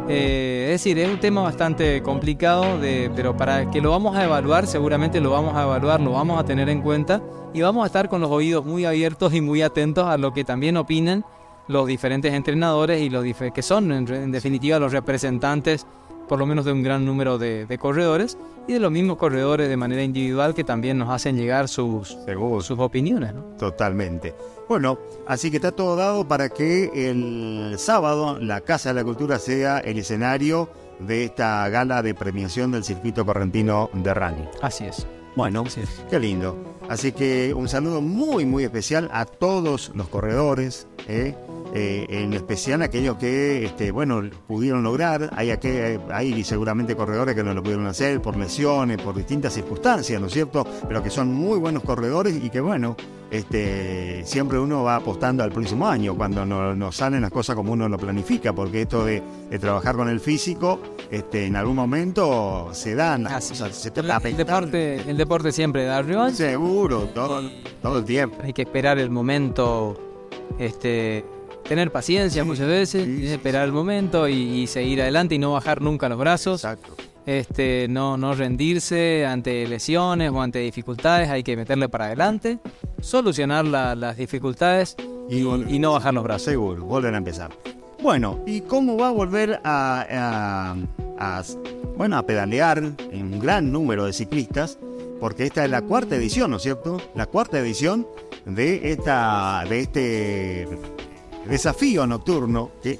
[0.08, 4.24] Eh, es decir, es un tema bastante complicado, de, pero para que lo vamos a
[4.24, 7.22] evaluar, seguramente lo vamos a evaluar, lo vamos a tener en cuenta
[7.54, 10.44] y vamos a estar con los oídos muy abiertos y muy atentos a lo que
[10.44, 11.24] también opinen
[11.68, 15.86] los diferentes entrenadores y los que son en definitiva los representantes
[16.28, 18.36] por lo menos de un gran número de, de corredores
[18.68, 22.60] y de los mismos corredores de manera individual que también nos hacen llegar sus, Seguro.
[22.60, 23.34] sus opiniones.
[23.34, 23.42] ¿no?
[23.58, 24.34] Totalmente.
[24.68, 29.38] Bueno, así que está todo dado para que el sábado la Casa de la Cultura
[29.38, 34.48] sea el escenario de esta gala de premiación del circuito correntino de running.
[34.62, 35.06] Así es.
[35.36, 35.64] Bueno,
[36.10, 36.56] qué lindo.
[36.88, 41.34] Así que un saludo muy, muy especial a todos los corredores, ¿eh?
[41.74, 45.30] Eh, en especial aquellos que, este, bueno, pudieron lograr.
[45.36, 45.50] Hay,
[46.10, 50.32] hay seguramente corredores que no lo pudieron hacer por lesiones, por distintas circunstancias, ¿no es
[50.32, 50.66] cierto?
[50.88, 52.96] Pero que son muy buenos corredores y que, bueno,
[53.30, 57.88] este, siempre uno va apostando al próximo año cuando no, salen las cosas como uno
[57.88, 59.22] lo planifica, porque esto de,
[59.60, 60.78] trabajar con el físico,
[61.10, 63.40] este, en algún momento se dan ah,
[64.22, 66.34] el, deporte, el deporte siempre da rival.
[66.34, 66.75] Seguro,
[67.14, 67.42] todo,
[67.82, 68.36] todo el tiempo.
[68.42, 69.98] Hay que esperar el momento
[70.58, 71.24] este,
[71.68, 76.18] tener paciencia muchas veces, esperar el momento y, seguir adelante y no bajar nunca los
[76.18, 76.64] brazos.
[76.64, 76.94] Exacto.
[77.24, 82.58] Este, no, no rendirse ante lesiones o ante dificultades, hay que meterle para adelante,
[83.00, 84.96] solucionar las dificultades
[85.28, 85.40] y,
[85.78, 86.42] no bajar los brazos.
[86.42, 87.50] Seguro, volver a empezar.
[88.00, 90.76] Bueno, ¿y cómo va a volver a,
[91.96, 94.78] bueno, a pedalear en un gran número de ciclistas?
[95.20, 97.00] Porque esta es la cuarta edición, ¿no es cierto?
[97.14, 98.06] La cuarta edición
[98.44, 100.68] de, esta, de este
[101.48, 102.98] desafío nocturno que,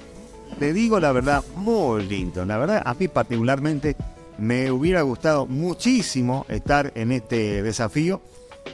[0.59, 2.43] te digo la verdad, muy lindo.
[2.45, 3.95] La verdad, a mí particularmente
[4.37, 8.21] me hubiera gustado muchísimo estar en este desafío.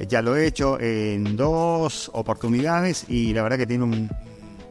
[0.08, 4.10] Ya lo he hecho en dos oportunidades y la verdad que tiene un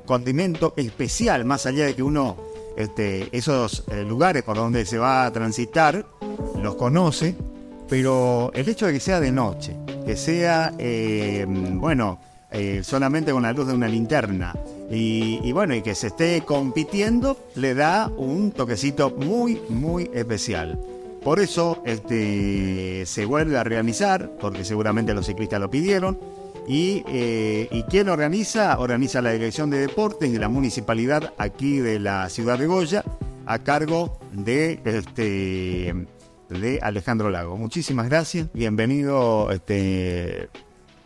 [0.05, 2.37] condimento especial, más allá de que uno
[2.77, 6.07] este, esos eh, lugares por donde se va a transitar
[6.61, 7.37] los conoce,
[7.93, 12.19] pero el hecho de que sea de noche, que sea, eh, bueno,
[12.51, 14.55] eh, solamente con la luz de una linterna,
[14.91, 20.81] y, bueno, y que se esté compitiendo le da un toquecito muy, muy especial.
[21.23, 26.19] Por eso este, se vuelve a realizar, porque seguramente los ciclistas lo pidieron.
[26.67, 28.79] Y, eh, y quién organiza?
[28.79, 33.05] Organiza la Dirección de Deportes de la Municipalidad aquí de la ciudad de Goya,
[33.45, 36.07] a cargo de, este,
[36.61, 37.57] de Alejandro Lago.
[37.57, 38.49] Muchísimas gracias.
[38.53, 40.49] Bienvenido este,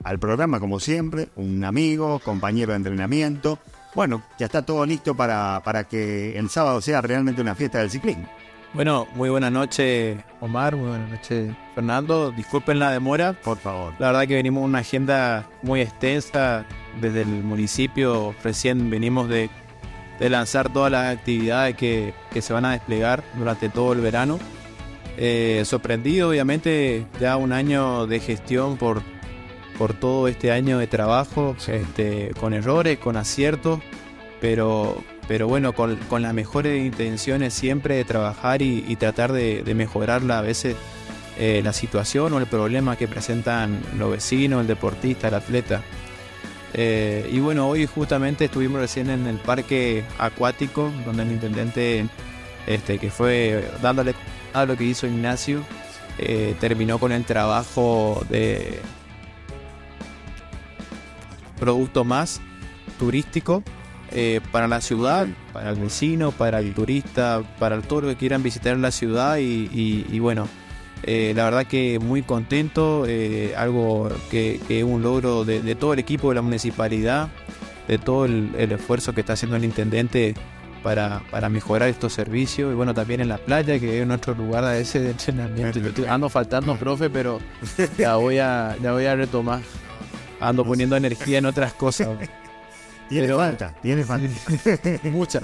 [0.04, 1.28] al programa, como siempre.
[1.36, 3.58] Un amigo, compañero de entrenamiento
[3.96, 7.90] bueno, ya está todo listo para, para que el sábado sea realmente una fiesta del
[7.90, 8.28] ciclismo.
[8.74, 12.30] Bueno, muy buena noche Omar, muy buena noche Fernando.
[12.30, 13.32] Disculpen la demora.
[13.32, 13.94] Por favor.
[13.98, 16.66] La verdad que venimos una agenda muy extensa
[17.00, 18.34] desde el municipio.
[18.44, 19.48] Recién venimos de,
[20.20, 24.38] lanzar todas las actividades que, se van a desplegar durante todo el verano.
[25.16, 29.02] Eh, sorprendido, obviamente, ya un año de gestión por
[29.76, 33.80] por todo este año de trabajo, este, con errores, con aciertos,
[34.40, 40.42] pero, pero bueno, con, las mejores intenciones siempre de trabajar y, tratar de, mejorarla a
[40.42, 40.76] veces
[41.38, 45.82] eh, la situación o el problema que presentan los vecinos, el deportista, el atleta.
[46.74, 52.06] Eh, y bueno, hoy justamente estuvimos recién en el parque acuático, donde el intendente,
[52.66, 54.14] este, que fue dándole
[54.56, 55.62] a lo que hizo Ignacio,
[56.18, 58.80] eh, terminó con el trabajo de
[61.60, 62.40] producto más
[62.98, 63.62] turístico
[64.12, 68.42] eh, para la ciudad, para el vecino, para el turista, para todos los que quieran
[68.42, 70.48] visitar la ciudad y, bueno,
[71.02, 73.04] eh, la verdad que muy contento,
[73.58, 77.28] algo que es un logro de, todo el equipo de la municipalidad,
[77.88, 80.34] de todo el, esfuerzo que está haciendo el intendente
[80.82, 84.64] para, para, mejorar estos servicios y bueno también en la playa que es nuestro lugar
[84.64, 85.80] a ese de entrenamiento.
[86.08, 87.40] Ando faltando, profe, pero
[87.98, 89.60] ya voy a, ya voy a retomar
[90.40, 92.08] ando poniendo energía en otras cosas.
[93.08, 94.28] Tiene falta, tiene falta.
[95.10, 95.40] Mucha.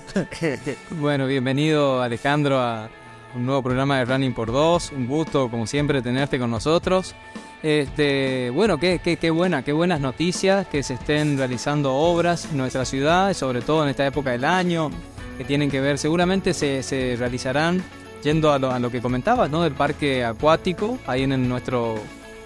[0.91, 2.91] bueno, bienvenido Alejandro a
[3.37, 4.91] un nuevo programa de Running por Dos.
[4.91, 7.15] Un gusto, como siempre, tenerte con nosotros.
[7.63, 12.57] Este, bueno, qué, qué, qué, buena, qué buenas noticias que se estén realizando obras en
[12.57, 14.91] nuestra ciudad, sobre todo en esta época del año,
[15.39, 17.83] que tienen que ver, seguramente se, se realizarán
[18.23, 19.63] yendo a lo, que comentabas, ¿no?
[19.63, 21.97] Del parque acuático, ahí en nuestro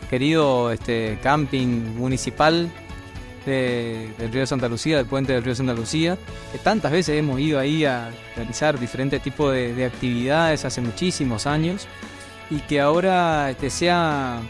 [0.09, 2.71] querido este, camping municipal
[3.45, 6.19] del Río de Santa Lucía, del puente del Río de Santa Lucía,
[6.51, 11.87] que tantas veces hemos ido ahí a realizar diferentes tipos de, actividades hace muchísimos años
[12.51, 14.41] y que ahora este, sea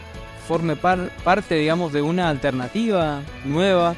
[0.47, 3.95] forme parte, digamos, de una alternativa nueva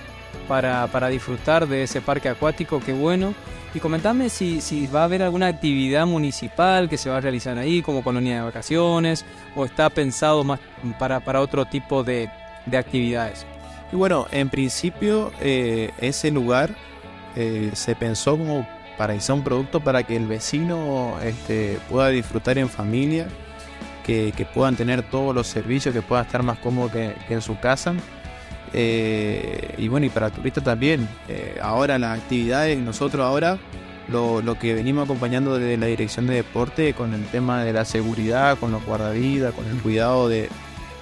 [0.47, 3.33] para, para disfrutar de ese parque acuático, que bueno,
[3.73, 7.57] y comentame si, si va a haber alguna actividad municipal que se va a realizar
[7.57, 9.25] ahí, como colonia de vacaciones,
[9.55, 10.59] o está pensado más
[10.97, 12.29] para, para otro tipo de,
[12.65, 13.45] de, actividades.
[13.91, 16.75] Y bueno, en principio eh, ese lugar
[17.35, 18.67] eh, se pensó como
[18.97, 23.27] para hacer un producto para que el vecino este, pueda disfrutar en familia,
[24.03, 27.41] que, que, puedan tener todos los servicios, que pueda estar más cómodo que, que en
[27.41, 27.93] su casa.
[28.73, 31.07] Eh, y bueno, y para turistas también.
[31.27, 33.57] Eh, ahora las actividades, nosotros ahora
[34.07, 38.57] lo, que venimos acompañando desde la dirección de deporte con el tema de la seguridad,
[38.57, 40.49] con los guardavidas, con el cuidado de,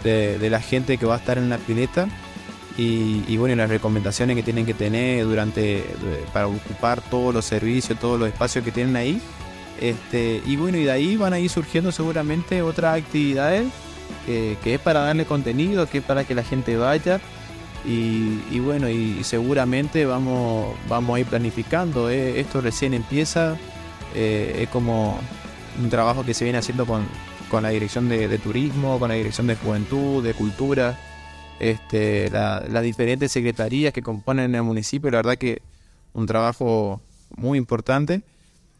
[0.03, 2.07] de, de la gente que va a estar en la pileta
[2.77, 5.83] y, y, bueno, las recomendaciones que tienen que tener durante
[6.31, 9.19] para ocupar todos los servicios, todos los espacios que tienen ahí.
[9.81, 13.67] Este, y bueno, y de ahí van a ir surgiendo seguramente otras actividades
[14.25, 17.19] que, que es para darle contenido, que es para que la gente vaya.
[17.87, 22.09] Y, y bueno, y, seguramente vamos, vamos a ir planificando.
[22.09, 22.39] ¿eh?
[22.39, 23.55] Esto recién empieza,
[24.13, 25.17] eh, es como
[25.81, 27.05] un trabajo que se viene haciendo con,
[27.49, 30.99] con la dirección de, turismo, con la dirección de juventud, de cultura,
[31.59, 35.09] este, la, las diferentes secretarías que componen el municipio.
[35.09, 35.61] La verdad que
[36.13, 37.01] un trabajo
[37.37, 38.21] muy importante.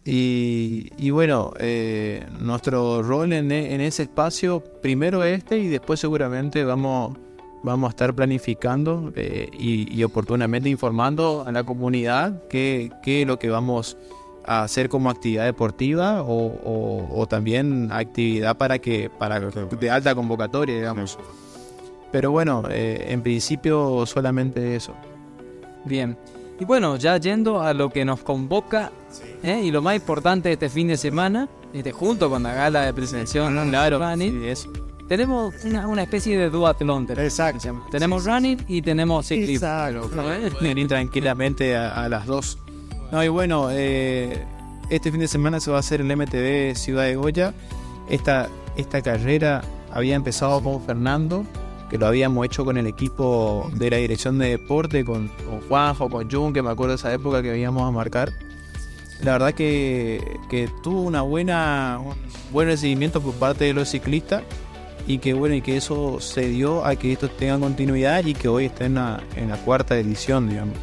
[0.04, 6.64] Y, y bueno, eh, nuestro rol en, en, ese espacio, primero este y después seguramente
[6.64, 7.18] vamos,
[7.68, 13.28] vamos a estar planificando eh, y, y, oportunamente informando a la comunidad qué, qué es
[13.28, 13.98] lo que vamos
[14.46, 20.16] a hacer como actividad deportiva o, o, o también actividad para que para de alta
[20.16, 21.20] convocatoria, digamos.
[22.12, 24.94] Pero bueno, eh, en principio solamente eso.
[25.86, 26.18] Bien.
[26.60, 28.92] Y bueno, ya yendo a lo que nos convoca
[29.44, 29.62] ¿eh?
[29.64, 32.94] y lo más importante de este fin de semana, este, junto con la gala de
[32.94, 34.87] presentación, claro, sí, eso.
[35.08, 37.08] Tenemos una, una, especie de duatlón.
[37.18, 37.84] Exacto.
[37.90, 39.68] Tenemos sí, running y tenemos ciclismo.
[39.68, 40.10] Exacto.
[40.62, 42.58] Venir tranquilamente a, a, las dos.
[43.12, 44.46] No, y bueno, eh,
[44.90, 47.54] este fin de semana se va a hacer el MTV Ciudad de Goya.
[48.10, 51.46] Esta, esta carrera había empezado con Fernando,
[51.90, 56.10] que lo habíamos hecho con el equipo de la dirección de deporte, con, con Juanjo,
[56.10, 58.32] con Jun, que me acuerdo de esa época que íbamos a marcar.
[59.24, 62.14] La verdad que, que, tuvo una buena, un
[62.52, 64.44] buen recibimiento por parte de los ciclistas
[65.08, 68.48] y que bueno, y que eso se dio a que esto tenga continuidad y que
[68.48, 70.76] hoy esté en la, en la cuarta edición, digamos.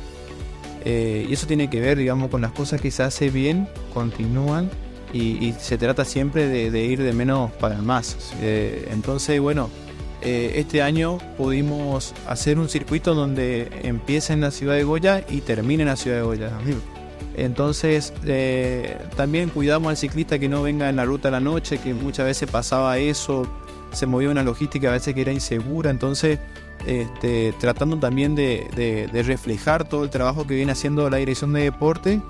[0.85, 4.71] Eh, y eso tiene que ver, digamos, con las cosas que se hace bien, continúan
[5.13, 8.35] y, y se trata siempre de, de, ir de menos para más.
[8.41, 9.71] Eh, entonces, bueno,
[10.25, 15.43] eh, este año pudimos hacer un circuito donde empieza en la ciudad de Goya y
[15.43, 16.51] termina en la ciudad de Goya.
[17.37, 21.79] Entonces eh, también cuidamos al ciclista que no venga en la ruta a la noche,
[21.79, 23.47] que muchas veces pasaba eso,
[23.95, 26.39] se movía una logística a veces que era insegura, entonces
[26.87, 32.21] este, tratando también de, reflejar todo el trabajo que viene haciendo la dirección de deporte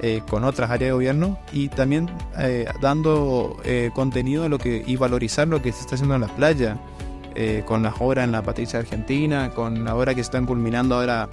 [0.00, 2.08] eh, con otras áreas de gobierno y también
[2.38, 6.22] eh, dando eh, contenido a lo que, y valorizar lo que se está haciendo en
[6.22, 6.78] las playas.
[7.66, 11.28] Con las obras en la Patricia Argentina, con la obra que están culminando ahora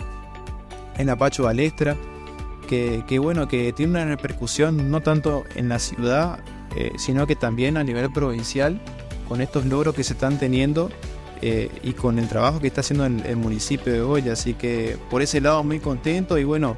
[1.00, 1.98] en la Pacho Balestra,
[2.68, 6.38] que, que, bueno, que tiene una repercusión no tanto en la ciudad,
[6.98, 8.80] sino que también a nivel provincial,
[9.28, 10.90] con estos logros que se están teniendo
[11.42, 14.34] eh, y con el trabajo que está haciendo el, el, municipio de Goya.
[14.34, 16.76] Así que por ese lado muy contento y bueno,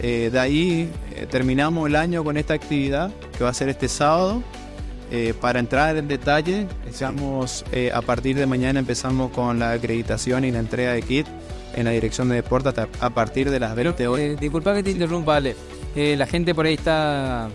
[0.00, 0.90] eh, de ahí
[1.30, 4.42] terminamos el año con esta actividad que va a ser este sábado.
[5.10, 10.44] Eh, para entrar en detalle, estamos, eh, a partir de mañana empezamos con la acreditación
[10.44, 11.26] y la entrega de kit
[11.76, 12.70] en la dirección de deporte
[13.00, 14.24] a partir de las 20 horas.
[14.24, 15.54] Eh, disculpa que te interrumpa, Ale.
[15.94, 17.48] la gente por ahí está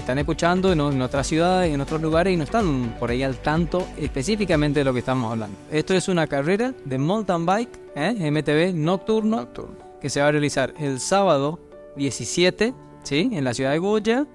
[0.00, 3.36] están escuchando en, en otras ciudades, en otros lugares y no están por ahí al
[3.38, 5.56] tanto específicamente de lo que estamos hablando.
[5.70, 10.74] Esto es una carrera de mountain bike, MTB nocturno, nocturno, que se va a realizar
[10.78, 11.60] el sábado
[11.96, 13.30] 17, ¿sí?
[13.32, 14.26] En la ciudad de Goya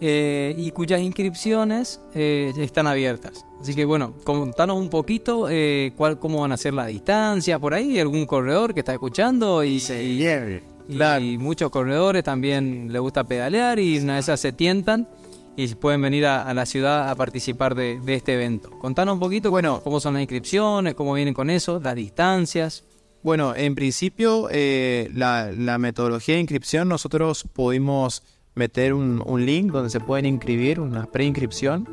[0.00, 3.44] eh, y cuyas inscripciones eh, están abiertas.
[3.60, 7.72] Así que bueno, contanos un poquito eh, cuál, cómo van a ser la distancia por
[7.72, 10.75] ahí, algún corredor que está escuchando y, se lleve.
[10.88, 11.24] Y, claro.
[11.24, 15.08] y, muchos corredores también les gusta pedalear y una de esas se tientan
[15.56, 18.70] y pueden venir a, a la ciudad a participar de, de, este evento.
[18.78, 22.84] Contanos un poquito bueno, cómo son las inscripciones, cómo vienen con eso, las distancias.
[23.22, 28.22] Bueno, en principio eh, la, la metodología de inscripción nosotros pudimos
[28.54, 31.88] meter un, un, link donde se pueden inscribir, una preinscripción,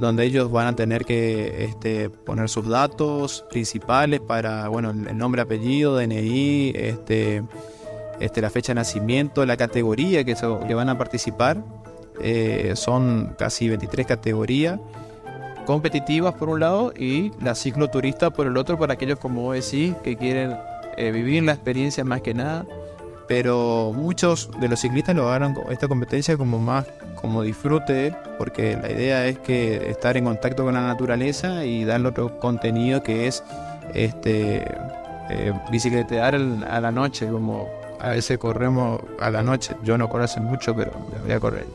[0.00, 5.42] donde ellos van a tener que este, poner sus datos principales para, bueno, el nombre,
[5.42, 7.42] apellido, DNI, este,
[8.20, 11.62] este, la fecha de nacimiento, la categoría que, so, que van a participar.
[12.20, 14.80] Eh, son casi 23 categorías
[15.66, 19.94] competitivas por un lado y la cicloturista por el otro para aquellos como vos decís
[20.02, 20.56] que quieren
[20.96, 22.66] eh, vivir la experiencia más que nada
[23.28, 26.86] pero muchos de los ciclistas lo agarran esta competencia como más
[27.20, 32.08] como disfrute, porque la idea es que estar en contacto con la naturaleza y darle
[32.08, 33.42] otro contenido que es
[33.94, 34.64] este
[35.30, 37.68] eh, bicicletear a la noche, como
[38.00, 39.74] a veces corremos a la noche.
[39.82, 40.92] Yo no corro hace mucho, pero
[41.24, 41.66] voy a correr.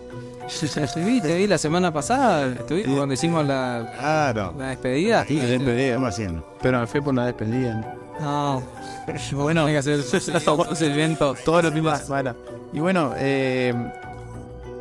[0.94, 2.96] Te vi, te vi la semana pasada, estuviste sí.
[2.96, 4.54] cuando hicimos la, claro.
[4.58, 5.26] la despedida.
[5.26, 6.58] Sí, la despedida, estamos haciendo.
[6.62, 7.96] Pero me fui por la despedida.
[8.20, 8.62] No.
[9.34, 10.00] bueno, hay que hacer
[10.82, 12.36] el viento todos los semanas.
[12.74, 13.74] Y bueno, eh,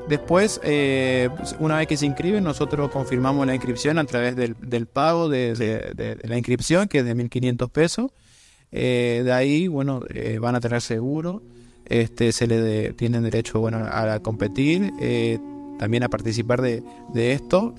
[0.08, 4.86] Después, eh, una vez que se inscriben, nosotros confirmamos la inscripción a través del, del
[4.86, 8.10] pago de, de- de- de la inscripción, que es de 1.500 pesos.
[8.72, 11.42] Eh, de ahí, bueno, eh, van a tener seguro,
[11.84, 15.38] este, se le tienen derecho bueno, a, competir, eh,
[15.78, 16.82] también a participar de,
[17.12, 17.74] de esto.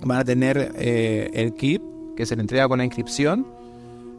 [0.00, 1.82] Van a tener el kit
[2.16, 3.46] que se le entrega con la inscripción,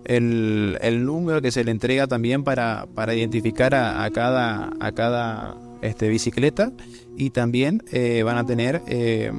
[0.06, 4.92] el, el número que se le entrega también para, para identificar a, a cada, a
[4.94, 6.72] cada este, bicicleta
[7.20, 9.32] y también eh, van a tener, eh,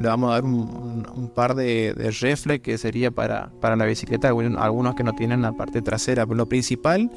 [0.00, 3.74] le vamos a dar un, un- un par de, de reflex que sería para, para
[3.76, 7.10] la bicicleta, algunos que no tienen la parte trasera, pero lo principal,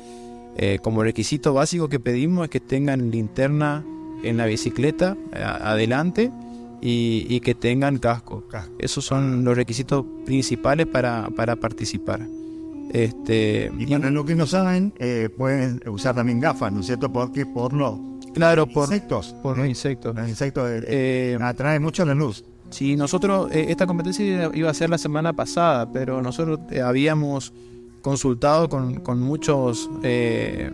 [0.57, 3.85] eh, como requisito básico que pedimos es que tengan linterna
[4.23, 6.31] en la bicicleta adelante
[6.81, 8.43] y, y que tengan casco.
[8.79, 12.21] Esos son los requisitos principales para, para participar.
[12.91, 14.93] Este, Y para los que no saben,
[15.37, 17.11] pueden usar también gafas, ¿no es cierto?
[17.11, 17.99] Porque por los
[18.33, 20.15] claro, por, insectos, por los insectos.
[20.15, 22.43] los insectos eh, Eh, atraen mucho la luz.
[22.69, 27.53] Sí, nosotros, eh, esta competencia iba a ser la semana pasada, pero nosotros eh, habíamos
[28.01, 30.71] consultado con, con muchos eh,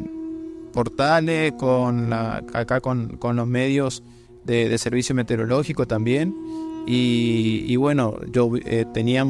[0.73, 4.03] portales, con la, acá con, con los medios
[4.43, 6.35] de, de servicio meteorológico también.
[6.87, 9.25] Y, y bueno, yo eh, tenía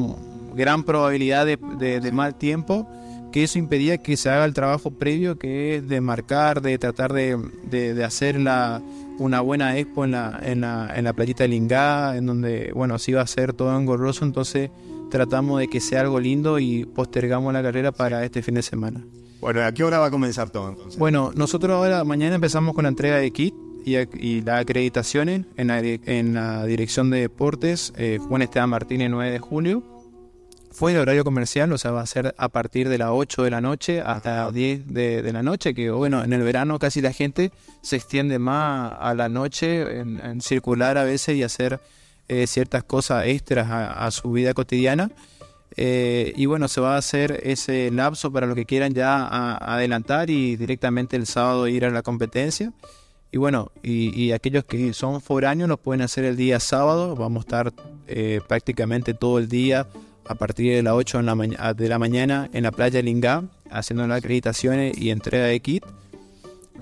[0.56, 2.88] gran probabilidad de, de- de mal tiempo,
[3.34, 7.12] que eso impedía que se haga el trabajo previo, que es de marcar, de tratar
[7.12, 7.38] de,
[7.70, 8.82] de- de hacer la,
[9.20, 12.98] una buena expo en la, en la, en la playita de Lingá, en donde, bueno,
[13.00, 14.70] se iba a hacer todo engorroso, entonces
[15.12, 19.02] tratamos de que sea algo lindo y postergamos la carrera para este fin de semana.
[19.42, 20.98] Bueno, ¿a qué hora va a comenzar todo entonces?
[20.98, 23.54] Bueno, nosotros ahora mañana empezamos con la entrega de kit
[23.86, 29.10] y, y las acreditaciones en la, en la dirección de deportes eh, Juan Esteban Martínez
[29.12, 29.84] 9 de julio.
[30.74, 33.52] Fue el horario comercial, o sea, va a ser a partir de las 8 de
[33.52, 37.00] la noche hasta las 10 de, de la noche, que bueno, en el verano casi
[37.00, 37.52] la gente
[37.84, 41.80] se extiende más a la noche en, en circular a veces y hacer
[42.28, 45.12] eh, ciertas cosas extras a, a su vida cotidiana.
[45.76, 49.76] Eh, y bueno, se va a hacer ese lapso para los que quieran ya a-
[49.76, 52.74] adelantar y directamente el sábado ir a la competencia.
[53.32, 57.16] Y bueno, y, y aquellos que son foráneos lo pueden hacer el día sábado.
[57.16, 57.74] Vamos a estar
[58.08, 59.88] eh, prácticamente todo el día
[60.28, 63.04] a partir de las 8 en la maña- de la mañana en la playa de
[63.04, 65.84] Lingá haciendo las acreditaciones y entrega de kit.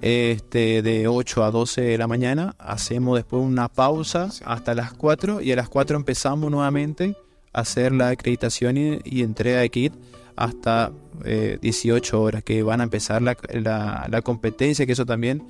[0.02, 2.56] Este, de 8 a 12 de la mañana.
[2.58, 7.16] Hacemos después una pausa hasta las 4 y a las 4 empezamos nuevamente
[7.54, 9.94] a hacer la acreditación y, y entrega de kit
[10.36, 10.92] hasta
[11.26, 15.44] eh, 18 horas que van a empezar la, la- la competencia, que eso también,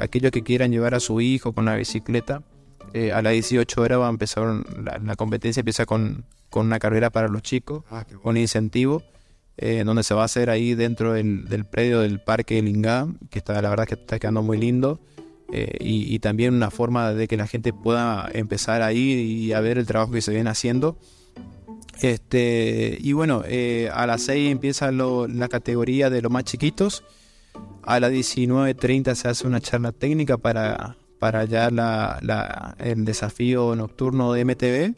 [0.00, 2.42] aquellos que quieran llevar a su hijo con la bicicleta,
[2.92, 4.44] eh, a las 18 horas va a empezar
[4.82, 8.20] la, la competencia, empieza con, con una carrera para los chicos, Ah, bueno.
[8.22, 9.02] con incentivo,
[9.56, 13.06] eh, donde se va a hacer ahí dentro del, del predio del Parque de Lingá,
[13.30, 15.00] que está la verdad que está quedando muy lindo.
[15.54, 19.52] eh, y, y también una forma de que la gente pueda empezar a ir y
[19.52, 20.96] a ver el trabajo que se viene haciendo.
[22.00, 23.42] Este, y bueno,
[23.92, 27.04] a las 6 empieza lo- la categoría de los más chiquitos.
[27.82, 34.32] A las 19.30 se hace una charla técnica para, para ya la- el desafío nocturno
[34.32, 34.94] de MTV,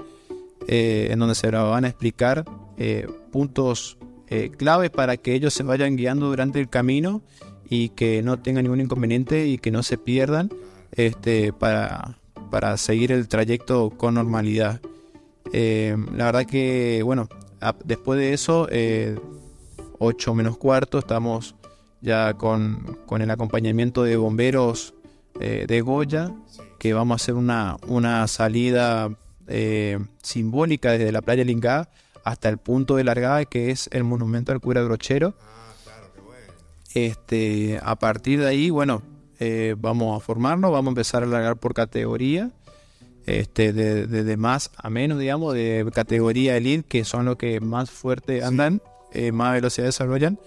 [0.68, 2.46] eh, en donde se van a explicar
[2.78, 3.98] eh, puntos
[4.28, 7.20] eh, claves para que ellos se vayan guiando durante el camino
[7.68, 10.48] y que no tengan ningún inconveniente y que no se pierdan
[10.92, 12.16] este, para,
[12.50, 14.80] para seguir el trayecto con normalidad.
[15.52, 17.28] La verdad que, bueno,
[17.84, 19.20] después de eso, eh,
[19.98, 21.54] 8 menos cuarto, estamos
[22.00, 24.94] ya con, con el acompañamiento de bomberos
[25.40, 26.32] eh, de Goya,
[26.78, 29.10] que vamos a hacer una, una salida
[29.46, 31.88] eh, simbólica desde la playa Lingá
[32.24, 35.34] hasta el punto de largada, que es el monumento al cura Brochero.
[36.94, 39.02] Este, a partir de ahí, bueno,
[39.40, 42.52] eh, vamos a formarnos, vamos a empezar a largar por categoría
[43.26, 47.58] este, de, de- de más a menos, digamos, de categoría elite, que son los que
[47.60, 48.80] más fuerte andan,
[49.12, 50.38] eh, más velocidad desarrollan.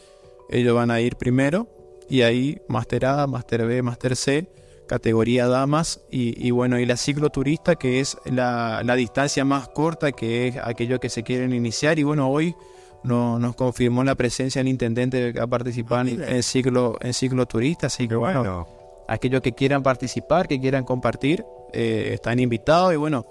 [0.50, 1.68] Ellos van a ir primero
[2.10, 4.50] y ahí Master A, Master B, Master C,
[4.88, 10.12] categoría damas y, y bueno, y la cicloturista, que es la, la distancia más corta,
[10.12, 12.00] que es aquellos que se quieren iniciar.
[12.00, 12.56] Y bueno, hoy
[13.04, 17.14] no, nos confirmó la presencia del intendente que va a participar en, en ciclo, en
[17.14, 18.68] cicloturista, así que bueno, Bueno,
[19.08, 22.94] aquellos que quieran participar, que quieran compartir, eh, están invitados.
[22.94, 23.26] Y bueno,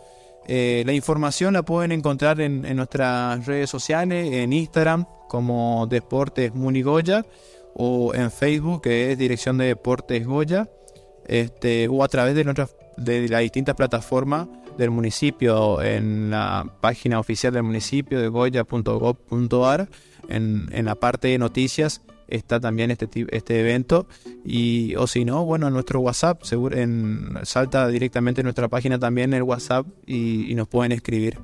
[0.47, 6.55] eh, la información la pueden encontrar en, en nuestras redes sociales, en Instagram como Deportes
[6.55, 7.27] Munigoya
[7.75, 10.69] o en Facebook que es Dirección de Deportes Goya,
[11.27, 14.49] este, o a través de, nuestras, de las distintas plataformas
[14.79, 19.89] del municipio en la página oficial del municipio de goya.gov.ar
[20.29, 24.07] en, en la parte de noticias está también este, este evento.
[24.45, 29.35] Y, o si no, bueno, nuestro WhatsApp, seguro, en, salta directamente en nuestra página también
[29.35, 31.39] el WhatsApp y, nos pueden escribir.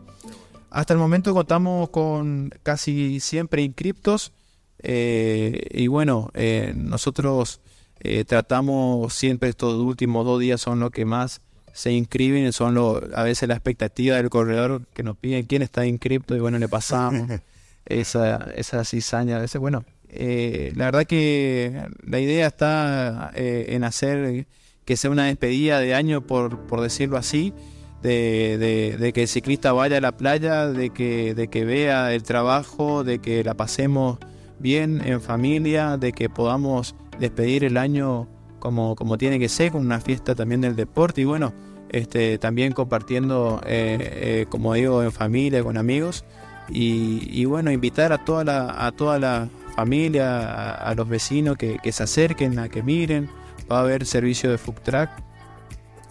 [0.71, 4.33] Hasta el momento contamos con casi siempre inscriptos.
[4.79, 7.61] Eh, y bueno, eh, nosotros
[8.05, 11.41] eh, tratamos siempre estos últimos dos días son los que más
[11.73, 15.87] se inscriben, son lo, a veces la expectativa del corredor que nos piden quién está
[15.87, 17.31] inscripto y bueno, le pasamos
[17.87, 19.37] esa, esa cizaña.
[19.37, 24.47] A veces, bueno, eh, la verdad que la idea está eh, en hacer
[24.85, 27.55] que sea una despedida de año, por, por decirlo así,
[28.03, 32.25] de, de, que el ciclista vaya a la playa, de que, de que vea el
[32.25, 34.19] trabajo, de que la pasemos
[34.59, 38.29] bien en familia, de que podamos despedir el año
[38.59, 41.53] como, como tiene que ser, con una fiesta también del deporte y bueno,
[41.89, 46.25] este, también compartiendo, eh, eh, como digo, en familia, con amigos.
[46.69, 52.03] Y, bueno, invitar a toda la, a toda la familia, a, los vecinos que, se
[52.03, 53.29] acerquen, a que miren,
[53.71, 55.11] va a haber servicio de food truck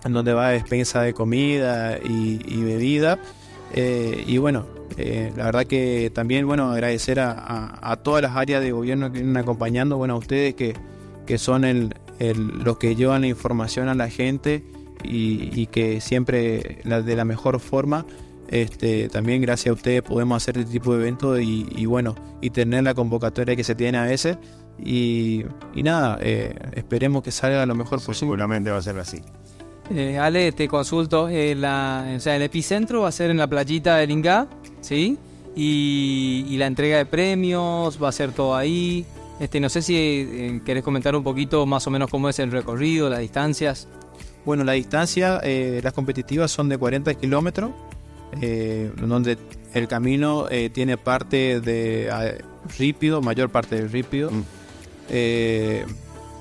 [0.04, 3.20] donde va a despensa de comida y, bebida
[3.74, 4.68] eh, y bueno,
[4.98, 9.38] la verdad que también, bueno, agradecer a, a, todas las áreas de gobierno que vienen
[9.38, 10.76] acompañando, bueno, a ustedes que,
[11.26, 11.94] que son el,
[12.64, 14.64] los que llevan la información a la gente
[15.04, 18.06] y, que siempre la, de la mejor forma.
[18.48, 22.84] Este, también gracias a ustedes podemos hacer este tipo de eventos y, bueno, y tener
[22.84, 24.38] la convocatoria que se tiene a veces.
[24.78, 25.46] Y,
[25.76, 28.32] nada, eh, esperemos que salga lo mejor posible.
[28.32, 29.22] Seguramente va a ser así.
[29.94, 33.48] Eh, Ale, te consulto, eh, la, o sea, el epicentro va a ser en la
[33.48, 34.48] playita de Lingá,
[34.80, 35.18] ¿sí?
[35.56, 39.06] Y, y la entrega de premios va a ser todo ahí.
[39.42, 42.52] Este, no sé si eh, querés comentar un poquito más o menos cómo es el
[42.52, 43.88] recorrido, las distancias.
[44.46, 47.72] Bueno, la distancia, eh, las competitivas son de 40 kilómetros,
[48.40, 49.40] eh, donde
[49.74, 52.40] el camino tiene parte de
[52.78, 54.44] rípido, mayor parte del rípido, mm.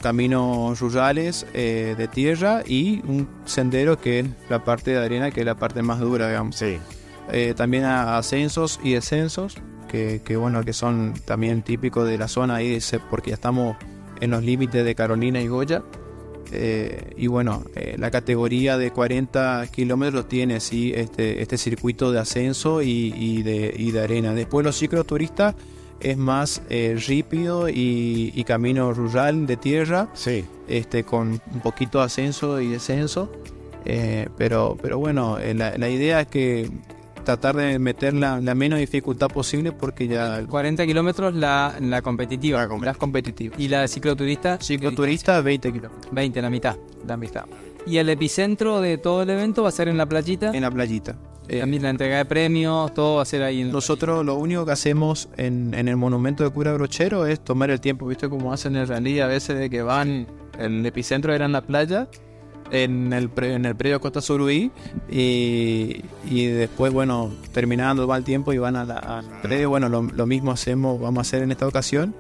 [0.01, 5.47] Caminos rurales de tierra y un sendero que es la parte de arena, que es
[5.47, 6.57] la parte más dura, digamos.
[6.57, 6.79] Sí.
[7.57, 9.57] también ascensos y descensos
[9.91, 12.79] que, bueno, que son también típicos de la zona ahí,
[13.09, 13.77] porque ya estamos
[14.21, 15.83] en los límites de Carolina y Goya.
[16.53, 22.19] Eh, y bueno, eh, la categoría de 40 kilómetros tiene sí, este, este circuito de
[22.19, 24.35] ascenso y, de, y de arena.
[24.35, 25.55] Después los cicloturistas
[26.01, 30.45] es más eh, rípido y, camino rural de tierra, sí.
[30.67, 33.31] este, con un poquito de ascenso y descenso.
[34.37, 36.69] pero, pero bueno, la, la, idea es que
[37.25, 40.45] tratar de meter la, menos dificultad posible porque ya...
[40.47, 42.67] 40 kilómetros la, la competitiva.
[42.83, 43.59] Las competitivas.
[43.59, 44.59] ¿Y la cicloturista?
[44.61, 46.13] Cicloturista 20 kilómetros.
[46.13, 46.77] 20, la mitad.
[47.07, 47.45] La mitad.
[47.87, 50.51] ¿Y el epicentro de todo el evento va a ser en la playita?
[50.53, 51.17] En la playita.
[51.51, 53.63] Eh, También la entrega de premios, todo va a ser ahí.
[53.63, 57.71] En nosotros lo único que hacemos en, en, el monumento de Cura Brochero es tomar
[57.71, 58.29] el tiempo, ¿viste?
[58.29, 60.29] Como hacen en realidad a veces de que van,
[60.61, 62.09] el epicentro era en la playa
[62.71, 64.71] en el, en el predio Costa Surubí
[65.11, 69.71] y, y, después, bueno, terminando va el tiempo y van al predio.
[69.71, 72.15] Bueno, lo, mismo hacemos, vamos a hacer en esta ocasión.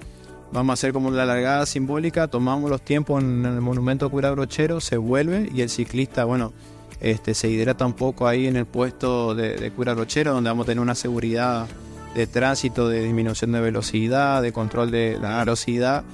[0.52, 4.80] Vamos a hacer como la largada simbólica, tomamos los tiempos en el monumento Cura Brochero,
[4.80, 6.52] se vuelve y el ciclista, bueno,
[7.00, 10.64] este, se hidrata un poco ahí en el puesto de, de Cura Brochero, donde vamos
[10.64, 11.66] a tener una seguridad
[12.14, 16.04] de tránsito, de disminución de velocidad, de control de la velocidad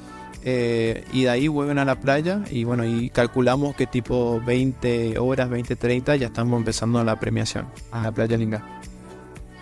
[0.49, 5.19] eh, y de ahí vuelven a la playa y bueno, y calculamos que tipo 20
[5.19, 8.76] horas, 20, 30 ya estamos empezando la premiación a la playa Linga.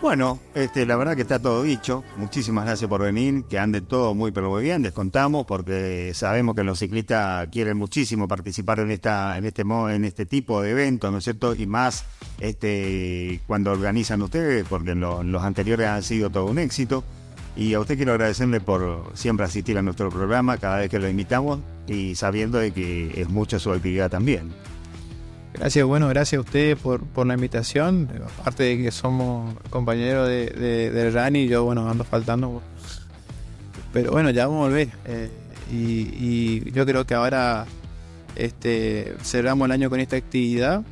[0.02, 2.04] Bueno, este, la verdad que está todo dicho.
[2.16, 6.62] Muchísimas gracias por venir, que ande todo muy pero muy bien, descontamos, porque sabemos que
[6.62, 11.18] los ciclistas quieren muchísimo participar en esta, en este en este tipo de eventos, ¿no
[11.18, 11.54] es cierto?
[11.54, 12.04] Y más
[12.38, 17.02] este cuando organizan ustedes, porque los anteriores han sido todo un éxito.
[17.56, 21.08] Y a usted quiero agradecerle por siempre asistir a nuestro programa cada vez que lo
[21.08, 24.52] invitamos y sabiendo de que es mucha su actividad también.
[25.55, 28.09] Gracias, bueno, gracias a usted por, por la invitación.
[28.40, 30.47] Aparte de que somos compañeros de,
[30.90, 32.60] de, Rani, yo, bueno, ando faltando.
[33.93, 34.89] Pero bueno, ya vamos a volver.
[35.06, 35.31] Eh,
[35.72, 37.66] y, yo creo que ahora
[38.35, 40.82] este, cerramos el año con esta actividad.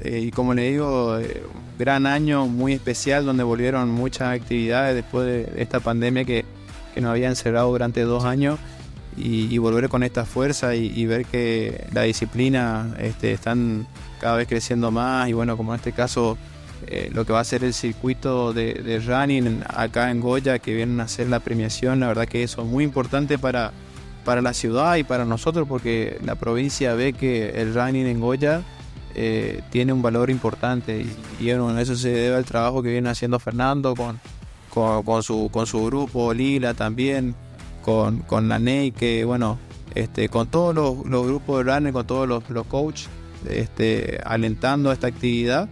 [0.00, 1.44] Eh, y como le digo, eh,
[1.78, 6.44] gran año muy especial donde volvieron muchas actividades después de esta pandemia que,
[6.96, 8.58] nos había encerrado durante dos años
[9.16, 13.86] y, volver con esta fuerza y, ver que la disciplina este, están
[14.20, 16.36] cada vez creciendo más y bueno, como en este caso
[16.86, 21.00] eh, lo que va a ser el circuito de, running acá en Goya que vienen
[21.00, 23.72] a hacer la premiación, la verdad que eso es muy importante para,
[24.24, 28.62] para la ciudad y para nosotros porque la provincia ve que el running en Goya
[29.14, 31.06] eh, tiene un valor importante
[31.40, 34.20] y, eso se debe al trabajo que viene haciendo Fernando con,
[34.70, 37.34] con, su, con su grupo, Lila también,
[37.84, 39.58] con, con la NEI, que bueno,
[39.94, 43.08] este, con todos los, los grupos de running, con todos los, los coaches,
[43.48, 45.68] este, alentando esta actividad,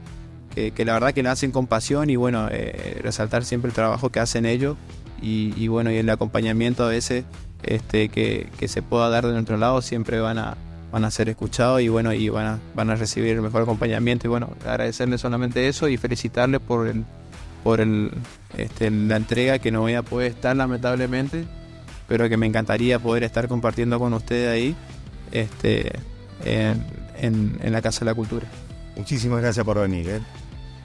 [0.55, 4.11] que, la verdad que la hacen con pasión y bueno, eh, resaltar siempre el trabajo
[4.11, 4.77] que hacen ellos
[5.23, 7.25] y, y bueno, y el acompañamiento a veces
[7.63, 10.59] este, que, que se pueda dar de nuestro lado siempre van a,
[10.93, 14.27] van a ser escuchados y bueno, y van a, van a recibir el mejor acompañamiento
[14.27, 17.07] y bueno, agradecerle solamente eso y felicitarle por el,
[17.65, 18.11] por el,
[18.59, 21.47] este, la entrega que no voy a poder estar lamentablemente,
[22.13, 24.77] pero que me encantaría poder estar compartiendo con ustedes ahí
[25.31, 25.93] este,
[26.45, 26.85] en,
[27.17, 28.47] en, en la Casa de la Cultura.
[28.99, 30.07] Muchísimas gracias por venir.
[30.11, 30.21] ¿eh?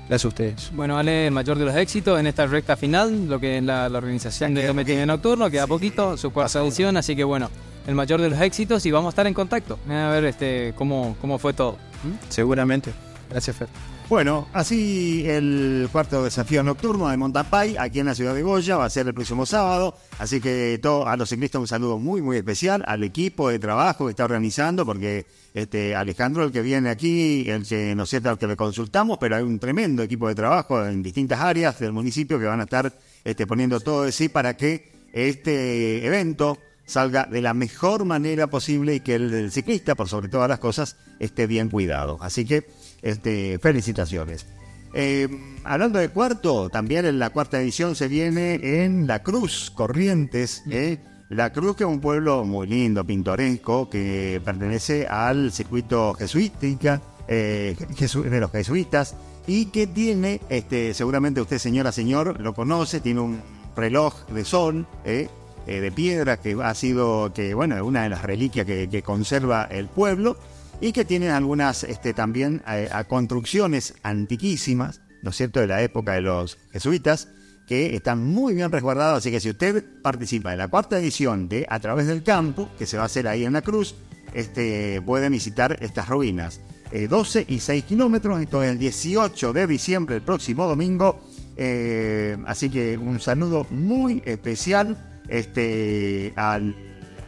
[0.08, 0.72] Gracias a ustedes.
[0.74, 3.90] Bueno, Ale, el mayor de los éxitos en esta recta final, lo que es la,
[3.90, 7.52] la organización Ya de queda Cometido Nocturno, queda poquito, su cuarta edición, así que bueno,
[7.88, 9.78] el mayor de los éxitos y vamos a estar en contacto.
[9.90, 11.74] A ver este cómo, cómo fue todo.
[12.06, 12.30] ¿Mm?
[12.30, 12.94] Seguramente.
[13.30, 13.68] Gracias, Fer.
[14.10, 18.86] Bueno, así el cuarto desafío nocturno de Montampay, aquí en la ciudad de Goya, va
[18.86, 19.98] a ser el próximo sábado.
[20.18, 24.06] Así que todo, a los ciclistas un saludo muy, muy especial, al equipo de trabajo
[24.06, 28.38] que está organizando, porque este Alejandro, el que viene aquí, el que no sé, el
[28.38, 32.40] que le consultamos, pero hay un tremendo equipo de trabajo en distintas áreas del municipio
[32.40, 32.94] que van a estar
[33.26, 38.96] este, poniendo todo de sí para que este evento salga de la mejor manera posible
[38.96, 42.18] y que el, el ciclista, por sobre todas las cosas, esté bien cuidado.
[42.22, 42.66] Así que
[43.02, 44.46] este, felicitaciones.
[44.94, 45.28] Eh,
[45.64, 50.64] hablando de cuarto, también en la cuarta edición se viene en La Cruz, Corrientes.
[50.70, 50.98] ¿eh?
[51.30, 57.76] La Cruz, que es un pueblo muy lindo, pintoresco, que pertenece al circuito jesuítica, eh,
[57.96, 59.16] jesu- de los jesuitas,
[59.46, 63.42] y que tiene, este, seguramente usted, señora, señor, lo conoce, tiene un
[63.76, 68.66] reloj de sol, de piedra, que ha sido, que bueno, es una de las reliquias
[68.66, 70.38] que, que conserva el pueblo
[70.80, 76.14] y que tienen algunas este, también eh, construcciones antiquísimas, ¿no es cierto?, de la época
[76.14, 77.30] de los jesuitas,
[77.68, 79.20] que están muy bien resguardados.
[79.20, 82.86] Así que si usted participa de la cuarta edición de A través del campo, que
[82.86, 83.96] se va a hacer ahí en la Cruz,
[84.34, 86.62] este, puede visitar estas ruinas.
[86.92, 91.20] Eh, 12 y 6 kilómetros, esto es el 18 de diciembre, el próximo domingo.
[91.58, 94.96] Eh, así que un saludo muy especial
[95.28, 96.76] este, al,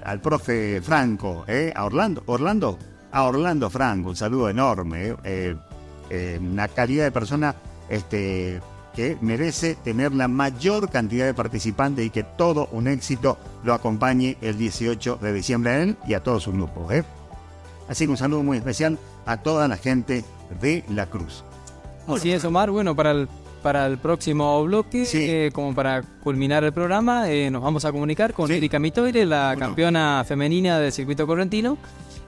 [0.03, 1.73] al profe Franco, ¿eh?
[1.75, 2.79] a Orlando, Orlando,
[3.11, 5.55] a Orlando Franco, un saludo enorme, ¿eh?
[6.11, 7.55] Eh, una calidad de persona
[7.89, 8.61] este,
[8.95, 14.37] que merece tener la mayor cantidad de participantes y que todo un éxito lo acompañe
[14.41, 16.91] el 18 de diciembre a él y a todo su grupo.
[16.91, 17.03] ¿eh?
[17.87, 20.23] Así que un saludo muy especial a toda la gente
[20.61, 21.43] de La Cruz.
[22.07, 22.71] Así es, Omar.
[22.71, 23.27] Bueno, para el,
[23.61, 25.19] para el próximo bloque, Sí.
[25.29, 28.53] eh, como para culminar el programa, eh, nos vamos a comunicar con Sí.
[28.55, 29.59] Erika Mitoire, la Bueno.
[29.59, 31.77] campeona femenina del circuito correntino,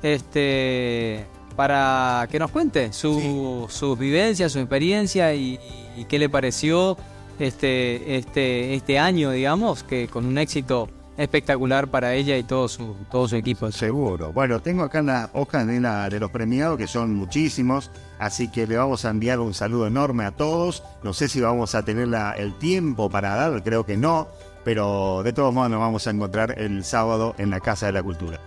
[0.02, 1.26] este,
[1.56, 5.60] para que nos cuente su, sus vivencias, su experiencia y,
[5.98, 6.98] y qué le pareció
[7.40, 12.96] este, este, este año, digamos, que con un éxito espectacular para ella y todo su,
[13.12, 13.72] todo su equipo.
[13.72, 14.32] Seguro.
[14.32, 18.66] Bueno, tengo acá las hojas de, la- de los premiados, que son muchísimos, así que
[18.66, 20.84] le vamos a enviar un saludo enorme a todos.
[21.04, 24.30] No sé si vamos a tener la- el tiempo para dar, creo que no,
[24.64, 28.02] pero de todos modos nos vamos a encontrar el sábado en la Casa de la
[28.04, 28.40] Cultura.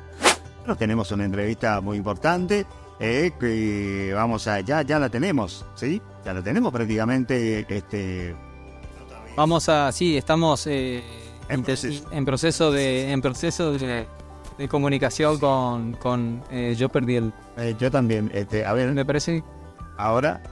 [0.65, 2.65] Bueno, tenemos una entrevista muy importante,
[2.99, 6.01] eh, que vamos a, ya, ya la tenemos, ¿sí?
[6.25, 8.35] Ya la tenemos prácticamente, este,
[9.37, 11.03] Vamos a, sí, estamos eh,
[11.51, 12.09] En proceso.
[12.11, 14.07] en proceso de, en proceso de,
[14.57, 19.05] de comunicación con, con eh, yo perdí el, eh, yo también, este, a ver, me
[19.05, 19.45] parece,
[19.99, 20.43] ahora,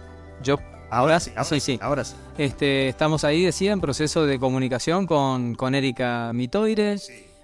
[0.43, 0.59] yo,
[0.91, 1.79] ahora sí, ahora Sí, sí.
[1.81, 2.17] ahora sí.
[2.37, 6.99] este, estamos ahí, decía, en proceso de comunicación con, con Erika Mitoire.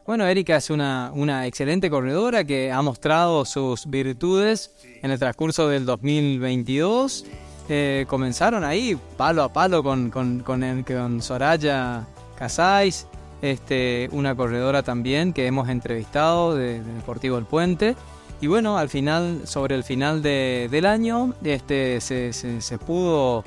[0.09, 4.71] Bueno, Erika es una, una excelente corredora que ha mostrado sus virtudes
[5.03, 7.27] en el transcurso del 2022.
[7.69, 12.07] Eh, comenzaron ahí palo a palo con, con, con, Soraya
[12.39, 13.07] Casais,
[13.43, 17.95] este, una corredora también que hemos entrevistado de, de Deportivo El Puente.
[18.41, 23.45] Y bueno, al final, sobre el final de- del año, este, se, se- pudo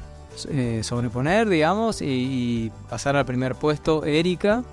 [0.51, 4.63] eh, sobreponer, digamos, y pasar al primer puesto Erika,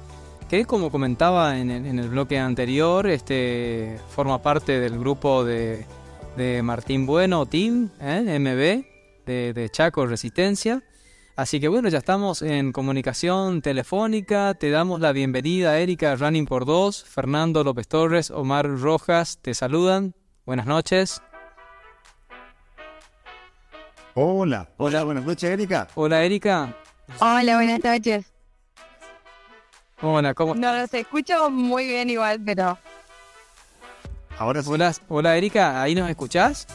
[0.49, 5.85] que como comentaba en el, en el bloque anterior, este, forma parte del grupo de,
[6.37, 8.39] de Martín Bueno, Team, ¿eh?
[8.39, 10.83] MB, de, de Chaco Resistencia.
[11.37, 14.55] Así que bueno, ya estamos en comunicación telefónica.
[14.55, 17.05] Te damos la bienvenida, Erika Running por Dos.
[17.05, 20.15] Fernando López Torres, Omar Rojas, te saludan.
[20.47, 21.23] Buenas noches.
[24.15, 25.87] Hola, hola, buenas noches, Erika.
[25.95, 26.75] Hola, Erika.
[27.21, 28.38] Hola, buenas noches.
[30.01, 32.79] Hola, ¿cómo No los escucho muy bien igual, pero
[34.39, 34.69] Ahora sí.
[34.71, 36.67] Hola, hola Erika, ¿ahí nos escuchás?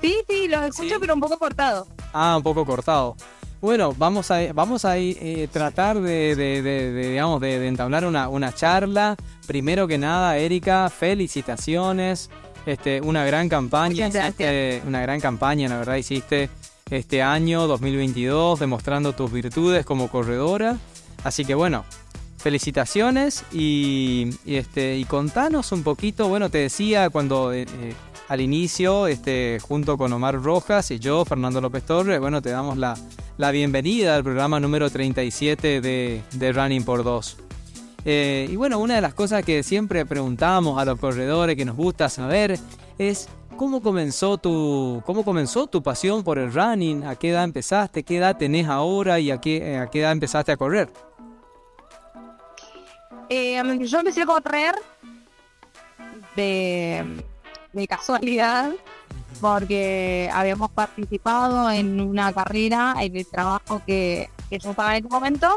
[0.00, 0.96] sí, sí, los escucho, Sí.
[1.00, 1.86] pero un poco cortado.
[2.12, 3.16] Ah, un poco cortado.
[3.60, 8.06] Bueno, vamos a, vamos a eh, tratar de, de- de- de, digamos, de, de entablar
[8.06, 9.16] una, una charla.
[9.46, 12.30] Primero que nada, Erika, felicitaciones.
[12.64, 14.08] Este, una gran campaña,
[14.86, 16.50] una gran campaña, la verdad, hiciste
[16.90, 20.76] este año 2022 demostrando tus virtudes como corredora.
[21.24, 21.84] Así que bueno,
[22.38, 26.28] felicitaciones y, y, este y contanos un poquito.
[26.28, 27.94] Bueno, te decía cuando eh, eh,
[28.28, 32.76] al inicio, este, junto con Omar Rojas y yo, Fernando López Torres, bueno, te damos
[32.76, 32.96] la,
[33.36, 37.36] la bienvenida al programa número 37 de, de Running por Dos.
[38.04, 41.76] Eh, y bueno, una de las cosas que siempre preguntamos a los corredores que nos
[41.76, 42.58] gusta saber
[42.96, 48.04] es cómo comenzó tu, cómo comenzó tu pasión por el running, a qué edad empezaste,
[48.04, 50.90] qué edad tenés ahora y a qué, a qué edad empezaste a correr.
[53.28, 54.74] Eh, yo empecé a correr
[56.34, 57.04] de,
[57.72, 58.72] de casualidad
[59.40, 65.12] porque habíamos participado en una carrera en el trabajo que, que yo estaba en ese
[65.12, 65.56] momento.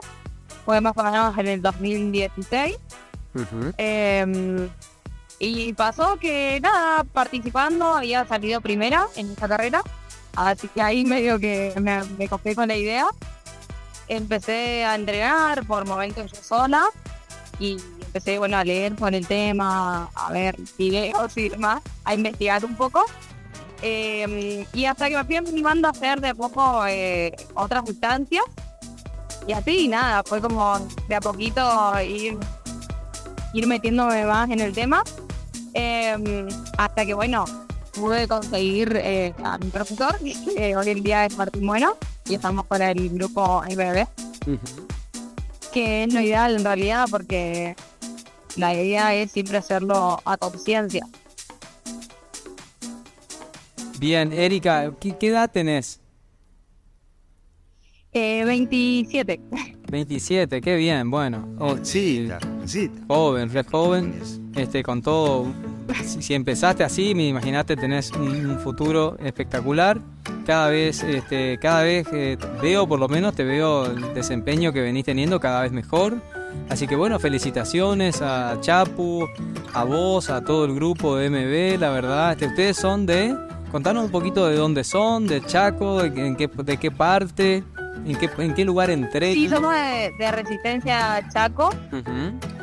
[0.65, 2.77] Fue más o menos en el 2016.
[3.77, 4.69] Eh,
[5.39, 9.81] y pasó que nada, participando había salido primera en esa carrera.
[10.35, 13.07] Así que ahí medio que me, me con la idea.
[14.07, 16.83] Empecé a entrenar por momentos yo sola
[17.61, 22.65] y empecé bueno a leer por el tema, a ver videos y demás, a investigar
[22.65, 23.05] un poco.
[23.83, 28.43] Eh, y hasta que me fui animando a hacer de a poco eh, otras distancias.
[29.47, 31.61] Y así nada, fue como de a poquito
[32.01, 32.37] ir,
[33.53, 35.03] ir metiéndome más en el tema.
[35.73, 36.47] Eh,
[36.77, 37.45] hasta que bueno,
[37.93, 41.95] pude conseguir eh, a mi profesor, que hoy en día es Martín Bueno,
[42.27, 44.07] y estamos con el grupo IBB
[45.71, 47.75] que es lo ideal en realidad porque
[48.57, 51.05] la idea es siempre hacerlo a conciencia.
[53.99, 55.99] Bien, Erika, ¿qué, qué edad tenés?
[58.13, 59.39] Eh, 27.
[59.89, 61.47] 27, qué bien, bueno.
[61.59, 63.05] Oh, Jovencita, jovencita.
[63.07, 64.13] joven, re joven,
[64.55, 65.47] este, con todo.
[65.95, 69.99] Si, empezaste así, me imaginaste tenés un, un futuro espectacular.
[70.45, 74.81] Cada vez, este, cada vez eh, veo, por lo menos, te veo el desempeño que
[74.81, 76.15] venís teniendo cada vez mejor.
[76.69, 79.27] Así que bueno, felicitaciones a Chapu,
[79.73, 82.31] a vos, a todo el grupo de MB, la verdad.
[82.33, 83.35] Este, ustedes son de.
[83.71, 87.63] Contanos un poquito de dónde son, de Chaco, de, qué- en qué, de qué parte,
[88.05, 89.33] en qué, en qué lugar entré.
[89.33, 91.69] Sí, somos de, de Resistencia Chaco.
[91.93, 92.60] Ujú.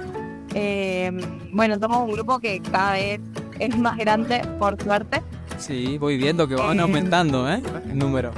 [0.60, 1.12] Eh,
[1.52, 3.20] bueno, somos un grupo que cada vez
[3.60, 5.22] es más grande, por suerte.
[5.56, 6.82] Sí, voy viendo que van Eh.
[6.82, 7.62] aumentando, ¿eh?
[7.88, 8.32] El número.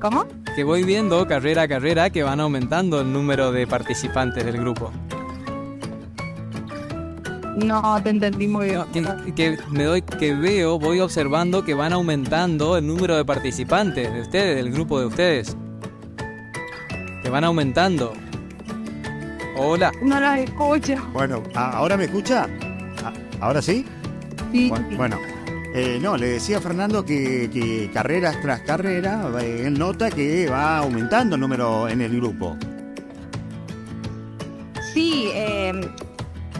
[0.00, 0.26] ¿Cómo?
[0.56, 4.90] Que voy viendo carrera a carrera que van aumentando el número de participantes del grupo.
[7.64, 8.82] No te entendí muy bien.
[8.92, 14.12] Que, que me doy, que veo, voy observando que van aumentando el número de participantes
[14.12, 15.56] de ustedes, del grupo de ustedes.
[17.22, 18.14] Que van aumentando.
[19.56, 19.92] Hola.
[20.02, 20.94] No los escucho.
[21.12, 22.44] Bueno, ¿a- ¿ahora me escucha?
[23.04, 23.84] ¿A- ¿Ahora sí?
[24.50, 24.96] Sí, Bu- sí.
[24.96, 25.18] Bueno,
[25.74, 30.48] eh, no, le decía a Fernando que, que carreras tras carrera, eh, él nota que
[30.48, 32.56] va aumentando el número en el grupo.
[34.94, 35.72] Sí, eh,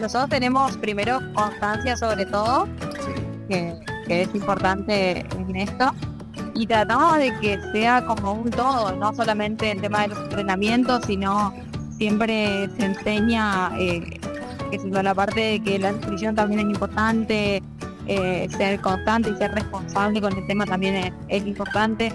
[0.01, 2.67] nosotros tenemos primero constancia sobre todo,
[3.05, 3.11] Sí.
[3.49, 3.75] que,
[4.07, 5.93] que es importante en esto.
[6.55, 11.03] Y tratamos de que sea como un todo, no solamente el tema de los entrenamientos,
[11.05, 11.53] sino
[12.03, 14.19] siempre se enseña eh,
[14.69, 17.63] que la parte de que la nutrición también es importante,
[18.07, 22.11] eh, ser constante y ser responsable con el tema también es, importante,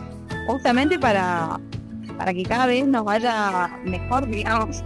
[0.46, 1.58] justamente para,
[2.18, 4.84] para que cada vez nos vaya mejor, digamos,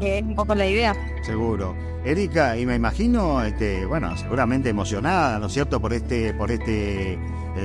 [0.00, 0.94] que es un poco la idea.
[1.22, 1.76] Seguro.
[2.02, 7.12] Erika, y me imagino, este, bueno, seguramente emocionada, ¿no es cierto?, por este, por este
[7.12, 7.18] eh,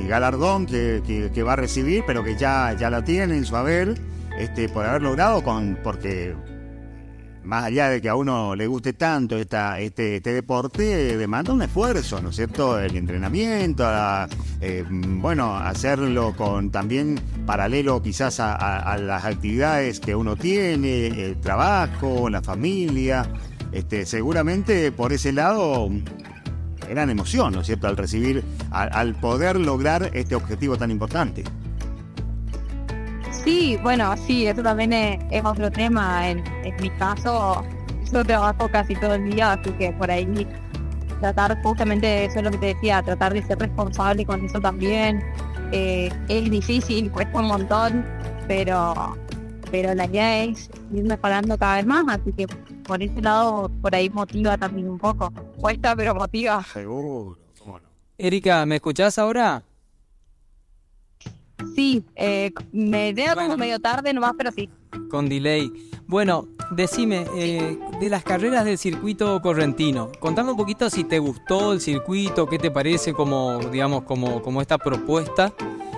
[0.09, 1.01] galardón que,
[1.33, 3.95] que- va a recibir, pero que ya, ya la tiene en su haber,
[4.37, 6.35] este, por haber logrado con, porque
[7.45, 11.61] más allá de que a uno le guste tanto esta, este, este deporte, demanda un
[11.61, 12.79] esfuerzo, ¿no es cierto?
[12.79, 13.87] El entrenamiento,
[14.61, 22.29] eh, bueno, hacerlo con también paralelo quizás a, las actividades que uno tiene, el trabajo,
[22.29, 23.29] la familia.
[23.71, 25.89] Este, seguramente por ese lado
[26.89, 31.43] gran emoción, ¿no es cierto?, al recibir, al poder lograr este objetivo tan importante.
[33.45, 36.29] Sí, bueno, sí, eso también es, es otro tema.
[36.29, 37.63] En, en mi caso,
[38.11, 40.47] yo trabajo casi todo el día, así que por ahí
[41.21, 45.23] tratar justamente eso es lo que te decía, tratar de ser responsable con eso también.
[45.71, 48.05] Eh, es difícil, cuesta un montón,
[48.47, 49.15] pero
[49.71, 52.47] pero la idea es ir mejorando cada vez más, así que
[52.83, 55.31] por ese lado, por ahí motiva también un poco.
[55.59, 56.63] Cuesta, pero motiva.
[56.63, 57.85] Seguro, cómo no.
[58.17, 59.63] Erika, ¿me escuchás ahora?
[61.75, 63.57] Sí, eh, me llega como Bueno.
[63.57, 64.69] medio tarde nomás, pero sí.
[65.09, 65.71] Con delay.
[66.07, 71.73] Bueno, decime, eh, de las carreras del circuito correntino, contame un poquito si te gustó
[71.73, 75.51] el circuito, qué te parece como, digamos, como, como esta propuesta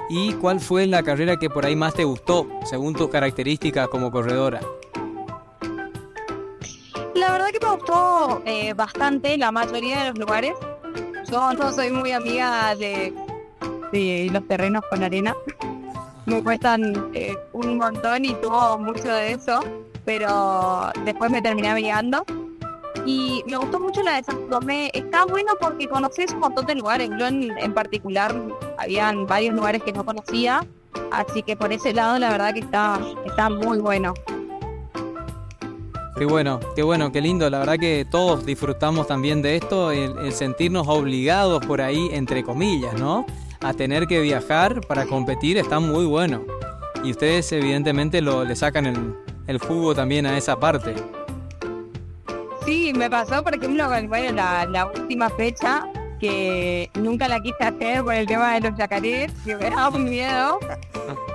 [0.09, 4.09] y cuál fue la carrera que por ahí más te gustó, según tus características como
[4.09, 4.61] corredora.
[7.15, 10.53] La verdad que me gustó eh, bastante la mayoría de los lugares.
[11.29, 13.13] Yo no soy muy amiga de,
[13.91, 15.35] de los terrenos con arena.
[16.25, 19.61] Me cuestan eh, un montón y tuvo mucho de eso,
[20.03, 22.25] pero después me terminé abrigando.
[23.05, 24.91] Y me gustó mucho la de San Tomé.
[24.93, 27.09] Está bueno porque conoces un montón de lugares.
[27.17, 28.35] Yo en, en particular
[28.77, 30.65] habían varios lugares que no conocía.
[31.11, 34.13] Así que por ese lado la verdad que está, está muy bueno.
[36.17, 37.49] Qué bueno, qué bueno, qué lindo.
[37.49, 42.95] La verdad que todos disfrutamos también de esto, el sentirnos obligados por ahí, entre comillas,
[42.95, 43.25] ¿no?
[43.61, 46.43] A tener que viajar para competir está muy bueno.
[47.03, 49.15] Y ustedes evidentemente lo, le sacan el,
[49.47, 50.95] el jugo también a esa parte.
[52.65, 55.87] Sí, me pasó, por ejemplo, bueno, la, la última fecha
[56.19, 60.05] que nunca la quise hacer por el tema de los yacarés, que me daba un
[60.05, 60.59] miedo.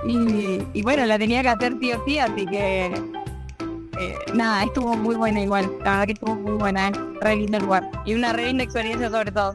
[0.06, 2.86] Y, y bueno, la tenía que hacer sí o sí, así que
[3.98, 5.70] eh, nada, estuvo muy buena igual.
[5.84, 7.88] La verdad que estuvo muy buena, es re lindo lugar.
[8.04, 9.54] Y una re linda experiencia sobre todo.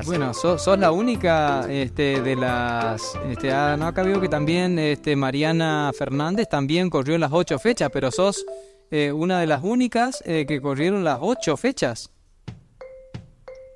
[0.00, 3.14] Así- Bueno, sos, sos la única este, de las...
[3.28, 7.90] Este, ah, no, acá veo que también este, Mariana Fernández también corrió las ocho fechas,
[7.92, 8.44] pero sos
[8.90, 12.10] eh, una de las únicas eh, que corrieron las ocho fechas.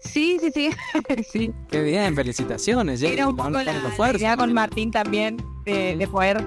[0.00, 0.70] Sí, sí, sí.
[1.30, 1.50] sí.
[1.70, 3.00] Qué bien, felicitaciones.
[3.00, 6.46] ya Era un poco la, la con Martín también de, de poder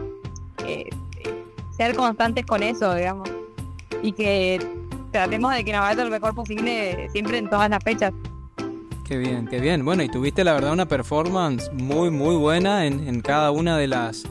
[0.66, 0.90] eh,
[1.24, 1.44] eh,
[1.76, 3.30] ser constantes con eso, digamos.
[4.04, 4.60] Y que
[5.12, 8.14] tratemos de que nos vaya lo mejor posible siempre en todas las fechas.
[9.07, 9.85] Qué bien, qué bien.
[9.85, 14.25] Bueno, y tuviste la verdad una performance muy, muy buena en, cada una de las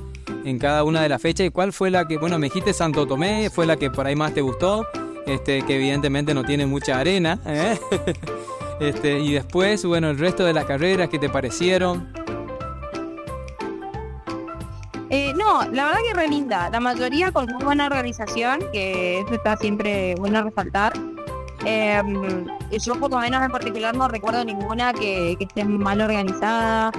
[0.45, 1.47] en cada una de las fechas.
[1.47, 4.15] ¿Y cuál fue la que, bueno, me dijiste Santo Tomé, fue la que por ahí
[4.15, 4.87] más te gustó?
[5.27, 7.41] Este, que evidentemente no tiene mucha arena.
[7.47, 7.79] ¿eh?
[8.79, 12.13] Este, y después, bueno, el resto de las carreras que te parecieron.
[15.09, 16.69] Eh, no, la verdad que re linda.
[16.69, 20.93] La mayoría con muy buena organización, que eso está siempre bueno resaltar.
[21.69, 22.01] Eh,
[22.79, 26.93] yo por lo menos en particular no recuerdo ninguna que, que esté mal organizada.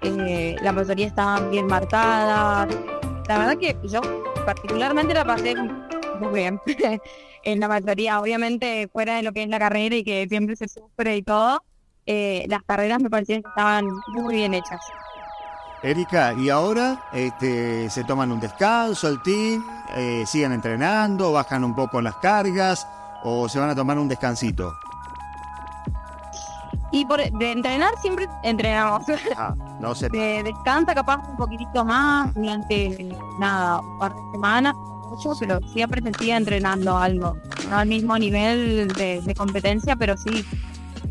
[0.00, 2.74] Eh, la mayoría estaban bien marcadas.
[3.28, 4.00] La verdad que yo
[4.46, 5.54] particularmente la pasé
[6.20, 6.58] muy bien.
[7.44, 10.68] en la mayoría, obviamente fuera de lo que es la carrera y que siempre se
[10.68, 11.62] sufre y todo,
[12.06, 14.80] eh, las carreras me parecían que estaban muy bien hechas.
[15.82, 19.64] Erika, y ahora este, se toman un descanso el team,
[19.94, 22.86] eh, siguen entrenando, bajan un poco las cargas
[23.24, 24.74] o se van a tomar un descansito.
[26.90, 29.04] Y por, de entrenar siempre entrenamos.
[29.36, 34.74] Ah, no se De descansa capaz un poquitito más durante nada, un par de semanas,
[35.10, 37.36] mucho, pero siempre se sigue entrenando algo.
[37.68, 40.44] No al mismo nivel de, de competencia, pero sí,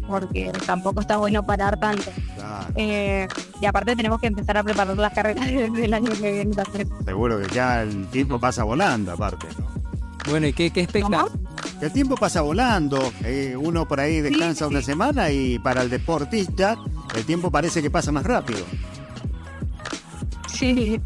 [0.08, 2.10] porque tampoco está bueno parar tanto.
[2.36, 3.28] Claro, Eh,
[3.62, 6.56] y aparte tenemos que empezar a preparar las carreras del año que viene
[7.06, 9.48] seguro que ya el tiempo pasa volando aparte.
[9.60, 9.87] ¿no?
[10.30, 11.28] Bueno, ¿y qué, qué ¿Cómo?
[11.82, 14.72] El tiempo pasa volando, eh, uno por ahí descansa sí.
[14.72, 16.76] una semana y para el deportista
[17.16, 18.66] el tiempo parece que pasa más rápido.
[20.48, 21.00] Sí.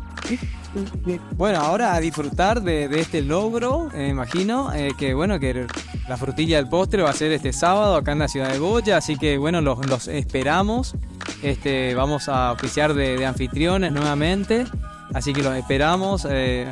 [1.36, 5.68] Bueno, ahora a disfrutar de, de este logro, eh, me imagino, eh, que bueno, que
[6.08, 8.96] la frutilla del postre va a ser este sábado acá en la ciudad de Goya,
[8.96, 10.96] así que bueno, los, los esperamos,
[11.44, 14.66] este, vamos a oficiar de, de anfitriones nuevamente,
[15.14, 16.72] así que los esperamos, eh,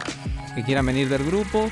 [0.55, 1.69] que quieran venir del grupo,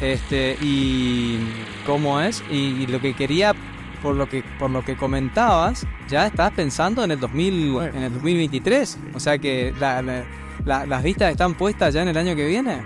[0.00, 1.38] este, y
[1.86, 3.54] cómo es, y, y lo que quería,
[4.02, 7.96] por lo que, por lo que comentabas, ya estás pensando en el 2000, Bueno.
[7.96, 10.24] en el 2023, o sea que la- la-
[10.64, 12.82] la- las vistas están puestas ya en el año que viene.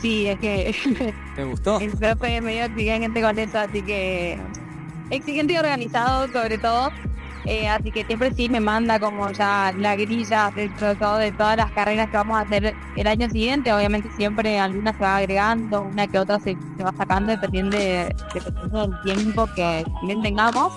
[0.00, 0.74] Sí, es que
[1.36, 1.78] ¿Te gustó?
[1.80, 4.38] el profe es medio exigente con eso, así que
[5.10, 6.90] exigente y organizado sobre todo.
[7.44, 11.32] Eh, así que siempre sí me manda como ya la grilla dentro de todo de
[11.32, 13.72] todas las carreras que vamos a hacer el año siguiente.
[13.72, 18.88] Obviamente siempre alguna se va agregando, una que otra se, va sacando dependiendo, de, dependiendo
[18.88, 19.84] del tiempo que
[20.22, 20.72] tengamos.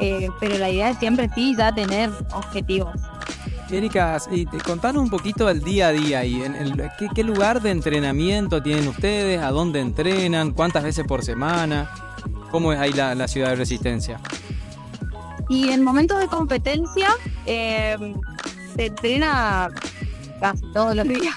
[0.00, 2.94] Eh, pero la idea es siempre sí ya tener objetivos.
[3.70, 4.18] Erika,
[4.66, 6.76] contanos un poquito el día a día y en
[7.14, 11.88] ¿qué, lugar de entrenamiento tienen ustedes, a dónde entrenan, cuántas veces por semana,
[12.50, 14.20] cómo es ahí la ciudad de Resistencia.
[15.52, 17.08] Y en momentos de competencia
[17.44, 18.14] eh,
[18.74, 19.68] se entrena
[20.40, 21.34] casi todos los días.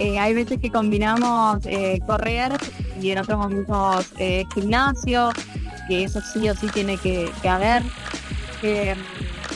[0.00, 2.52] Eh, hay veces que combinamos eh, correr
[3.02, 4.06] y en otros momentos
[4.54, 5.30] gimnasio,
[5.88, 7.82] que eso sí o sí tiene que, que haber.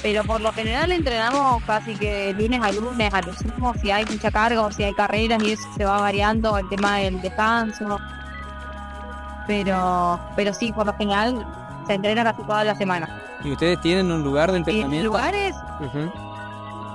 [0.03, 4.05] Pero por lo general entrenamos casi que lunes a lunes, a lo sumo, si hay
[4.05, 8.01] mucha carga o si hay carreras y eso se va variando el tema del descanso.
[9.47, 11.47] Pero, pero sí, por lo general
[11.87, 13.09] se entrena casi toda la semana.
[13.45, 15.07] ¿Y ustedes tienen un lugar de En entrenamiento?
[15.09, 16.11] lugares, Ujú,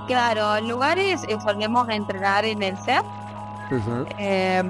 [0.06, 3.04] claro, en lugares eh, solemos entrenar en el CEP.
[4.18, 4.62] eh,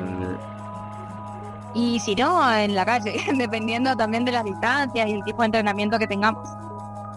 [1.74, 5.46] y si no, en la calle, dependiendo también de las distancias y el tipo de
[5.46, 6.48] entrenamiento que tengamos.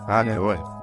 [0.08, 0.82] Ah, qué bueno.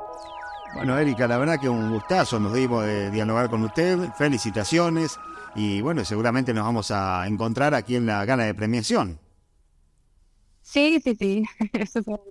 [0.75, 4.11] Bueno, Erika, la verdad que un gustazo nos dimos de dialogar con usted.
[4.17, 5.19] Felicitaciones.
[5.55, 9.19] Y bueno, seguramente nos vamos a encontrar aquí en la gala de premiación.
[10.69, 12.23] Sí, sí, sí, eso seguro.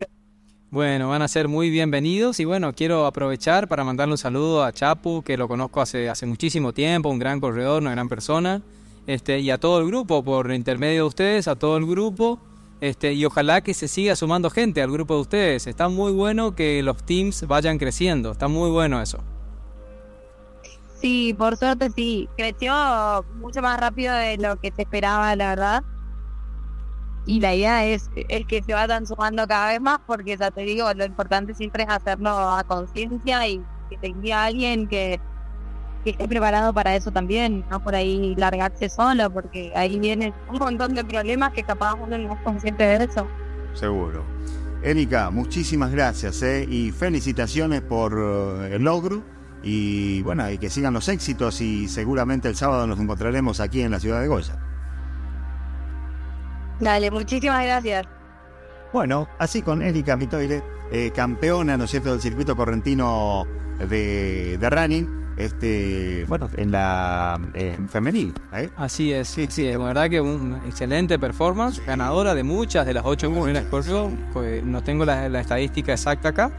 [0.70, 4.72] Bueno, van a ser muy bienvenidos y bueno, quiero aprovechar para mandarle un saludo a
[4.72, 8.62] Chapu, que lo conozco hace, hace muchísimo tiempo, un gran corredor, una gran persona,
[9.08, 12.40] este, y a todo el grupo, por intermedio de ustedes, a todo el grupo,
[12.80, 15.66] este, y ojalá que se siga sumando gente al grupo de ustedes.
[15.66, 19.24] Está muy bueno que los teams vayan creciendo, está muy bueno eso.
[21.02, 22.30] Sí, por suerte sí.
[22.38, 25.84] Creció mucho más rápido de lo que se esperaba, la verdad.
[27.28, 30.62] Y la idea es, es que se vayan sumando cada vez más, porque ya te
[30.62, 35.20] digo, lo importante siempre es hacerlo a conciencia y que tenga alguien que,
[36.06, 40.58] que esté preparado para eso también, no por ahí largarse solo, porque ahí vienen un
[40.58, 43.28] montón de problemas que capaz uno no es consciente de eso.
[43.74, 44.24] Seguro.
[44.82, 46.66] Erika, muchísimas gracias ¿eh?
[46.70, 49.22] y felicitaciones por eh, el logro.
[49.64, 53.92] Y bueno, y que sigan los éxitos y seguramente el sábado nos encontraremos aquí en
[53.92, 54.60] la ciudad de Goya.
[56.80, 58.06] Dale, muchísimas gracias.
[58.94, 63.46] Bueno, así con Erika Mitoire, eh, campeona, ¿no es cierto?, del circuito correntino
[63.80, 68.70] de, de running, este, bueno, en la en femenil, ¿eh?
[68.78, 73.04] Así es, sí, sí, la verdad que una excelente performance, ganadora de muchas de las
[73.06, 76.52] ocho carreras que corrió, que no tengo la, la estadística exacta acá,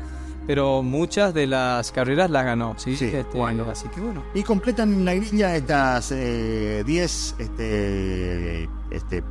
[0.46, 3.66] pero muchas de las carreras las ganó, sí, Sí, Este, bueno.
[3.70, 4.22] así que bueno.
[4.34, 9.24] Y completan la grilla estas 10 este, este,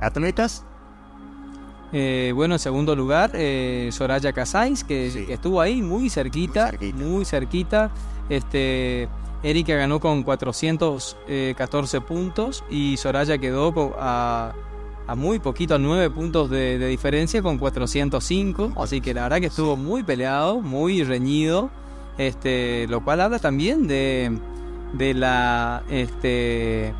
[0.00, 0.64] atletas.
[1.92, 5.24] Eh, bueno, en segundo lugar, eh, Soraya Casais, que, Sí.
[5.26, 7.90] que estuvo ahí muy cerquita, Muy muy cerquita.
[8.28, 9.08] Este,
[9.42, 14.52] Erika ganó con 414 puntos y Soraya quedó a,
[15.06, 18.72] a muy poquito, a 9 puntos de, de diferencia con 405.
[18.76, 21.70] Así que la verdad que estuvo muy peleado, muy reñido.
[22.18, 24.36] Este, lo cual habla también de,
[24.92, 26.92] de la este,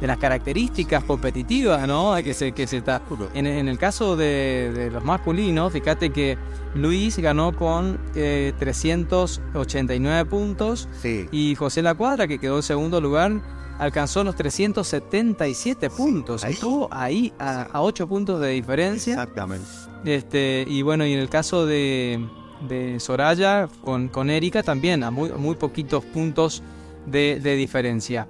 [0.00, 2.14] de las características competitivas, ¿no?
[2.22, 3.00] Que se, que se está.
[3.34, 6.36] En, en el caso de, de los masculinos, fíjate que
[6.74, 11.26] Luis ganó con eh, 389 puntos Sí.
[11.32, 13.32] y José La Cuadra, que quedó en segundo lugar,
[13.78, 16.44] alcanzó los 377 puntos.
[16.44, 16.52] ahí.
[16.54, 19.14] Estuvo ahí a, a 8 puntos de diferencia.
[19.14, 19.66] Exactamente.
[20.04, 22.26] Este, y bueno, y en el caso de,
[22.68, 26.62] de Soraya con, con Erika también, a muy, muy poquitos puntos
[27.06, 28.26] de, de diferencia.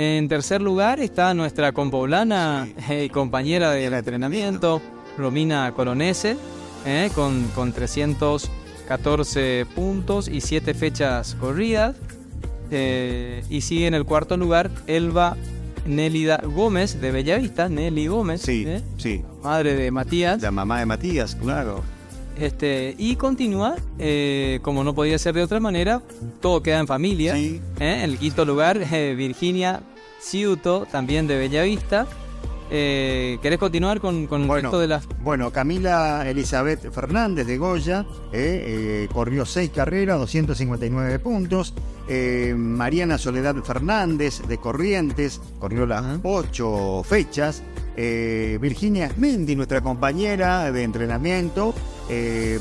[0.00, 4.80] En tercer lugar está nuestra compoblana eh, y compañera de entrenamiento,
[5.16, 6.36] Romina Colonese,
[6.86, 11.96] eh, con, con 314 puntos y 7 fechas corridas.
[12.70, 15.36] Eh, y sigue en el cuarto lugar Elba
[15.84, 19.24] Nélida Gómez de Bellavista, Nelly Gómez, Sí, eh, sí.
[19.42, 20.40] madre de Matías.
[20.40, 21.82] La mamá de Matías, claro.
[22.38, 26.00] Este, y continúa, eh, como no podía ser de otra manera,
[26.40, 27.34] todo queda en familia.
[27.34, 27.60] Sí.
[27.80, 28.02] ¿eh?
[28.04, 29.80] En el quinto lugar, eh, Virginia
[30.20, 32.06] Ciuto, también de Bellavista.
[32.70, 34.62] ¿Querés continuar con, con el Bueno.
[34.64, 35.08] resto de las...
[35.22, 38.04] Bueno, Camila Elizabeth Fernández de Goya
[39.10, 41.72] corrió seis carreras, 259 puntos.
[42.56, 47.62] Mariana Soledad Fernández de Corrientes corrió las ocho fechas.
[48.00, 51.74] Eh, Virginia Mendi, nuestra compañera de entrenamiento,
[52.08, 52.60] eh,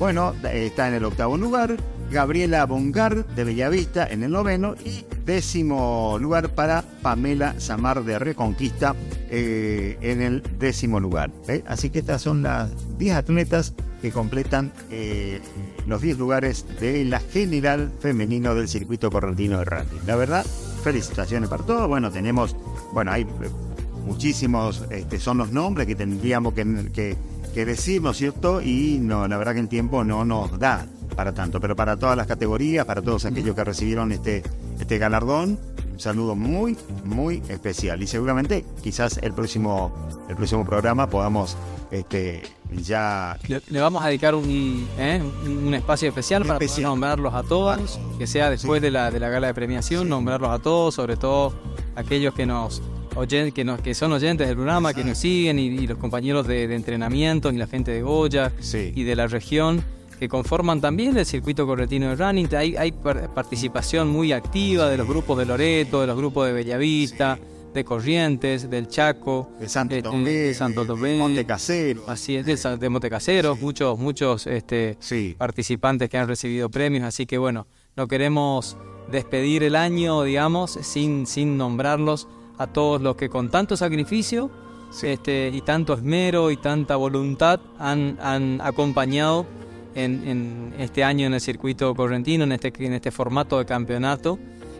[0.00, 1.76] bueno, está en el octavo lugar.
[2.10, 8.96] Gabriela Bongar de Bellavista en el noveno y décimo lugar para Pamela Samar de Reconquista
[9.30, 11.30] eh, en el décimo lugar.
[11.66, 13.72] Así que estas son las 10 atletas
[14.02, 14.72] que completan
[15.86, 20.00] los 10 lugares de la general femenino del circuito correntino de rugby.
[20.06, 20.44] La verdad,
[20.82, 21.88] felicitaciones para todos.
[21.88, 22.56] Bueno, tenemos,
[22.92, 23.26] bueno, hay
[24.06, 27.16] muchísimos, este, son los nombres que tendríamos que, que,
[27.52, 28.62] que decir, ¿no es cierto?
[28.62, 32.16] Y no, la verdad que el tiempo no nos da para tanto, pero para todas
[32.16, 34.42] las categorías, para todos aquellos que recibieron este,
[34.78, 35.58] este galardón,
[35.92, 38.02] un saludo muy, muy especial.
[38.02, 39.92] Y seguramente, quizás el próximo,
[40.28, 41.56] el próximo programa podamos
[41.90, 42.42] este,
[42.72, 45.22] ya Le, le vamos a dedicar un, ¿eh?
[45.46, 49.28] un espacio especial para poder nombrarlos a todos, que sea después de, la, de la
[49.28, 51.54] gala de premiación, nombrarlos a todos, sobre todo
[51.94, 52.82] aquellos que nos
[53.16, 56.46] oyen, que, nos, que son oyentes del programa, que nos siguen, y, y los compañeros
[56.46, 58.92] de, de entrenamiento, y la gente de Goya, Sí.
[58.94, 59.82] y de la región.
[60.18, 62.48] que conforman también el circuito correntino de running.
[62.54, 66.54] Hay, hay par- participación muy activa de los grupos de Loreto, de los grupos de
[66.54, 67.38] Bellavista,
[67.74, 71.18] de Corrientes, del Chaco, De Santo este, Tomé, de Santo Tomé.
[72.06, 75.34] Así es, de, de Montecaseros, muchos, muchos este, Sí.
[75.36, 78.78] participantes que han recibido premios, así que bueno, no queremos
[79.12, 82.26] despedir el año, digamos, sin, sin nombrarlos
[82.58, 84.50] a todos los que con tanto sacrificio
[84.90, 85.08] Sí.
[85.08, 89.44] este, y tanto esmero y tanta voluntad han, han acompañado
[89.96, 94.38] en, en este año en el circuito correntino, en este, en este formato de campeonato,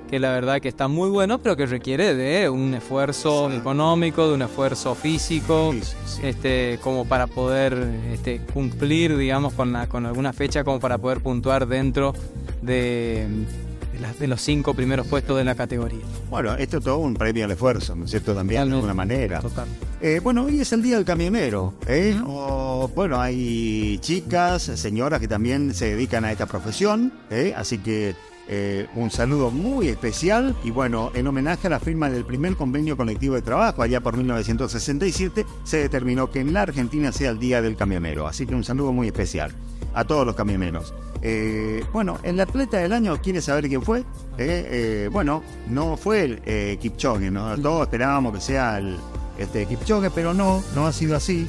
[0.09, 4.35] que la verdad que está muy bueno, pero que requiere de un esfuerzo económico, de
[4.35, 6.21] un esfuerzo físico, Sí, sí, sí.
[6.23, 7.77] este, como para poder
[8.13, 12.15] este, cumplir, digamos, con, la- con alguna fecha, como para poder puntuar dentro
[12.63, 13.27] de,
[13.97, 16.01] de las- de los cinco primeros puestos de la categoría.
[16.31, 18.35] Bueno, esto es todo un premio al esfuerzo, ¿no es cierto?
[18.35, 19.41] También, de alguna manera.
[19.41, 19.67] Total.
[20.01, 21.75] Eh, bueno, hoy es el Día del Camionero.
[21.87, 22.19] ¿eh?
[22.27, 27.13] O, bueno, hay chicas, señoras que también se dedican a esta profesión.
[27.31, 27.55] ¿eh?
[27.57, 28.15] Así que
[28.49, 30.55] eh, un saludo muy especial.
[30.63, 34.17] Y bueno, en homenaje a la firma del primer convenio colectivo de trabajo, allá por
[34.17, 38.27] 1967, se determinó que en la Argentina sea el Día del Camionero.
[38.27, 39.53] Así que un saludo muy especial
[39.97, 40.95] a todos los camioneros.
[41.23, 44.01] Eh, bueno, el atleta del año, ¿quiere saber quién fue?
[44.01, 44.05] Eh,
[44.39, 47.57] eh, bueno, no fue el eh, Kipchoge, ¿no?
[47.57, 48.97] Todos esperábamos que sea el
[49.39, 51.49] este, Kipchoge, pero no, no ha sido así.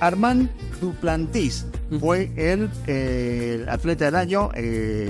[0.00, 0.50] Armand
[0.80, 1.66] Duplantis
[1.98, 4.50] fue el, el atleta del año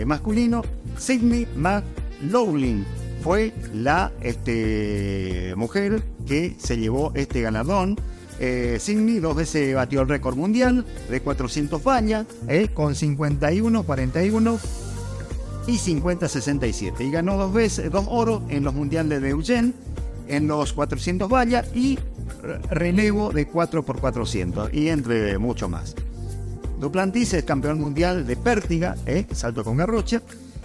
[0.06, 0.62] masculino.
[0.96, 2.86] Sidney McLaughlin
[3.22, 7.96] fue la este, mujer que se llevó este galardón.
[8.40, 14.58] Eh, Sidney dos veces batió el récord mundial de 400 vallas eh, con 51, 41
[15.66, 17.00] y 50-67.
[17.00, 19.72] Y ganó dos veces, dos oros en los mundiales de Eugene,
[20.28, 21.98] en los 400 vallas y
[22.42, 25.94] re- relevo de 4x400, y entre mucho más.
[26.80, 30.22] Duplantis es campeón mundial de pértiga, eh, salto con garrocha,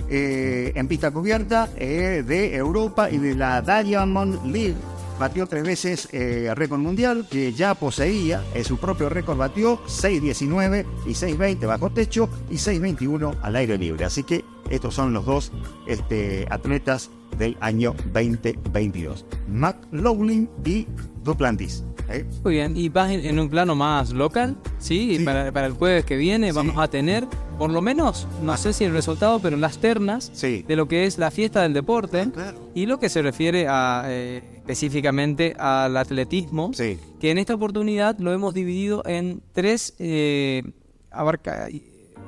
[0.10, 4.76] eh, en pista cubierta de Europa y de la Diamond League.
[5.24, 10.86] Batió tres veces eh, récord mundial que ya poseía, eh, su propio récord batió 6.19
[11.06, 14.04] y 6.20 bajo techo y 6.21 al aire libre.
[14.04, 15.54] Así que estos son los dos
[15.88, 19.26] este, atletas del año 2022.
[19.48, 20.88] McLaughlin y
[21.24, 21.84] Duplantis.
[22.10, 22.26] ¿eh?
[22.44, 25.18] Muy bien, y vas en, un plano más local, ¿sí?
[25.18, 25.24] Sí.
[25.24, 26.56] Para, para el jueves que viene Sí.
[26.56, 27.26] vamos a tener,
[27.58, 30.64] por lo menos, no sé si el resultado, pero las ternas Sí.
[30.68, 32.70] de lo que es la fiesta del deporte Claro.
[32.76, 36.98] y lo que se refiere a, eh, específicamente al atletismo, Sí.
[37.20, 40.64] que en esta oportunidad lo hemos dividido en tres, eh,
[41.10, 41.68] abarca,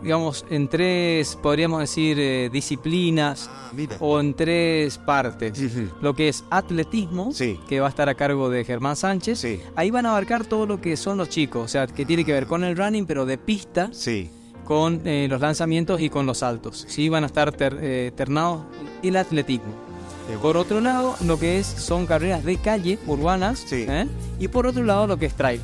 [0.04, 5.58] digamos, en tres, podríamos decir, eh, disciplinas Ah, o en tres partes.
[5.58, 5.88] Sí, sí.
[6.02, 7.60] Lo que es atletismo, Sí.
[7.68, 9.46] que va a estar a cargo de Germán Sánchez.
[9.76, 12.32] Ahí van a abarcar todo lo que son los chicos, o sea, que tiene que
[12.34, 14.30] ver con el running, pero de pista, Sí.
[14.64, 16.86] con eh, los lanzamientos y con los saltos.
[16.88, 18.62] Sí, van a estar ter- eh, ternados
[19.04, 19.74] el atletismo.
[20.42, 23.86] Por otro lado, lo que es son carreras de calle urbanas, Sí.
[23.88, 24.08] ¿eh?
[24.40, 25.62] y por otro lado lo que es trail.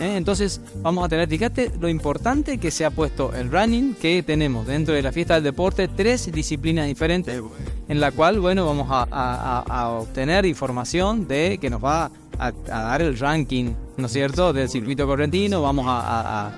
[0.00, 0.16] ¿Eh?
[0.16, 4.66] Entonces vamos a tener, fíjate lo importante que se ha puesto el running, que tenemos
[4.66, 7.42] dentro de la fiesta del deporte tres disciplinas diferentes,
[7.88, 12.10] en la cual, bueno, vamos a, a- a- a obtener información de que nos va
[12.38, 12.52] a, a
[12.82, 16.52] dar el ranking, ¿no es cierto?, del circuito correntino, vamos a,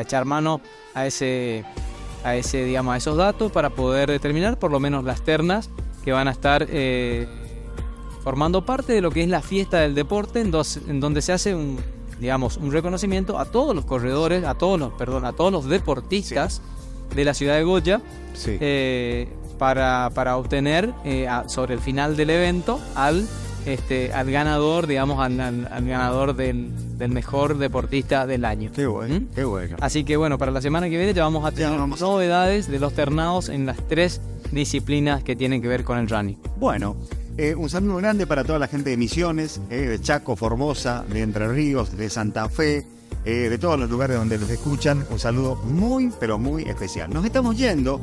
[0.00, 0.60] echar mano
[0.94, 1.64] a ese,
[2.24, 5.70] a ese, digamos, a esos datos para poder determinar por lo menos las ternas
[6.04, 7.26] que van a estar eh,
[8.22, 11.32] formando parte de lo que es la fiesta del deporte, en, dos- en donde se
[11.32, 11.78] hace un,
[12.22, 16.62] digamos, un reconocimiento a todos los corredores, a todos los, perdón, a todos los deportistas
[17.14, 18.00] de la ciudad de Goya,
[18.32, 18.56] Sí.
[18.60, 19.28] eh,
[19.58, 23.26] para, para obtener eh, a- sobre el final del evento al
[23.66, 28.70] este al ganador, digamos, al, al- al ganador del, del mejor deportista del año.
[28.74, 29.26] Qué bueno, ¿Mm?
[29.34, 29.76] qué bueno.
[29.80, 32.78] Así que bueno, para la semana que viene ya vamos a tener vamos novedades de
[32.80, 34.20] los ternados en las tres
[34.52, 36.38] disciplinas que tienen que ver con el running.
[36.56, 36.96] Bueno,
[37.38, 41.22] eh, un saludo grande para toda la gente de Misiones, eh, de Chaco, Formosa, de
[41.22, 42.86] Entre Ríos, de Santa Fe,
[43.24, 45.04] eh, de todos los lugares donde los escuchan.
[45.10, 47.10] Un saludo muy, pero muy especial.
[47.12, 48.00] Nos estamos yendo.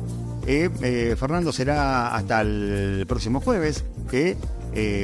[1.16, 4.36] Fernando será hasta el próximo jueves, que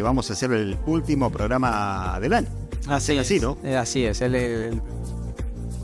[0.03, 2.49] vamos a hacer el último programa del año.
[2.89, 3.57] Así así, es, ¿no?
[3.79, 4.21] así es.
[4.23, 4.81] El, el-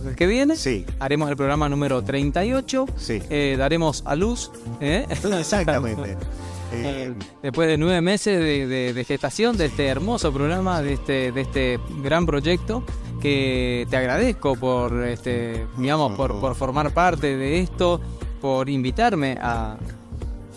[0.05, 0.85] el que viene Sí.
[0.99, 2.87] haremos el programa número 38.
[2.97, 3.23] Sí.
[3.57, 4.51] daremos a luz.
[4.81, 6.17] Exactamente.
[6.73, 11.33] Eh, Después de nueve meses de, de- de gestación de este hermoso programa, de este,
[11.33, 12.83] de este gran proyecto,
[13.21, 18.01] que te agradezco por, este, digamos, por, por formar parte de esto,
[18.41, 19.77] por invitarme a,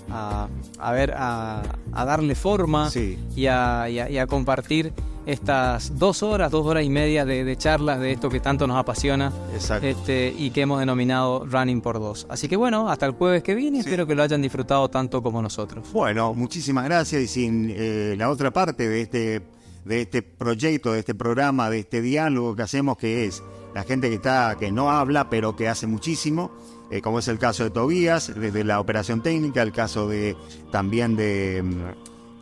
[0.09, 0.47] a,
[0.79, 1.61] a ver, a,
[1.91, 3.19] a darle forma Sí.
[3.35, 4.93] y, a, y a- y a compartir
[5.25, 8.77] estas dos horas, dos horas y media de, de charlas de esto que tanto nos
[8.77, 9.87] apasiona Exacto.
[9.87, 12.27] este, y que hemos denominado Running por Dos.
[12.29, 13.89] Así que bueno, hasta el jueves que viene, Sí.
[13.89, 15.85] espero que lo hayan disfrutado tanto como nosotros.
[15.91, 19.41] Bueno, muchísimas gracias y sin eh, la otra parte de este,
[19.83, 23.41] de este proyecto, de este programa, de este diálogo que hacemos, que es
[23.73, 26.51] la gente que está, que no habla, pero que hace muchísimo,
[26.91, 30.35] eh, como es el caso de Tobías, desde la operación técnica, el caso de
[30.71, 31.73] también de, mm,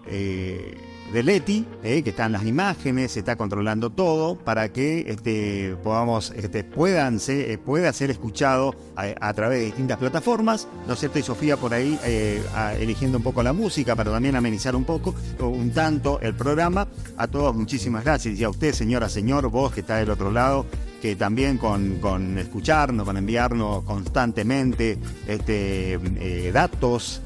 [0.07, 0.77] eh,
[1.13, 6.31] de Leti, eh, que están las imágenes, se está controlando todo para que este, podamos,
[6.31, 11.19] este, puedan eh, pueda ser escuchado a, través de distintas plataformas, ¿no es cierto?
[11.19, 12.41] Y Sofía por ahí eh,
[12.79, 16.87] eligiendo un poco la música para también amenizar un poco, un tanto el programa.
[17.17, 20.65] A todos muchísimas gracias y a usted, señora, señor, vos que está del otro lado,
[20.99, 27.21] que también con, con escucharnos, con enviarnos constantemente este, datos,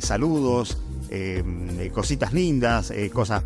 [0.00, 0.78] saludos,
[1.10, 1.42] eh,
[1.78, 3.42] eh, cositas lindas, eh, cosas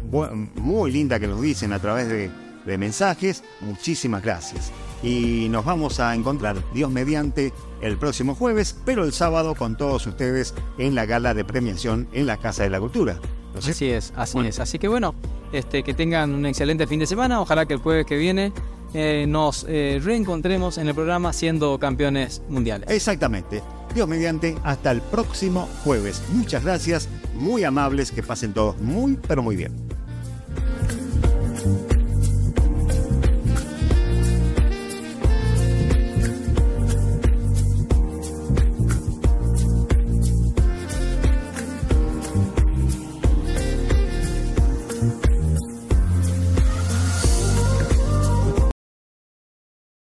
[0.57, 2.31] muy lindas que nos dicen a través de,
[2.67, 3.43] de mensajes.
[3.61, 4.71] Muchísimas gracias.
[5.03, 10.07] Y nos vamos a encontrar, Dios mediante, el próximo jueves, pero el sábado con todos
[10.07, 13.19] ustedes en la gala de premiación en la Casa de la Cultura.
[13.57, 14.49] Así es, así Bueno.
[14.49, 14.59] es.
[14.59, 15.15] Así que bueno,
[15.53, 17.41] este, que tengan un excelente fin de semana.
[17.41, 18.53] Ojalá que el jueves que viene
[18.95, 22.91] eh, nos eh, reencontremos en el programa siendo campeones mundiales.
[22.91, 23.63] Exactamente.
[23.95, 26.23] Dios mediante, hasta el próximo jueves.
[26.33, 29.73] Muchas gracias, muy amables, que pasen todos muy, pero muy bien.